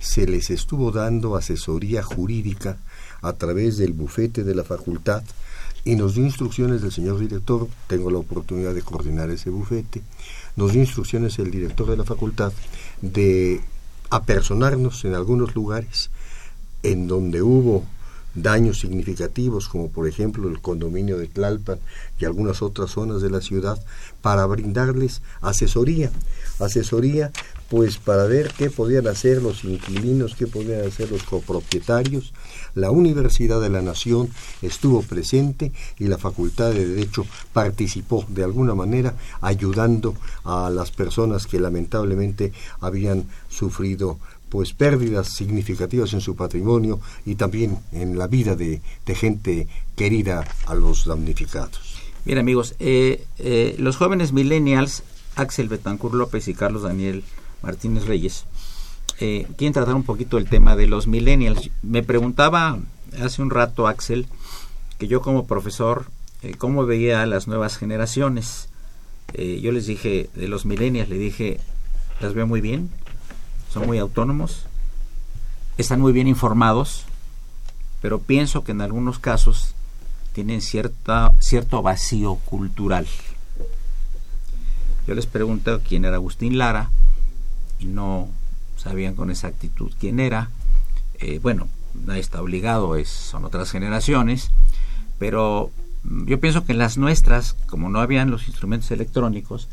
se 0.00 0.26
les 0.26 0.50
estuvo 0.50 0.90
dando 0.90 1.36
asesoría 1.36 2.02
jurídica 2.02 2.78
a 3.22 3.32
través 3.34 3.78
del 3.78 3.92
bufete 3.92 4.44
de 4.44 4.54
la 4.54 4.64
facultad 4.64 5.22
y 5.84 5.96
nos 5.96 6.14
dio 6.14 6.24
instrucciones 6.24 6.82
del 6.82 6.92
señor 6.92 7.18
director, 7.18 7.68
tengo 7.86 8.10
la 8.10 8.18
oportunidad 8.18 8.74
de 8.74 8.82
coordinar 8.82 9.30
ese 9.30 9.50
bufete, 9.50 10.02
nos 10.56 10.72
dio 10.72 10.80
instrucciones 10.80 11.38
el 11.38 11.50
director 11.50 11.88
de 11.88 11.96
la 11.96 12.04
facultad 12.04 12.52
de 13.02 13.60
apersonarnos 14.14 15.04
en 15.04 15.14
algunos 15.14 15.54
lugares 15.54 16.10
en 16.82 17.08
donde 17.08 17.42
hubo 17.42 17.84
daños 18.34 18.80
significativos, 18.80 19.68
como 19.68 19.90
por 19.90 20.08
ejemplo 20.08 20.48
el 20.48 20.60
condominio 20.60 21.18
de 21.18 21.28
Tlalpan 21.28 21.78
y 22.18 22.24
algunas 22.24 22.62
otras 22.62 22.90
zonas 22.90 23.22
de 23.22 23.30
la 23.30 23.40
ciudad, 23.40 23.78
para 24.22 24.46
brindarles 24.46 25.22
asesoría, 25.40 26.10
asesoría 26.58 27.30
pues 27.68 27.98
para 27.98 28.24
ver 28.24 28.52
qué 28.56 28.70
podían 28.70 29.06
hacer 29.08 29.42
los 29.42 29.64
inquilinos, 29.64 30.34
qué 30.34 30.46
podían 30.46 30.86
hacer 30.86 31.10
los 31.10 31.22
copropietarios. 31.22 32.32
La 32.74 32.90
Universidad 32.90 33.60
de 33.60 33.70
la 33.70 33.82
Nación 33.82 34.28
estuvo 34.62 35.02
presente 35.02 35.72
y 35.98 36.08
la 36.08 36.18
Facultad 36.18 36.72
de 36.72 36.86
Derecho 36.86 37.24
participó 37.52 38.24
de 38.28 38.44
alguna 38.44 38.74
manera 38.74 39.14
ayudando 39.40 40.14
a 40.44 40.70
las 40.70 40.90
personas 40.90 41.46
que 41.46 41.60
lamentablemente 41.60 42.52
habían 42.80 43.24
sufrido 43.48 44.18
pues 44.48 44.72
pérdidas 44.72 45.30
significativas 45.34 46.12
en 46.12 46.20
su 46.20 46.36
patrimonio 46.36 47.00
y 47.26 47.34
también 47.34 47.78
en 47.92 48.16
la 48.18 48.28
vida 48.28 48.54
de, 48.54 48.80
gente 49.06 49.66
querida 49.96 50.44
a 50.66 50.74
los 50.74 51.06
damnificados. 51.06 51.98
Bien 52.24 52.38
amigos, 52.38 52.74
eh, 52.78 53.26
eh, 53.38 53.74
los 53.78 53.96
jóvenes 53.96 54.32
millennials, 54.32 55.02
Axel 55.36 55.68
Betancur 55.68 56.14
López 56.14 56.46
y 56.48 56.54
Carlos 56.54 56.82
Daniel 56.82 57.24
Martínez 57.62 58.06
Reyes, 58.06 58.44
eh, 59.20 59.46
tratar 59.56 59.94
un 59.94 60.02
poquito 60.02 60.38
el 60.38 60.48
tema 60.48 60.76
de 60.76 60.86
los 60.86 61.06
millennials. 61.06 61.70
Me 61.82 62.02
preguntaba 62.02 62.78
hace 63.20 63.42
un 63.42 63.50
rato 63.50 63.86
Axel 63.86 64.26
que 64.98 65.08
yo 65.08 65.20
como 65.20 65.46
profesor, 65.46 66.06
cómo 66.58 66.84
veía 66.86 67.22
a 67.22 67.26
las 67.26 67.48
nuevas 67.48 67.76
generaciones. 67.78 68.68
yo 69.34 69.72
les 69.72 69.86
dije, 69.86 70.28
de 70.34 70.48
los 70.48 70.66
millennials, 70.66 71.08
le 71.08 71.18
dije, 71.18 71.58
las 72.20 72.34
veo 72.34 72.46
muy 72.46 72.60
bien, 72.60 72.90
son 73.72 73.86
muy 73.86 73.98
autónomos, 73.98 74.66
están 75.78 76.00
muy 76.00 76.12
bien 76.12 76.28
informados, 76.28 77.04
pero 78.00 78.20
pienso 78.20 78.62
que 78.62 78.72
en 78.72 78.80
algunos 78.80 79.18
casos 79.18 79.74
tienen 80.32 80.60
cierta, 80.60 81.32
cierto 81.40 81.82
vacío 81.82 82.36
cultural. 82.44 83.06
Yo 85.06 85.14
les 85.14 85.26
pregunté 85.26 85.78
quién 85.86 86.04
era 86.04 86.16
Agustín 86.16 86.58
Lara 86.58 86.90
y 87.78 87.86
no 87.86 88.28
sabían 88.84 89.14
con 89.14 89.30
exactitud 89.30 89.90
quién 89.98 90.20
era. 90.20 90.50
Eh, 91.18 91.40
bueno, 91.42 91.68
nadie 92.06 92.20
está 92.20 92.40
obligado, 92.42 92.94
son 93.04 93.44
otras 93.44 93.70
generaciones, 93.70 94.50
pero 95.18 95.70
yo 96.04 96.38
pienso 96.38 96.64
que 96.64 96.72
en 96.72 96.78
las 96.78 96.98
nuestras, 96.98 97.54
como 97.66 97.88
no 97.88 98.00
habían 98.00 98.30
los 98.30 98.46
instrumentos 98.46 98.90
electrónicos, 98.90 99.68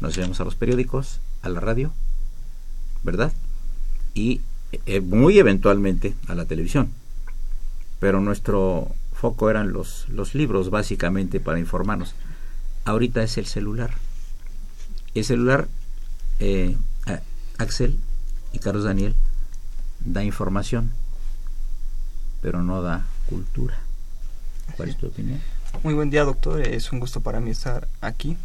nos 0.00 0.16
llevamos 0.16 0.40
a 0.40 0.44
los 0.44 0.54
periódicos, 0.54 1.20
a 1.42 1.50
la 1.50 1.60
radio, 1.60 1.92
¿verdad? 3.02 3.32
Y 4.14 4.40
eh, 4.86 5.00
muy 5.00 5.38
eventualmente 5.38 6.14
a 6.26 6.34
la 6.34 6.46
televisión. 6.46 6.88
Pero 8.00 8.20
nuestro 8.20 8.88
foco 9.12 9.50
eran 9.50 9.72
los, 9.72 10.08
los 10.08 10.34
libros 10.34 10.70
básicamente 10.70 11.38
para 11.38 11.58
informarnos. 11.58 12.14
Ahorita 12.86 13.22
es 13.22 13.36
el 13.36 13.46
celular. 13.46 13.92
El 15.14 15.24
celular, 15.24 15.68
eh, 16.40 16.76
Axel 17.58 17.98
y 18.54 18.58
Carlos 18.60 18.84
Daniel, 18.84 19.14
da 20.00 20.22
información, 20.22 20.92
pero 22.40 22.62
no 22.62 22.82
da 22.82 23.04
cultura. 23.26 23.78
¿Cuál 24.76 24.90
es 24.90 24.96
tu 24.96 25.08
opinión? 25.08 25.40
Muy 25.82 25.92
buen 25.92 26.08
día, 26.08 26.24
doctor. 26.24 26.60
Es 26.60 26.92
un 26.92 27.00
gusto 27.00 27.20
para 27.20 27.40
mí 27.40 27.50
estar 27.50 27.88
aquí. 28.00 28.36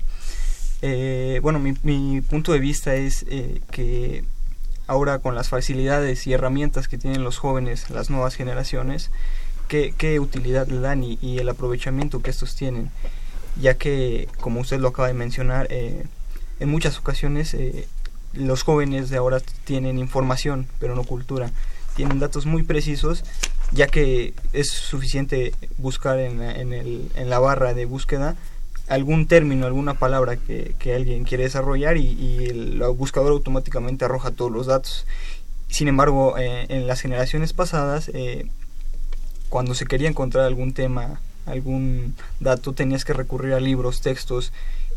Eh, 0.81 1.39
bueno, 1.43 1.59
mi, 1.59 1.75
mi, 1.83 2.21
punto 2.21 2.53
de 2.53 2.59
vista 2.59 2.95
es 2.95 3.25
que 3.71 4.23
ahora 4.87 5.19
con 5.19 5.35
las 5.35 5.49
facilidades 5.49 6.25
y 6.25 6.33
herramientas 6.33 6.87
que 6.87 6.97
tienen 6.97 7.23
los 7.23 7.37
jóvenes, 7.37 7.91
las 7.91 8.09
nuevas 8.09 8.35
generaciones, 8.35 9.11
qué, 9.67 9.93
qué 9.95 10.19
utilidad 10.19 10.67
le 10.67 10.79
dan 10.79 11.03
y, 11.03 11.37
el 11.37 11.47
aprovechamiento 11.47 12.23
que 12.23 12.31
estos 12.31 12.55
tienen, 12.55 12.89
ya 13.61 13.75
que, 13.75 14.27
como 14.41 14.61
usted 14.61 14.79
lo 14.79 14.87
acaba 14.87 15.07
de 15.07 15.13
mencionar, 15.13 15.67
eh, 15.69 16.05
en 16.59 16.69
muchas 16.69 16.97
ocasiones 16.97 17.53
eh, 17.53 17.87
los 18.33 18.63
jóvenes 18.63 19.09
de 19.09 19.17
ahora 19.17 19.41
tienen 19.63 19.97
información, 19.99 20.67
pero 20.79 20.95
no 20.95 21.03
cultura, 21.03 21.51
tienen 21.95 22.19
datos 22.19 22.45
muy 22.45 22.63
precisos, 22.63 23.23
ya 23.71 23.87
que 23.87 24.33
es 24.53 24.69
suficiente 24.69 25.53
buscar 25.77 26.19
en, 26.19 26.41
en, 26.41 26.73
el, 26.73 27.11
en 27.15 27.29
la 27.29 27.39
barra 27.39 27.73
de 27.73 27.85
búsqueda 27.85 28.35
algún 28.89 29.27
término, 29.27 29.67
alguna 29.67 29.93
palabra 29.93 30.35
que, 30.35 30.75
alguien 30.93 31.23
quiere 31.23 31.43
desarrollar 31.43 31.97
y, 31.97 32.47
el 32.49 32.81
buscador 32.97 33.31
automáticamente 33.31 34.03
arroja 34.05 34.31
todos 34.31 34.51
los 34.51 34.65
datos. 34.65 35.05
Sin 35.69 35.87
embargo, 35.87 36.37
eh, 36.37 36.65
en 36.69 36.87
las 36.87 36.99
generaciones 36.99 37.53
pasadas, 37.53 38.09
eh, 38.13 38.47
cuando 39.49 39.75
se 39.75 39.85
quería 39.85 40.09
encontrar 40.09 40.45
algún 40.45 40.73
tema, 40.73 41.21
algún 41.45 42.15
dato, 42.39 42.73
tenías 42.73 43.05
que 43.05 43.13
recurrir 43.13 43.53
a 43.53 43.59
libros, 43.59 44.01
textos 44.01 44.51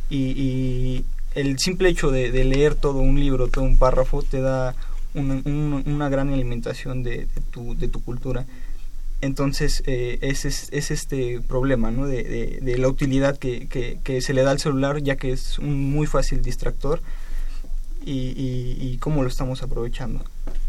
y, 0.08 1.04
el 1.34 1.58
simple 1.58 1.88
hecho 1.88 2.10
de, 2.10 2.30
leer 2.44 2.74
todo 2.74 2.98
un 2.98 3.18
libro, 3.18 3.48
todo 3.48 3.64
un 3.64 3.76
párrafo, 3.76 4.22
te 4.22 4.40
da 4.40 4.74
una, 5.14 6.08
gran 6.08 6.32
alimentación 6.32 7.02
de, 7.02 7.26
tu, 7.50 7.76
de 7.76 7.88
tu 7.88 8.02
cultura. 8.02 8.46
Entonces, 9.22 9.84
eh, 9.86 10.18
ese 10.20 10.48
es, 10.48 10.90
este 10.90 11.40
problema 11.40 11.92
¿no? 11.92 12.06
de, 12.06 12.74
la 12.76 12.88
utilidad 12.88 13.38
que, 13.38 14.20
se 14.20 14.34
le 14.34 14.42
da 14.42 14.50
al 14.50 14.58
celular, 14.58 15.00
ya 15.00 15.16
que 15.16 15.30
es 15.30 15.60
un 15.60 15.92
muy 15.92 16.06
fácil 16.06 16.42
distractor, 16.42 17.00
y, 18.04 18.96
cómo 18.98 19.22
lo 19.22 19.28
estamos 19.28 19.62
aprovechando. 19.62 20.24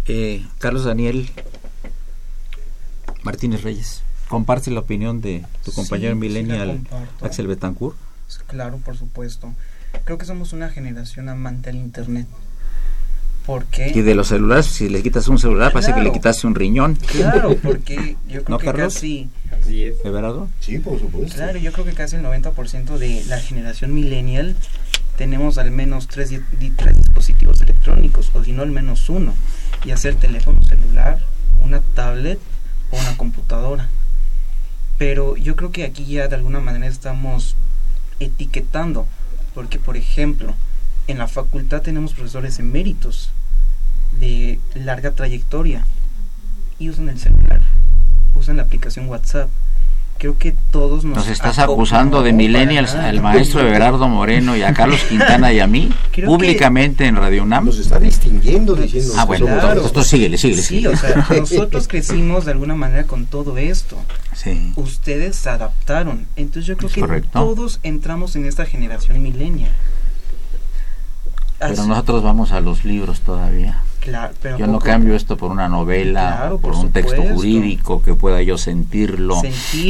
Eh, 0.07 0.45
Carlos 0.59 0.83
Daniel 0.83 1.29
Martínez 3.23 3.63
Reyes, 3.63 4.03
¿comparte 4.27 4.69
la 4.69 4.81
opinión 4.81 5.19
de 5.21 5.43
tu 5.65 5.71
compañero 5.71 6.15
millennial 6.15 6.79
Axel 7.21 7.47
Betancourt? 7.47 7.97
Claro, 8.47 8.77
por 8.77 8.95
supuesto. 8.97 9.53
Creo 10.05 10.17
que 10.17 10.25
somos 10.25 10.53
una 10.53 10.69
generación 10.69 11.29
amante 11.29 11.71
del 11.71 11.79
Internet. 11.79 12.27
Porque... 13.45 13.91
Y 13.93 14.01
de 14.01 14.15
los 14.15 14.29
celulares, 14.29 14.67
si 14.67 14.87
le 14.89 15.03
quitas 15.03 15.27
un 15.27 15.37
celular, 15.37 15.73
parece 15.73 15.93
que 15.93 16.01
le 16.01 16.11
quitaste 16.11 16.47
un 16.47 16.55
riñón. 16.55 16.95
Claro, 16.95 17.55
porque 17.63 18.15
yo 18.27 18.43
creo 18.43 18.57
que 18.57 18.73
casi... 18.73 19.29
¿De 19.65 20.09
verdad? 20.09 20.47
Sí, 20.59 20.79
por 20.79 20.99
supuesto. 20.99 21.35
Claro, 21.35 21.57
yo 21.57 21.71
creo 21.71 21.85
que 21.85 21.93
casi 21.93 22.15
el 22.15 22.23
90% 22.23 22.97
de 22.97 23.23
la 23.27 23.39
generación 23.39 23.93
millennial 23.93 24.55
tenemos 25.17 25.57
al 25.57 25.71
menos 25.71 26.07
tres, 26.07 26.31
tres 26.75 26.97
dispositivos 26.97 27.61
electrónicos, 27.61 28.31
o 28.33 28.43
si 28.43 28.51
no 28.51 28.63
al 28.63 28.71
menos 28.71 29.09
uno, 29.09 29.33
y 29.85 29.91
hacer 29.91 30.15
teléfono 30.15 30.63
celular, 30.63 31.19
una 31.61 31.81
tablet 31.81 32.39
o 32.91 32.97
una 32.97 33.15
computadora. 33.17 33.89
Pero 34.97 35.37
yo 35.37 35.55
creo 35.55 35.71
que 35.71 35.83
aquí 35.83 36.05
ya 36.05 36.27
de 36.27 36.35
alguna 36.35 36.59
manera 36.59 36.87
estamos 36.87 37.55
etiquetando, 38.19 39.07
porque 39.53 39.79
por 39.79 39.97
ejemplo, 39.97 40.55
en 41.07 41.17
la 41.17 41.27
facultad 41.27 41.81
tenemos 41.81 42.13
profesores 42.13 42.59
eméritos 42.59 43.31
de 44.19 44.59
larga 44.75 45.11
trayectoria 45.11 45.85
y 46.79 46.89
usan 46.89 47.09
el 47.09 47.19
celular, 47.19 47.61
usan 48.35 48.57
la 48.57 48.63
aplicación 48.63 49.07
WhatsApp. 49.09 49.49
Creo 50.23 50.37
que 50.37 50.55
todos 50.71 51.03
nos... 51.03 51.27
estás 51.27 51.59
acusando 51.59 52.23
de 52.23 52.31
millennials 52.31 52.95
al 52.95 53.19
maestro 53.19 53.59
Everardo 53.59 54.07
Moreno 54.07 54.55
y 54.55 54.63
a 54.63 54.73
Carlos 54.73 55.01
Quintana 55.09 55.51
y 55.51 55.59
a 55.59 55.67
mí, 55.67 55.91
públicamente 56.25 57.05
en 57.05 57.17
Radio 57.17 57.43
UNAM. 57.43 57.65
Nos 57.65 57.77
está 57.77 57.99
distinguiendo 57.99 58.73
diciendo... 58.73 59.15
Ah, 59.17 59.25
bueno, 59.25 59.47
claro. 59.47 59.85
esto 59.85 60.01
síguele, 60.01 60.37
síguele. 60.37 60.61
Sí, 60.61 60.87
o 60.87 60.95
sea, 60.95 61.27
nosotros 61.37 61.89
crecimos 61.89 62.45
de 62.45 62.51
alguna 62.51 62.73
manera 62.73 63.03
con 63.03 63.25
todo 63.25 63.57
esto. 63.57 63.97
Sí. 64.33 64.71
Ustedes 64.77 65.35
se 65.35 65.49
adaptaron. 65.49 66.25
Entonces 66.37 66.67
yo 66.67 66.77
creo 66.77 66.89
que 66.89 67.27
todos 67.27 67.81
entramos 67.83 68.37
en 68.37 68.45
esta 68.45 68.65
generación 68.65 69.21
millennial. 69.21 69.73
Pero 71.59 71.85
nosotros 71.85 72.23
vamos 72.23 72.53
a 72.53 72.61
los 72.61 72.85
libros 72.85 73.19
todavía. 73.19 73.81
Yo 74.57 74.67
no 74.67 74.79
cambio 74.79 75.15
esto 75.15 75.37
por 75.37 75.51
una 75.51 75.69
novela, 75.69 76.53
por, 76.61 76.75
un 76.75 76.91
texto 76.91 77.21
jurídico 77.21 78.01
que 78.01 78.13
pueda 78.13 78.41
yo 78.41 78.57
sentirlo, 78.57 79.41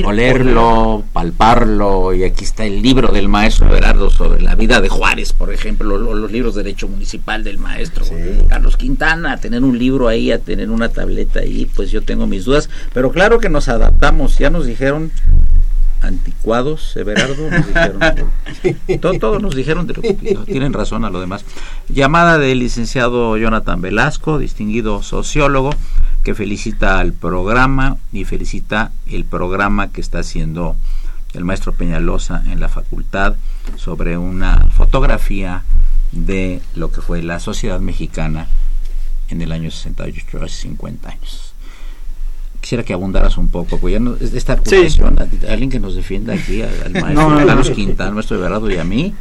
olerlo, 0.06 1.04
palparlo. 1.14 2.14
Y 2.14 2.24
aquí 2.24 2.44
está 2.44 2.66
el 2.66 2.82
libro 2.82 3.12
del 3.12 3.28
maestro 3.28 3.68
Everardo 3.68 4.10
sobre 4.10 4.42
la 4.42 4.56
vida 4.56 4.82
de 4.82 4.90
Juárez, 4.90 5.34
por 5.34 5.52
ejemplo, 5.54 5.98
los, 5.98 6.18
los 6.18 6.32
libros 6.32 6.56
de 6.56 6.64
Derecho 6.64 6.88
Municipal 6.88 7.44
del 7.44 7.58
maestro 7.58 8.06
Carlos 8.50 8.78
Quintana. 8.78 9.38
Tener 9.38 9.64
un 9.64 9.78
libro 9.78 10.08
ahí, 10.08 10.32
a 10.32 10.40
tener 10.40 10.70
una 10.70 10.90
tableta 10.90 11.40
ahí, 11.40 11.70
pues 11.76 11.92
yo 11.92 12.02
tengo 12.02 12.28
mis 12.28 12.46
dudas. 12.46 12.70
Pero 12.94 13.12
claro 13.12 13.40
que 13.40 13.50
nos 13.50 13.68
adaptamos, 13.68 14.38
ya 14.38 14.50
nos 14.50 14.66
dijeron 14.66 15.12
anticuados, 16.04 16.96
Everardo, 16.96 17.50
nos 17.50 17.68
dijeron. 17.68 18.00
todo, 19.02 19.14
todos 19.20 19.42
nos 19.42 19.56
dijeron, 19.56 19.88
de 19.88 19.94
lo- 19.94 20.44
tienen 20.46 20.74
razón 20.74 21.06
a 21.06 21.10
lo 21.10 21.20
demás. 21.20 21.46
Llamada 21.90 22.38
del 22.38 22.60
licenciado 22.60 23.38
Jonathan 23.38 23.82
Velasco, 23.82 24.38
distinguido 24.38 25.02
sociólogo, 25.04 25.72
que 26.24 26.36
felicita 26.36 27.00
al 27.00 27.14
programa 27.14 27.98
y 28.12 28.26
felicita 28.26 28.92
el 29.08 29.26
programa 29.26 29.92
que 29.92 30.02
está 30.02 30.20
haciendo 30.20 30.76
el 31.34 31.44
maestro 31.46 31.74
Peñalosa 31.74 32.44
en 32.48 32.60
la 32.60 32.70
facultad 32.70 33.36
sobre 33.76 34.18
una 34.18 34.68
fotografía 34.78 35.64
de 36.12 36.62
lo 36.76 36.92
que 36.92 37.02
fue 37.02 37.24
la 37.24 37.40
sociedad 37.40 37.80
mexicana 37.80 38.48
en 39.30 39.42
el 39.42 39.52
año 39.52 39.72
68, 39.72 40.26
hace 40.44 40.62
50 40.62 41.10
años. 41.10 41.53
Quisiera 42.64 42.84
que 42.86 42.94
abundaras 42.94 43.38
un 43.38 43.50
poco, 43.50 43.78
pues 43.78 43.92
ya 43.92 44.00
no, 44.00 44.16
es- 44.16 44.34
esta 44.34 44.54
acusación, 44.54 45.18
alguien 45.50 45.70
que 45.70 45.82
nos 45.82 45.96
defienda 45.96 46.34
aquí, 46.34 46.62
al 46.62 46.92
maestro 46.94 47.12
No, 47.30 47.30
no. 47.42 47.46
Carlos 47.46 47.70
Quintana, 47.72 48.08
al 48.08 48.16
maestro 48.16 48.38
Everardo 48.38 48.72
y 48.72 48.78
a 48.78 48.86
mí. 48.86 49.14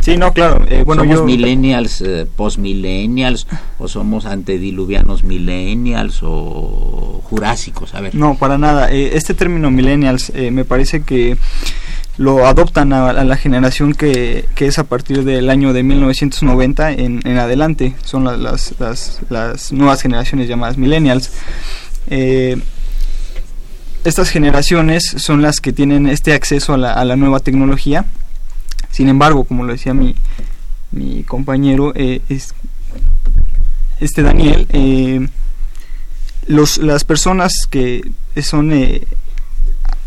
Sí, 0.00 0.16
no, 0.16 0.32
claro. 0.32 0.64
eh, 0.68 0.82
bueno, 0.84 1.02
¿Somos 1.02 1.18
yo... 1.18 1.24
millennials, 1.24 2.00
eh, 2.00 2.26
postmillennials, 2.34 3.46
o 3.78 3.86
somos 3.86 4.26
antediluvianos 4.26 5.22
millennials 5.22 6.18
o 6.22 7.20
jurásicos? 7.24 7.94
A 7.94 8.00
ver. 8.00 8.14
No, 8.16 8.36
para 8.36 8.58
nada. 8.58 8.90
Eh, 8.90 9.10
este 9.14 9.34
término 9.34 9.70
millennials 9.70 10.30
eh, 10.34 10.50
me 10.50 10.64
parece 10.64 11.02
que 11.02 11.36
lo 12.18 12.44
adoptan 12.46 12.92
a, 12.92 13.10
a 13.10 13.24
la 13.24 13.36
generación 13.36 13.94
que, 13.94 14.46
que 14.56 14.66
es 14.66 14.78
a 14.80 14.84
partir 14.84 15.22
del 15.22 15.48
año 15.48 15.72
de 15.72 15.82
1990 15.84 16.90
en, 16.92 17.20
en 17.24 17.38
adelante. 17.38 17.94
Son 18.02 18.24
la- 18.24 18.36
las, 18.36 18.74
las, 18.80 19.20
las 19.28 19.70
nuevas 19.72 20.02
generaciones 20.02 20.48
llamadas 20.48 20.76
millennials. 20.76 21.30
Eh, 22.08 22.56
estas 24.04 24.30
generaciones 24.30 25.04
son 25.16 25.42
las 25.42 25.60
que 25.60 25.72
tienen 25.72 26.06
este 26.06 26.32
acceso 26.32 26.74
a 26.74 27.04
la, 27.04 27.16
nueva 27.16 27.40
tecnología. 27.40 28.04
Sin 28.90 29.08
embargo, 29.08 29.44
como 29.44 29.64
lo 29.64 29.72
decía 29.72 29.94
mi, 29.94 30.14
compañero, 31.24 31.92
eh, 31.94 32.20
es, 32.28 32.54
este 34.00 34.22
Daniel, 34.22 34.66
eh, 34.70 35.28
las 36.46 37.04
personas 37.04 37.52
que 37.68 38.10
son 38.42 38.72
eh, 38.72 39.02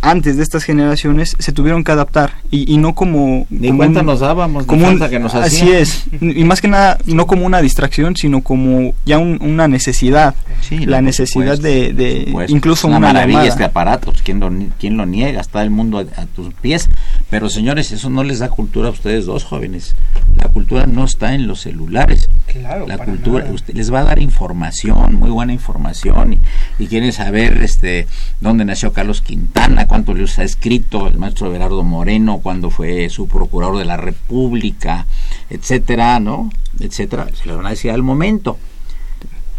antes 0.03 0.37
de 0.37 0.43
estas 0.43 0.63
generaciones 0.65 1.35
se 1.39 1.51
tuvieron 1.53 1.83
que 1.83 1.91
adaptar 1.93 2.33
y, 2.51 2.71
y 2.71 2.77
no 2.77 2.93
como 2.93 3.47
Ni 3.49 3.67
como 3.69 3.77
cuenta 3.79 4.01
un- 4.01 4.05
nos 4.05 4.19
dábamos, 4.19 4.63
ni 4.63 4.67
como 4.67 4.87
un- 4.87 4.99
que 5.09 5.17
nos 5.19 5.33
así 5.33 5.71
es 5.71 6.03
y 6.21 6.43
más 6.43 6.59
que 6.61 6.67
nada 6.67 6.97
no 7.05 7.25
como 7.25 7.45
una 7.45 7.61
distracción 7.61 8.15
sino 8.15 8.41
como 8.41 8.93
ya 9.05 9.17
un- 9.17 9.39
una 9.41 9.67
necesidad 9.67 10.35
Sí, 10.61 10.85
la 10.85 11.01
necesidad 11.01 11.55
supuesto, 11.55 11.67
de, 11.67 11.93
de 11.93 12.45
incluso 12.49 12.87
una, 12.87 12.97
una 12.97 13.07
maravilla 13.07 13.37
llamada. 13.39 13.49
este 13.49 13.63
aparato, 13.65 14.11
pues, 14.11 14.21
¿quién 14.21 14.39
lo, 14.39 14.49
ni- 14.49 14.69
quién 14.79 14.95
lo 14.97 15.05
niega? 15.05 15.41
Está 15.41 15.61
el 15.63 15.69
mundo 15.71 15.97
a, 15.99 16.21
a 16.21 16.25
tus 16.27 16.53
pies. 16.53 16.87
Pero 17.29 17.49
señores, 17.49 17.91
eso 17.91 18.09
no 18.09 18.23
les 18.23 18.39
da 18.39 18.47
cultura 18.49 18.87
a 18.87 18.91
ustedes 18.91 19.25
dos 19.25 19.43
jóvenes. 19.43 19.93
La 20.37 20.47
cultura 20.47 20.85
no 20.85 21.03
está 21.03 21.35
en 21.35 21.47
los 21.47 21.59
celulares. 21.61 22.29
Claro, 22.47 22.87
La 22.87 22.97
cultura 22.97 23.39
nada. 23.43 23.53
usted 23.53 23.73
les 23.73 23.91
va 23.93 23.99
a 23.99 24.03
dar 24.05 24.19
información, 24.19 25.15
muy 25.15 25.29
buena 25.31 25.51
información 25.53 26.33
y, 26.33 26.39
y 26.83 26.87
quieren 26.87 27.11
saber 27.11 27.61
este 27.63 28.07
dónde 28.39 28.63
nació 28.65 28.93
Carlos 28.93 29.21
Quintana, 29.21 29.85
cuánto 29.93 30.15
les 30.15 30.39
ha 30.39 30.43
escrito 30.43 31.05
el 31.05 31.19
maestro 31.19 31.51
Berardo 31.51 31.83
Moreno, 31.83 32.39
cuándo 32.39 32.71
fue 32.71 33.11
su 33.11 33.27
procurador 33.27 33.77
de 33.77 33.85
la 33.85 33.95
República, 33.95 35.05
etcétera, 35.51 36.19
¿no? 36.19 36.49
etcétera, 36.79 37.27
se 37.35 37.47
lo 37.47 37.57
van 37.57 37.67
a 37.67 37.69
decir 37.69 37.91
al 37.91 38.01
momento. 38.01 38.57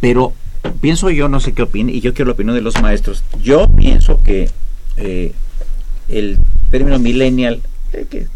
Pero 0.01 0.33
pienso 0.81 1.09
yo, 1.11 1.29
no 1.29 1.39
sé 1.39 1.53
qué 1.53 1.63
opine, 1.63 1.93
y 1.93 2.01
yo 2.01 2.15
quiero 2.15 2.31
la 2.31 2.33
opinión 2.33 2.57
de 2.57 2.63
los 2.63 2.83
maestros. 2.83 3.23
Yo 3.45 3.69
pienso 3.69 4.25
que 4.25 4.51
eh, 4.97 5.35
el 6.09 6.41
término 6.69 6.99
millennial, 6.99 7.63
que, 7.93 8.27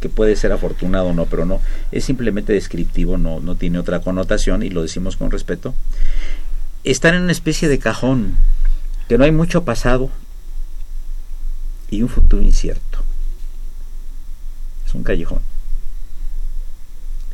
que 0.00 0.08
puede 0.08 0.36
ser 0.36 0.50
afortunado 0.50 1.08
o 1.08 1.12
no, 1.12 1.26
pero 1.26 1.44
no, 1.44 1.60
es 1.92 2.06
simplemente 2.06 2.54
descriptivo, 2.54 3.18
no, 3.18 3.40
no 3.40 3.54
tiene 3.54 3.78
otra 3.78 4.00
connotación, 4.00 4.62
y 4.62 4.70
lo 4.70 4.80
decimos 4.80 5.18
con 5.18 5.30
respeto. 5.30 5.74
Están 6.84 7.16
en 7.16 7.24
una 7.24 7.32
especie 7.32 7.68
de 7.68 7.78
cajón, 7.78 8.34
que 9.08 9.18
no 9.18 9.24
hay 9.24 9.32
mucho 9.32 9.64
pasado 9.64 10.08
y 11.94 12.02
un 12.02 12.08
futuro 12.08 12.42
incierto. 12.42 12.98
Es 14.86 14.94
un 14.94 15.04
callejón. 15.04 15.40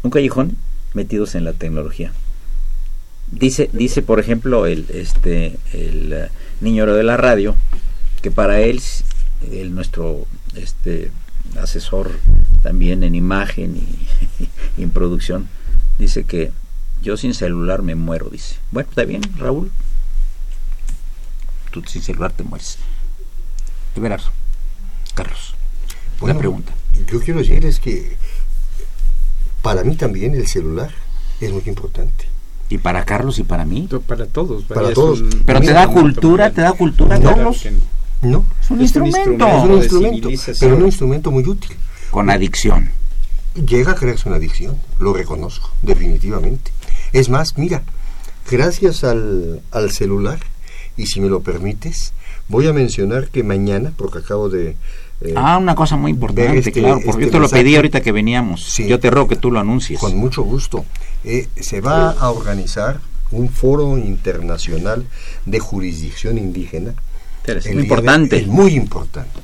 Un 0.02 0.10
callejón 0.10 0.56
metidos 0.94 1.34
en 1.34 1.44
la 1.44 1.52
tecnología. 1.52 2.12
Dice, 3.30 3.70
dice 3.72 4.02
por 4.02 4.20
ejemplo, 4.20 4.66
el, 4.66 4.86
este, 4.90 5.58
el 5.72 6.12
eh, 6.12 6.28
niño 6.60 6.86
de 6.86 7.02
la 7.02 7.16
radio, 7.16 7.54
que 8.22 8.30
para 8.30 8.60
él, 8.60 8.82
el, 9.50 9.74
nuestro 9.74 10.26
este, 10.54 11.10
asesor 11.60 12.10
también 12.62 13.02
en 13.02 13.14
imagen 13.14 13.76
y, 13.76 14.48
en 14.82 14.90
producción, 14.90 15.48
dice 15.98 16.24
que 16.24 16.52
yo 17.02 17.16
sin 17.16 17.34
celular 17.34 17.82
me 17.82 17.94
muero, 17.94 18.28
dice. 18.28 18.56
Bueno, 18.72 18.90
está 18.90 19.04
bien, 19.04 19.22
Raúl. 19.38 19.70
Tú 21.70 21.82
sin 21.86 22.02
celular 22.02 22.32
te 22.32 22.42
mueres. 22.42 22.78
De 23.94 24.00
veras, 24.00 24.30
Carlos. 25.22 25.54
Bueno, 26.20 26.34
la 26.34 26.38
pregunta. 26.40 26.72
Yo 27.10 27.20
quiero 27.20 27.40
decirles 27.40 27.78
que 27.80 28.16
para 29.62 29.84
mí 29.84 29.96
también 29.96 30.34
el 30.34 30.46
celular 30.46 30.90
es 31.40 31.52
muy 31.52 31.62
importante. 31.66 32.26
Y 32.68 32.78
para 32.78 33.04
Carlos 33.04 33.38
y 33.38 33.42
para 33.44 33.64
mí. 33.64 33.88
Para 34.06 34.26
todos. 34.26 34.64
Para 34.64 34.92
todos. 34.92 35.20
un- 35.22 35.42
Pero 35.44 35.60
te 35.60 35.72
da 35.72 35.88
cultura, 35.88 36.50
te 36.50 36.60
da 36.60 36.72
cultura, 36.72 37.18
No, 37.18 37.30
Carlos. 37.34 37.66
No, 38.22 38.44
Es 38.62 38.70
un 38.70 38.80
Es 38.82 38.94
un 38.96 39.06
instrumento. 39.06 39.46
es 39.46 39.62
un 39.64 39.72
instrumento, 39.76 40.28
pero 40.60 40.76
un 40.76 40.86
instrumento 40.86 41.30
muy 41.30 41.42
útil. 41.46 41.76
Con 42.10 42.28
adicción. 42.30 42.90
Llega 43.54 43.92
a 43.92 43.94
crearse 43.94 44.28
una 44.28 44.36
adicción, 44.36 44.76
lo 44.98 45.12
reconozco, 45.12 45.70
definitivamente. 45.82 46.70
Es 47.12 47.28
más, 47.28 47.56
mira, 47.58 47.82
gracias 48.50 49.02
al, 49.04 49.62
al 49.72 49.90
celular, 49.90 50.38
y 50.96 51.06
si 51.06 51.20
me 51.20 51.28
lo 51.28 51.40
permites, 51.40 52.12
voy 52.48 52.66
a 52.68 52.72
mencionar 52.72 53.28
que 53.28 53.42
mañana, 53.42 53.92
porque 53.96 54.18
acabo 54.18 54.48
de... 54.48 54.76
eh, 55.22 55.34
Ah, 55.36 55.58
una 55.58 55.74
cosa 55.74 55.96
muy 55.96 56.10
importante, 56.12 56.58
este- 56.58 56.72
claro, 56.72 57.00
porque 57.04 57.24
este 57.24 57.24
yo 57.26 57.30
te 57.30 57.38
lo 57.40 57.48
pedí 57.48 57.76
ahorita 57.76 58.00
que 58.00 58.12
veníamos. 58.12 58.64
Sí. 58.64 58.86
Yo 58.88 58.98
te 59.00 59.10
ruego 59.10 59.28
que 59.28 59.36
tú 59.36 59.50
lo 59.50 59.60
anuncies. 59.60 59.98
Con 60.00 60.16
mucho 60.16 60.42
gusto. 60.42 60.84
Eh, 61.24 61.48
se 61.60 61.80
va 61.80 62.10
a 62.12 62.30
organizar 62.30 63.00
un 63.30 63.48
foro 63.50 63.98
internacional 63.98 65.06
de 65.46 65.58
jurisdicción 65.60 66.38
indígena. 66.38 66.94
Es 67.44 67.66
muy 67.66 67.76
de- 67.76 67.82
importante. 67.82 68.36
es 68.36 68.46
muy 68.46 68.74
importante. 68.74 69.40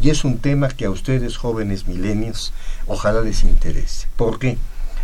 Y 0.00 0.10
es 0.10 0.24
un 0.24 0.38
tema 0.38 0.68
que 0.68 0.86
a 0.86 0.90
ustedes, 0.90 1.36
jóvenes 1.36 1.86
milenios, 1.86 2.52
ojalá 2.86 3.20
les 3.22 3.42
interese. 3.44 4.06
¿Por 4.16 4.38
qué? 4.38 4.56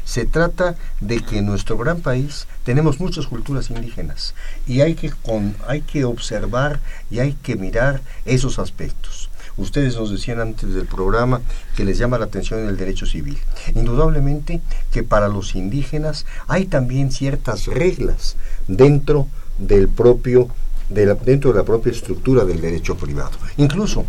Se 0.04 0.24
trata 0.24 0.76
de 1.00 1.18
que 1.20 1.38
en 1.38 1.46
nuestro 1.46 1.76
gran 1.76 2.00
país 2.00 2.46
tenemos 2.64 3.00
muchas 3.00 3.26
culturas 3.26 3.70
indígenas 3.70 4.34
y 4.66 4.80
hay 4.80 4.94
que, 4.94 5.10
con, 5.10 5.56
hay 5.66 5.80
que 5.82 6.04
observar 6.04 6.80
y 7.10 7.18
hay 7.18 7.32
que 7.42 7.56
mirar 7.56 8.00
esos 8.24 8.58
aspectos. 8.60 9.28
Ustedes 9.56 9.96
nos 9.96 10.10
decían 10.10 10.40
antes 10.40 10.74
del 10.74 10.86
programa 10.86 11.40
que 11.76 11.84
les 11.84 11.98
llama 11.98 12.18
la 12.18 12.26
atención 12.26 12.68
el 12.68 12.76
derecho 12.76 13.06
civil. 13.06 13.38
Indudablemente 13.74 14.60
que 14.92 15.02
para 15.02 15.28
los 15.28 15.54
indígenas 15.54 16.26
hay 16.48 16.66
también 16.66 17.10
ciertas 17.10 17.66
reglas 17.66 18.36
dentro 18.68 19.28
del 19.58 19.88
propio 19.88 20.48
de 20.90 21.06
la- 21.06 21.14
dentro 21.14 21.52
de 21.52 21.58
la 21.58 21.64
propia 21.64 21.92
estructura 21.92 22.44
del 22.44 22.60
derecho 22.60 22.96
privado. 22.96 23.32
Incluso 23.56 24.04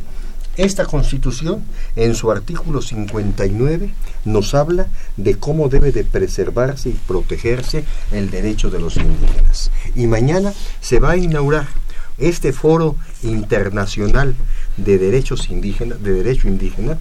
esta 0.57 0.85
constitución, 0.85 1.63
en 1.95 2.15
su 2.15 2.31
artículo 2.31 2.81
59, 2.81 3.93
nos 4.25 4.53
habla 4.55 4.87
de 5.15 5.35
cómo 5.35 5.69
debe 5.69 5.91
de 5.91 6.03
preservarse 6.03 6.89
y 6.89 6.99
protegerse 7.07 7.83
el 8.11 8.29
derecho 8.31 8.69
de 8.71 8.79
los 8.79 8.97
indígenas. 8.97 9.71
Y 9.95 10.07
mañana 10.07 10.53
se 10.81 10.99
va 10.99 11.11
a 11.11 11.17
inaugurar 11.17 11.67
este 12.18 12.53
foro 12.53 12.95
internacional 13.24 14.36
de 14.78 14.97
derechos 14.97 15.49
indígenas, 15.49 16.01
de 16.01 16.13
derecho 16.13 16.47
indígena, 16.47 16.97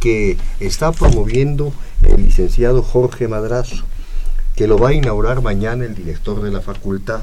que 0.00 0.36
está 0.60 0.90
promoviendo 0.92 1.72
el 2.02 2.24
licenciado 2.24 2.82
Jorge 2.82 3.28
Madrazo, 3.28 3.84
que 4.56 4.66
lo 4.66 4.78
va 4.78 4.90
a 4.90 4.92
inaugurar 4.94 5.42
mañana 5.42 5.84
el 5.84 5.94
director 5.94 6.42
de 6.42 6.50
la 6.50 6.60
facultad. 6.60 7.22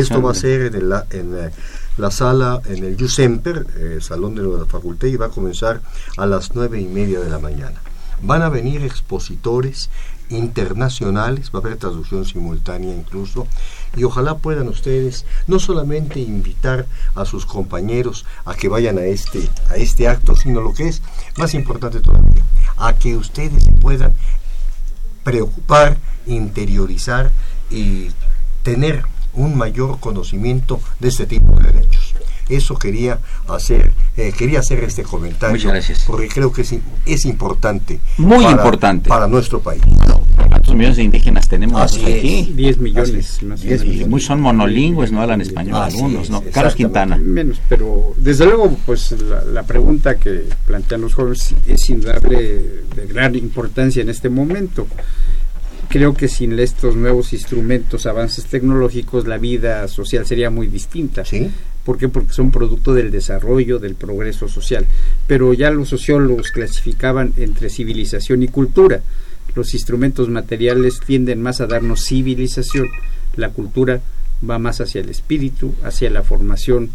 Esto 0.00 0.20
va 0.22 0.32
a 0.32 0.34
ser 0.34 0.62
en, 0.62 0.74
el- 0.74 0.92
en, 1.10 1.34
eh, 1.46 1.50
la 1.96 2.10
sala, 2.10 2.60
en 2.66 2.84
el 2.84 2.96
Yusemper, 2.96 3.66
eh, 3.76 3.92
el 3.96 4.02
salón 4.02 4.34
de 4.34 4.42
la 4.42 4.66
facultad, 4.66 5.06
y 5.08 5.16
va 5.16 5.26
a 5.26 5.30
comenzar 5.30 5.80
a 6.16 6.26
las 6.26 6.54
nueve 6.54 6.80
y 6.80 6.86
media 6.86 7.20
de 7.20 7.28
la 7.30 7.38
mañana. 7.38 7.80
Van 8.22 8.42
a 8.42 8.48
venir 8.48 8.82
expositores 8.82 9.88
internacionales, 10.28 11.50
va 11.54 11.58
a 11.60 11.62
haber 11.62 11.76
traducción 11.76 12.24
simultánea 12.24 12.94
incluso, 12.94 13.46
y 13.96 14.04
ojalá 14.04 14.38
puedan 14.38 14.68
ustedes 14.68 15.26
no 15.46 15.58
solamente 15.58 16.20
invitar 16.20 16.86
a 17.14 17.24
sus 17.24 17.46
compañeros 17.46 18.24
a 18.44 18.54
que 18.54 18.68
vayan 18.68 18.98
a 18.98 19.04
este, 19.04 19.48
a 19.68 19.76
este 19.76 20.08
acto, 20.08 20.36
sino 20.36 20.60
lo 20.60 20.72
que 20.72 20.88
es 20.88 21.02
más 21.36 21.54
importante 21.54 22.00
todavía, 22.00 22.44
a 22.76 22.94
que 22.94 23.16
ustedes 23.16 23.68
puedan 23.80 24.14
preocupar, 25.24 25.98
interiorizar 26.26 27.32
y 27.70 28.08
tener 28.62 29.04
un 29.32 29.56
mayor 29.56 30.00
conocimiento 30.00 30.80
de 30.98 31.08
este 31.08 31.26
tipo 31.26 31.56
de 31.56 31.72
derechos. 31.72 32.09
Eso 32.50 32.76
quería 32.76 33.18
hacer, 33.48 33.92
eh, 34.16 34.32
quería 34.36 34.58
hacer 34.60 34.82
este 34.84 35.02
comentario. 35.02 35.54
Muchas 35.56 35.72
gracias. 35.72 36.04
Porque 36.06 36.28
creo 36.28 36.52
que 36.52 36.62
es, 36.62 36.74
es 37.06 37.24
importante. 37.24 38.00
Muy 38.18 38.44
para- 38.44 38.50
importante. 38.56 39.08
Para 39.08 39.26
nuestro 39.28 39.60
país. 39.60 39.80
¿Cuántos 40.48 40.74
millones 40.74 40.96
de 40.96 41.04
indígenas 41.04 41.48
tenemos 41.48 41.80
Así 41.80 42.00
aquí? 42.02 42.40
es. 42.50 42.56
10 42.56 42.78
millones. 42.78 43.30
Así 43.36 43.44
más 43.46 43.60
o 43.60 43.64
Diez 43.64 43.84
menos. 43.84 44.00
Y 44.00 44.04
muchos 44.06 44.26
son 44.26 44.40
monolingües, 44.40 45.12
no 45.12 45.22
hablan 45.22 45.40
español 45.40 45.76
Así 45.82 45.96
algunos, 45.96 46.24
es, 46.24 46.30
¿no? 46.30 46.42
Carlos. 46.52 46.74
Quintana. 46.74 47.16
Menos, 47.16 47.60
pero 47.68 48.14
desde 48.16 48.44
luego, 48.46 48.76
pues 48.84 49.12
la, 49.12 49.44
la 49.44 49.62
pregunta 49.62 50.16
que 50.16 50.44
plantean 50.66 51.02
los 51.02 51.14
jóvenes 51.14 51.54
es 51.66 51.88
indudable 51.90 52.36
de 52.96 53.06
gran 53.08 53.34
importancia 53.36 54.02
en 54.02 54.08
este 54.08 54.28
momento. 54.28 54.86
Creo 55.88 56.14
que 56.14 56.28
sin 56.28 56.56
estos 56.58 56.94
nuevos 56.94 57.32
instrumentos, 57.32 58.06
avances 58.06 58.44
tecnológicos, 58.46 59.26
la 59.26 59.38
vida 59.38 59.88
social 59.88 60.24
sería 60.24 60.48
muy 60.50 60.68
distinta. 60.68 61.24
¿Sí? 61.24 61.50
¿Por 61.84 61.98
qué? 61.98 62.08
Porque 62.08 62.32
son 62.32 62.50
producto 62.50 62.92
del 62.92 63.10
desarrollo, 63.10 63.78
del 63.78 63.94
progreso 63.94 64.48
social. 64.48 64.86
Pero 65.26 65.54
ya 65.54 65.70
los 65.70 65.88
sociólogos 65.88 66.50
clasificaban 66.50 67.32
entre 67.36 67.70
civilización 67.70 68.42
y 68.42 68.48
cultura. 68.48 69.00
Los 69.54 69.74
instrumentos 69.74 70.28
materiales 70.28 71.00
tienden 71.00 71.42
más 71.42 71.60
a 71.60 71.66
darnos 71.66 72.04
civilización. 72.04 72.88
La 73.36 73.50
cultura 73.50 74.00
va 74.48 74.58
más 74.58 74.80
hacia 74.80 75.00
el 75.00 75.08
espíritu, 75.08 75.74
hacia 75.82 76.10
la 76.10 76.22
formación 76.22 76.90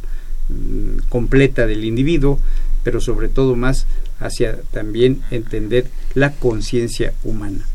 mm, 0.50 1.08
completa 1.10 1.66
del 1.66 1.84
individuo, 1.84 2.40
pero 2.84 3.02
sobre 3.02 3.28
todo 3.30 3.56
más 3.56 3.88
hacia 4.20 4.58
también 4.72 5.22
entender 5.32 5.88
la 6.14 6.32
conciencia 6.32 7.14
humana. 7.24 7.66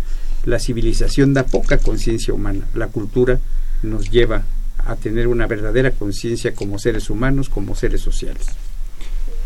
La 0.44 0.58
civilización 0.58 1.34
da 1.34 1.44
poca 1.44 1.78
conciencia 1.78 2.32
humana, 2.32 2.66
la 2.74 2.88
cultura 2.88 3.40
nos 3.82 4.10
lleva 4.10 4.44
a 4.90 4.96
tener 4.96 5.28
una 5.28 5.46
verdadera 5.46 5.90
conciencia 5.92 6.54
como 6.54 6.78
seres 6.78 7.10
humanos, 7.10 7.48
como 7.48 7.74
seres 7.74 8.00
sociales. 8.00 8.46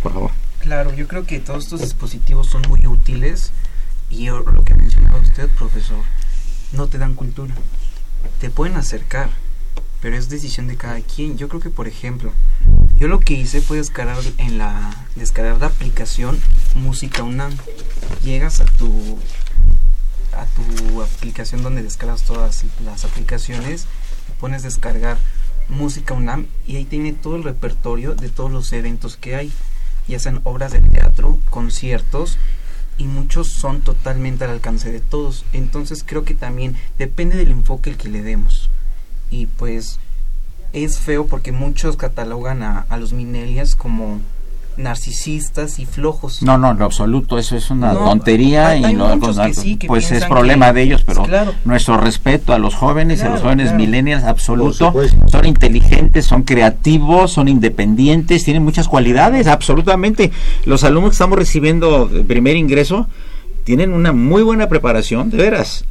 Por 0.03 0.12
favor. 0.12 0.30
Claro, 0.61 0.95
yo 0.95 1.07
creo 1.07 1.24
que 1.26 1.40
todos 1.40 1.64
estos 1.64 1.80
dispositivos 1.80 2.47
son 2.49 2.62
muy 2.68 2.86
útiles 2.86 3.53
y 4.11 4.24
yo- 4.24 4.40
lo 4.40 4.64
que 4.64 4.74
mencionaba 4.74 5.18
usted, 5.18 5.49
profesor, 5.51 6.03
no 6.72 6.86
te 6.86 6.99
dan 6.99 7.14
cultura. 7.14 7.55
Te 8.40 8.49
pueden 8.51 8.76
acercar, 8.76 9.28
pero 10.01 10.16
es 10.16 10.28
decisión 10.28 10.66
de 10.66 10.76
cada 10.76 11.01
quien. 11.01 11.36
Yo 11.36 11.49
creo 11.49 11.61
que, 11.61 11.70
por 11.70 11.86
ejemplo, 11.88 12.32
yo 12.99 13.09
lo 13.09 13.20
que 13.20 13.34
hice 13.34 13.61
fue 13.61 13.76
descargar 13.76 14.18
en 14.38 14.57
la 14.59 14.95
descargar 15.16 15.59
la 15.61 15.66
aplicación 15.66 16.38
Música 16.74 17.22
UNAM. 17.22 17.53
Llegas 18.22 18.61
a 18.61 18.64
tu 18.64 19.18
a 20.32 20.47
tu 20.47 21.01
aplicación 21.03 21.62
donde 21.62 21.82
descargas 21.82 22.22
todas 22.24 22.64
las 22.84 23.05
aplicaciones, 23.05 23.86
pones 24.45 24.62
descargar 24.62 25.16
Música 25.70 26.12
UNAM 26.12 26.49
y 26.66 26.76
ahí 26.76 26.84
tiene 26.84 27.14
todo 27.14 27.36
el 27.36 27.45
repertorio 27.45 28.14
de 28.14 28.28
todos 28.28 28.53
los 28.53 28.70
eventos 28.74 29.16
que 29.16 29.36
hay, 29.36 29.51
ya 30.07 30.18
sean 30.18 30.42
obras 30.45 30.72
de 30.72 30.80
teatro, 30.80 31.38
conciertos 31.49 32.36
y 32.99 33.05
muchos 33.05 33.49
son 33.49 33.80
totalmente 33.80 34.45
al 34.45 34.51
alcance 34.51 34.92
de 34.92 35.01
todos. 35.01 35.47
Entonces 35.55 36.05
creo 36.07 36.26
que 36.26 36.34
también 36.34 36.76
depende 36.99 37.38
del 37.38 37.53
enfoque 37.53 37.97
que 37.97 38.11
le 38.11 38.20
demos. 38.20 38.68
Y 39.30 39.47
pues 39.47 39.99
es 40.74 40.99
feo 40.99 41.26
porque 41.26 41.51
muchos 41.51 41.97
catalogan 41.97 42.62
a, 42.62 42.80
a 42.90 42.99
los 42.99 43.14
millennials 43.14 43.74
como 43.74 44.20
narcisistas 44.77 45.79
y 45.79 45.87
flojos. 45.87 46.43
No, 46.43 46.59
no, 46.59 46.70
en 46.72 46.79
lo 46.79 46.85
absoluto, 46.85 47.39
eso 47.39 47.57
es 47.57 47.70
una 47.70 47.93
No, 47.93 48.01
tontería 48.01 48.68
hay- 48.68 48.83
y 48.83 48.85
hay 48.85 48.95
no, 48.95 49.16
muchos 49.16 49.37
no, 49.37 49.45
que 49.47 49.55
sí, 49.55 49.77
que 49.77 49.87
pues 49.87 50.11
es 50.12 50.25
problema 50.25 50.68
que- 50.68 50.72
de 50.75 50.83
ellos, 50.83 51.03
pero 51.05 51.22
Claro. 51.25 51.53
nuestro 51.64 51.97
respeto 51.99 52.53
a 52.53 52.59
los 52.59 52.75
jóvenes, 52.75 53.20
a 53.22 53.25
los 53.25 53.35
Claro, 53.35 53.43
jóvenes 53.45 53.66
claro. 53.68 53.79
millennials 53.79 54.25
absoluto, 54.25 54.95
son 55.31 55.45
inteligentes, 55.47 56.27
son 56.27 56.43
creativos, 56.43 57.33
son 57.33 57.49
independientes, 57.49 58.45
tienen 58.45 58.64
muchas 58.64 58.89
cualidades, 58.89 59.47
absolutamente. 59.47 60.31
Los 60.64 60.85
alumnos 60.85 61.11
que 61.11 61.14
estamos 61.14 61.39
recibiendo 61.39 62.07
de 62.07 62.25
primer 62.25 62.57
ingreso 62.57 63.07
tienen 63.64 63.93
una 63.93 64.12
muy 64.12 64.43
buena 64.43 64.68
preparación, 64.68 65.31
de 65.31 65.37
veras. 65.39 65.85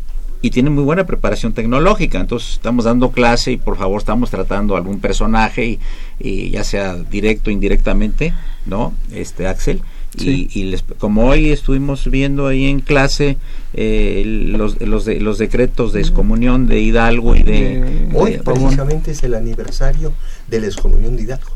Y 0.43 0.51
tienen 0.51 0.73
muy 0.75 0.83
buena 0.83 1.05
preparación 1.05 1.53
tecnológica, 1.53 2.19
entonces 2.19 2.51
estamos 2.51 2.83
dando 2.83 3.11
clase 3.11 3.53
y 3.53 3.57
por 3.57 3.77
favor 3.77 3.97
estamos 3.99 4.29
tratando 4.29 4.75
algún 4.75 4.99
personaje 4.99 5.65
y, 5.65 5.79
y 6.19 6.49
ya 6.51 6.65
sea 6.65 6.95
directo 6.95 7.49
o 7.49 7.53
indirectamente, 7.53 8.33
¿no? 8.65 8.93
Este 9.13 9.47
Axel, 9.47 9.81
Sí. 10.17 10.47
y, 10.53 10.59
y 10.59 10.63
les- 10.65 10.83
como 10.99 11.25
hoy 11.27 11.49
estuvimos 11.51 12.11
viendo 12.11 12.45
ahí 12.45 12.65
en 12.65 12.81
clase 12.81 13.37
eh, 13.73 14.21
los, 14.25 14.79
los, 14.81 15.05
de- 15.05 15.19
los 15.21 15.37
decretos 15.39 15.91
de 15.93 16.01
excomunión 16.01 16.67
de 16.67 16.81
Hidalgo 16.81 17.35
y 17.35 17.41
de... 17.41 18.09
Hoy 18.13 18.33
de- 18.33 18.39
precisamente 18.43 19.11
es 19.11 19.23
el 19.23 19.33
aniversario 19.35 20.11
de 20.49 20.59
la 20.59 20.67
excomunión 20.67 21.15
de 21.15 21.23
Hidalgo. 21.23 21.49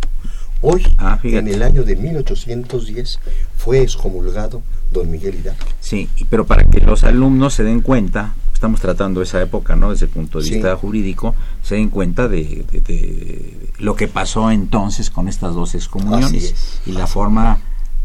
Hoy, 0.61 0.81
Ah, 0.97 1.19
en 1.23 1.47
el 1.49 1.61
año 1.61 1.83
de 1.83 1.97
1810, 1.97 3.19
fue 3.57 3.81
excomulgado 3.81 4.63
don 4.91 5.11
Miguel 5.11 5.35
Hidalgo. 5.35 5.59
Sí, 5.81 6.09
y- 6.17 6.23
pero 6.25 6.47
para 6.47 6.63
que 6.63 6.79
los 6.79 7.03
alumnos 7.03 7.53
se 7.53 7.63
den 7.63 7.81
cuenta, 7.81 8.33
estamos 8.57 8.81
tratando 8.81 9.21
esa 9.21 9.39
época, 9.41 9.75
¿no? 9.75 9.91
Desde 9.91 10.07
el 10.07 10.11
punto 10.11 10.39
de 10.39 10.45
Sí. 10.45 10.53
vista 10.55 10.75
jurídico, 10.75 11.35
se 11.61 11.75
den 11.75 11.89
cuenta 11.89 12.27
de, 12.27 12.65
de- 12.71 12.81
de 12.81 13.69
lo 13.77 13.95
que 13.95 14.07
pasó 14.07 14.49
entonces 14.49 15.09
con 15.11 15.27
estas 15.27 15.53
dos 15.53 15.75
excomuniones 15.75 16.43
es. 16.43 16.81
y 16.87 16.91
la 16.93 17.05
forma 17.05 17.59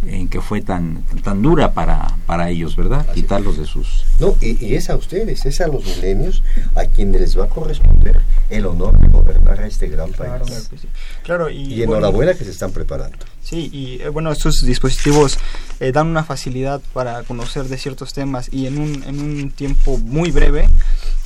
en 0.06 0.28
que 0.28 0.40
fue 0.40 0.60
tan 0.62 1.02
tan 1.22 1.42
dura 1.42 1.72
para, 1.72 2.16
para 2.26 2.50
ellos, 2.50 2.74
¿verdad? 2.74 3.06
Quitarlos 3.14 3.56
de 3.56 3.66
sus... 3.66 4.04
No, 4.18 4.36
y, 4.40 4.64
y 4.64 4.74
es 4.74 4.90
a 4.90 4.96
ustedes, 4.96 5.46
es 5.46 5.60
a 5.60 5.68
los 5.68 5.84
milenios 5.84 6.42
a 6.74 6.86
quienes 6.86 7.20
les 7.20 7.38
va 7.38 7.44
a 7.44 7.48
corresponder 7.48 8.20
el 8.50 8.66
honor 8.66 8.98
de 8.98 9.06
gobernar 9.08 9.60
a 9.60 9.66
este 9.66 9.86
gran 9.88 10.10
país. 10.10 10.32
Claro, 10.32 10.44
sí. 10.46 10.88
Claro, 11.22 11.50
y, 11.50 11.56
Y 11.74 11.86
bueno, 11.86 11.98
enhorabuena 12.06 12.34
que 12.34 12.44
se 12.44 12.50
están 12.50 12.72
preparando. 12.72 13.16
Sí, 13.42 13.70
y 13.72 14.02
eh, 14.02 14.08
bueno, 14.08 14.32
estos 14.32 14.64
dispositivos 14.66 15.38
eh, 15.80 15.92
dan 15.92 16.08
una 16.08 16.24
facilidad 16.24 16.80
para 16.92 17.22
conocer 17.22 17.64
de 17.64 17.78
ciertos 17.78 18.12
temas 18.12 18.48
y 18.52 18.66
en 18.66 18.78
un, 18.78 19.04
en 19.04 19.20
un 19.20 19.50
tiempo 19.50 19.98
muy 19.98 20.30
breve, 20.32 20.68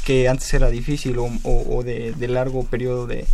que 0.04 0.28
antes 0.28 0.52
era 0.52 0.68
difícil 0.68 1.18
o, 1.18 1.24
o- 1.44 1.76
o 1.78 1.82
de, 1.82 2.12
de 2.12 2.28
largo 2.28 2.64
periodo 2.64 3.06
de, 3.06 3.26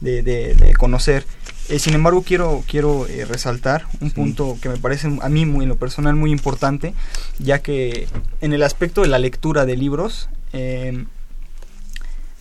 de- 0.00 0.22
de- 0.22 0.54
de 0.54 0.74
conocer. 0.74 1.24
Eh, 1.68 1.78
sin 1.78 1.94
embargo, 1.94 2.22
quiero, 2.22 2.62
quiero 2.66 3.06
eh, 3.06 3.24
resaltar 3.24 3.86
un 4.00 4.10
punto 4.10 4.58
que 4.60 4.68
me 4.68 4.76
parece 4.76 5.08
a 5.20 5.28
mí 5.28 5.46
muy, 5.46 5.64
en 5.64 5.70
lo 5.70 5.76
personal 5.76 6.14
muy 6.14 6.30
importante, 6.30 6.94
ya 7.38 7.60
que 7.60 8.06
en 8.40 8.52
el 8.52 8.62
aspecto 8.62 9.00
de 9.00 9.08
la 9.08 9.18
lectura 9.18 9.64
de 9.64 9.76
libros, 9.76 10.28
eh, 10.52 11.04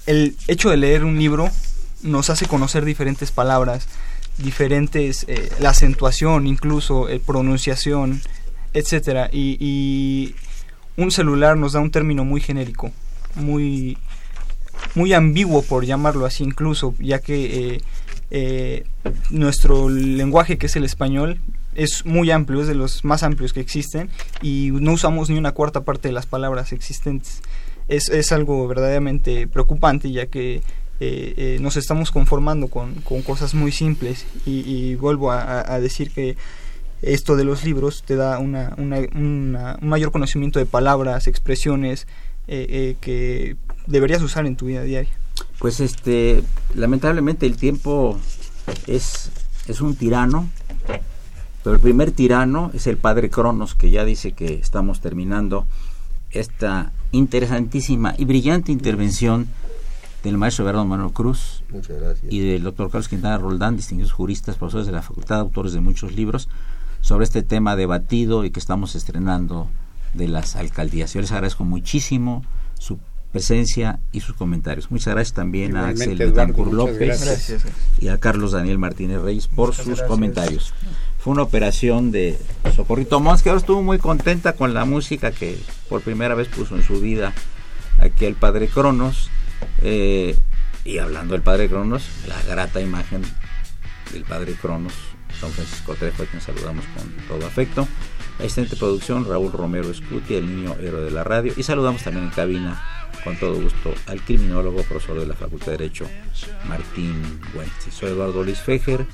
el 0.05 0.35
hecho 0.47 0.69
de 0.69 0.77
leer 0.77 1.05
un 1.05 1.17
libro 1.17 1.49
nos 2.01 2.29
hace 2.29 2.47
conocer 2.47 2.83
diferentes 2.83 3.31
palabras, 3.31 3.87
diferentes, 4.37 5.25
eh, 5.29 5.49
la 5.59 5.69
acentuación 5.69 6.45
incluso, 6.45 7.07
pronunciación, 7.25 8.21
etcétera 8.73 9.29
y, 9.31 9.57
y 9.59 10.35
un 10.97 11.11
celular 11.11 11.57
nos 11.57 11.73
da 11.73 11.79
un 11.79 11.91
término 11.91 12.25
muy 12.25 12.41
genérico, 12.41 12.91
muy, 13.35 13.97
muy 14.95 15.13
ambiguo 15.13 15.61
por 15.63 15.85
llamarlo 15.85 16.25
así 16.25 16.43
incluso, 16.43 16.93
ya 16.99 17.19
que 17.19 17.75
eh, 17.75 17.81
eh, 18.33 18.83
nuestro 19.29 19.87
lenguaje 19.89 20.57
que 20.57 20.65
es 20.65 20.75
el 20.75 20.83
español 20.83 21.37
es 21.75 22.05
muy 22.05 22.29
amplio, 22.31 22.61
es 22.61 22.67
de 22.67 22.75
los 22.75 23.03
más 23.05 23.23
amplios 23.23 23.53
que 23.53 23.59
existen 23.61 24.09
y 24.41 24.69
no 24.73 24.91
usamos 24.93 25.29
ni 25.29 25.37
una 25.37 25.53
cuarta 25.53 25.81
parte 25.81 26.09
de 26.09 26.13
las 26.13 26.25
palabras 26.25 26.73
existentes. 26.73 27.41
Es, 27.87 28.09
es 28.09 28.31
algo 28.31 28.67
verdaderamente 28.67 29.47
preocupante 29.47 30.11
ya 30.11 30.25
que 30.27 30.55
eh, 30.99 31.33
eh, 31.37 31.57
nos 31.61 31.75
estamos 31.77 32.11
conformando 32.11 32.67
con, 32.67 32.95
con 33.01 33.21
cosas 33.23 33.53
muy 33.55 33.71
simples 33.71 34.25
y, 34.45 34.95
vuelvo 34.95 35.31
a, 35.31 35.79
decir 35.79 36.11
que 36.11 36.35
esto 37.01 37.35
de 37.35 37.43
los 37.43 37.63
libros 37.65 38.03
te 38.05 38.15
da 38.15 38.39
una, 38.39 38.73
una- 38.77 38.99
una- 39.15 39.77
un 39.81 39.87
mayor 39.89 40.11
conocimiento 40.11 40.59
de 40.59 40.65
palabras, 40.65 41.27
expresiones 41.27 42.07
eh, 42.47 42.65
eh, 42.69 42.95
que 43.01 43.57
deberías 43.87 44.21
usar 44.21 44.45
en 44.45 44.55
tu 44.55 44.67
vida 44.67 44.83
diaria. 44.83 45.11
Pues 45.59 45.79
este, 45.79 46.43
lamentablemente 46.75 47.45
el 47.45 47.57
tiempo 47.57 48.19
es, 48.87 49.31
es 49.67 49.81
un 49.81 49.95
tirano, 49.95 50.49
pero 51.63 51.75
el 51.75 51.81
primer 51.81 52.11
tirano 52.11 52.71
es 52.73 52.87
el 52.87 52.97
padre 52.97 53.29
Cronos, 53.29 53.75
que 53.75 53.89
ya 53.89 54.03
dice 54.03 54.33
que 54.33 54.55
estamos 54.55 54.99
terminando 54.99 55.65
esta 56.31 56.91
interesantísima 57.11 58.15
y 58.17 58.25
brillante 58.25 58.71
intervención 58.71 59.47
del 60.23 60.37
maestro 60.37 60.63
Eduardo 60.63 60.85
Manuel 60.85 61.11
Cruz 61.11 61.63
Muchas 61.69 61.99
gracias. 61.99 62.31
y 62.31 62.39
del 62.39 62.63
doctor 62.63 62.89
Carlos 62.89 63.07
Quintana 63.07 63.37
Roldán, 63.37 63.75
distinguidos 63.75 64.11
juristas, 64.11 64.55
profesores 64.55 64.87
de 64.87 64.93
la 64.93 65.01
facultad, 65.01 65.39
autores 65.39 65.73
de 65.73 65.81
muchos 65.81 66.13
libros, 66.13 66.49
sobre 67.01 67.25
este 67.25 67.43
tema 67.43 67.75
debatido 67.75 68.45
y 68.45 68.51
que 68.51 68.59
estamos 68.59 68.95
estrenando 68.95 69.67
de 70.13 70.27
las 70.27 70.55
alcaldías. 70.55 71.13
Yo 71.13 71.21
les 71.21 71.31
agradezco 71.31 71.65
muchísimo 71.65 72.43
su 72.79 72.99
presencia 73.33 73.99
y 74.13 74.21
sus 74.21 74.35
comentarios. 74.35 74.89
Muchas 74.91 75.13
gracias 75.15 75.33
también 75.33 75.71
Igualmente, 75.71 76.03
a 76.03 76.43
Axel 76.43 76.53
muchas 76.53 76.73
López 76.73 77.25
gracias. 77.25 77.63
y 77.99 78.07
a 78.07 78.17
Carlos 78.19 78.51
Daniel 78.53 78.77
Martínez 78.77 79.21
Reyes 79.21 79.47
por 79.47 79.69
Muchas 79.69 79.77
sus 79.77 79.87
gracias. 79.87 80.07
comentarios. 80.07 80.73
Fue 81.19 81.33
una 81.33 81.41
operación 81.41 82.11
de 82.11 82.37
Socorrito 82.75 83.19
Mons, 83.19 83.41
que 83.41 83.49
ahora 83.49 83.59
estuvo 83.59 83.81
muy 83.81 83.97
contenta 83.97 84.53
con 84.53 84.73
la 84.73 84.85
música 84.85 85.31
que 85.31 85.57
por 85.89 86.01
primera 86.01 86.35
vez 86.35 86.47
puso 86.47 86.75
en 86.75 86.83
su 86.83 87.01
vida 87.01 87.33
aquí 87.99 88.25
el 88.25 88.35
Padre 88.35 88.67
Cronos. 88.67 89.29
Eh, 89.81 90.37
y 90.85 90.99
hablando 90.99 91.33
del 91.33 91.41
Padre 91.41 91.69
Cronos, 91.69 92.03
la 92.27 92.41
grata 92.43 92.81
imagen 92.81 93.21
del 94.11 94.23
Padre 94.25 94.53
Cronos 94.53 94.93
don 95.41 95.51
Francisco 95.51 95.95
Trejo, 95.95 96.23
a 96.23 96.25
quien 96.25 96.41
saludamos 96.41 96.85
con 96.95 97.11
todo 97.27 97.47
afecto. 97.47 97.87
Asistente 98.39 98.71
de 98.71 98.77
producción, 98.77 99.25
Raúl 99.27 99.51
Romero 99.51 99.89
Escuti, 99.89 100.35
el 100.35 100.55
niño 100.55 100.75
héroe 100.79 101.01
de 101.01 101.11
la 101.11 101.23
radio. 101.23 101.53
Y 101.55 101.63
saludamos 101.63 102.03
también 102.03 102.25
en 102.25 102.31
cabina, 102.31 102.81
con 103.23 103.37
todo 103.37 103.55
gusto, 103.55 103.93
al 104.07 104.21
criminólogo, 104.21 104.83
profesor 104.83 105.19
de 105.19 105.25
la 105.25 105.35
Facultad 105.35 105.67
de 105.67 105.77
Derecho, 105.77 106.09
Martín 106.65 107.39
Güenzi. 107.53 107.91
Soy 107.91 108.09
Eduardo 108.11 108.43
Luis 108.43 108.59
Fejer, 108.59 109.05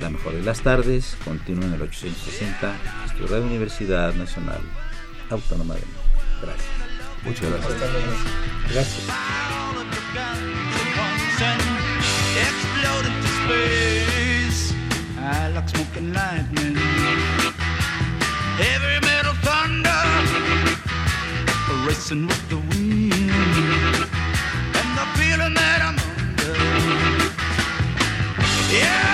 la 0.00 0.10
mejor 0.10 0.34
de 0.34 0.42
las 0.42 0.60
tardes. 0.60 1.16
Continúa 1.24 1.66
en 1.66 1.74
el 1.74 1.82
860, 1.82 2.76
Estudio 3.06 3.28
Radio 3.28 3.46
Universidad 3.46 4.12
Nacional 4.14 4.60
Autónoma 5.30 5.74
de 5.74 5.80
México. 5.80 6.00
Gracias. 6.42 6.68
Muchas 7.24 7.50
gracias. 7.50 7.80
Gracias. 8.72 9.04
met. 25.54 25.74
Yeah. 28.70 29.13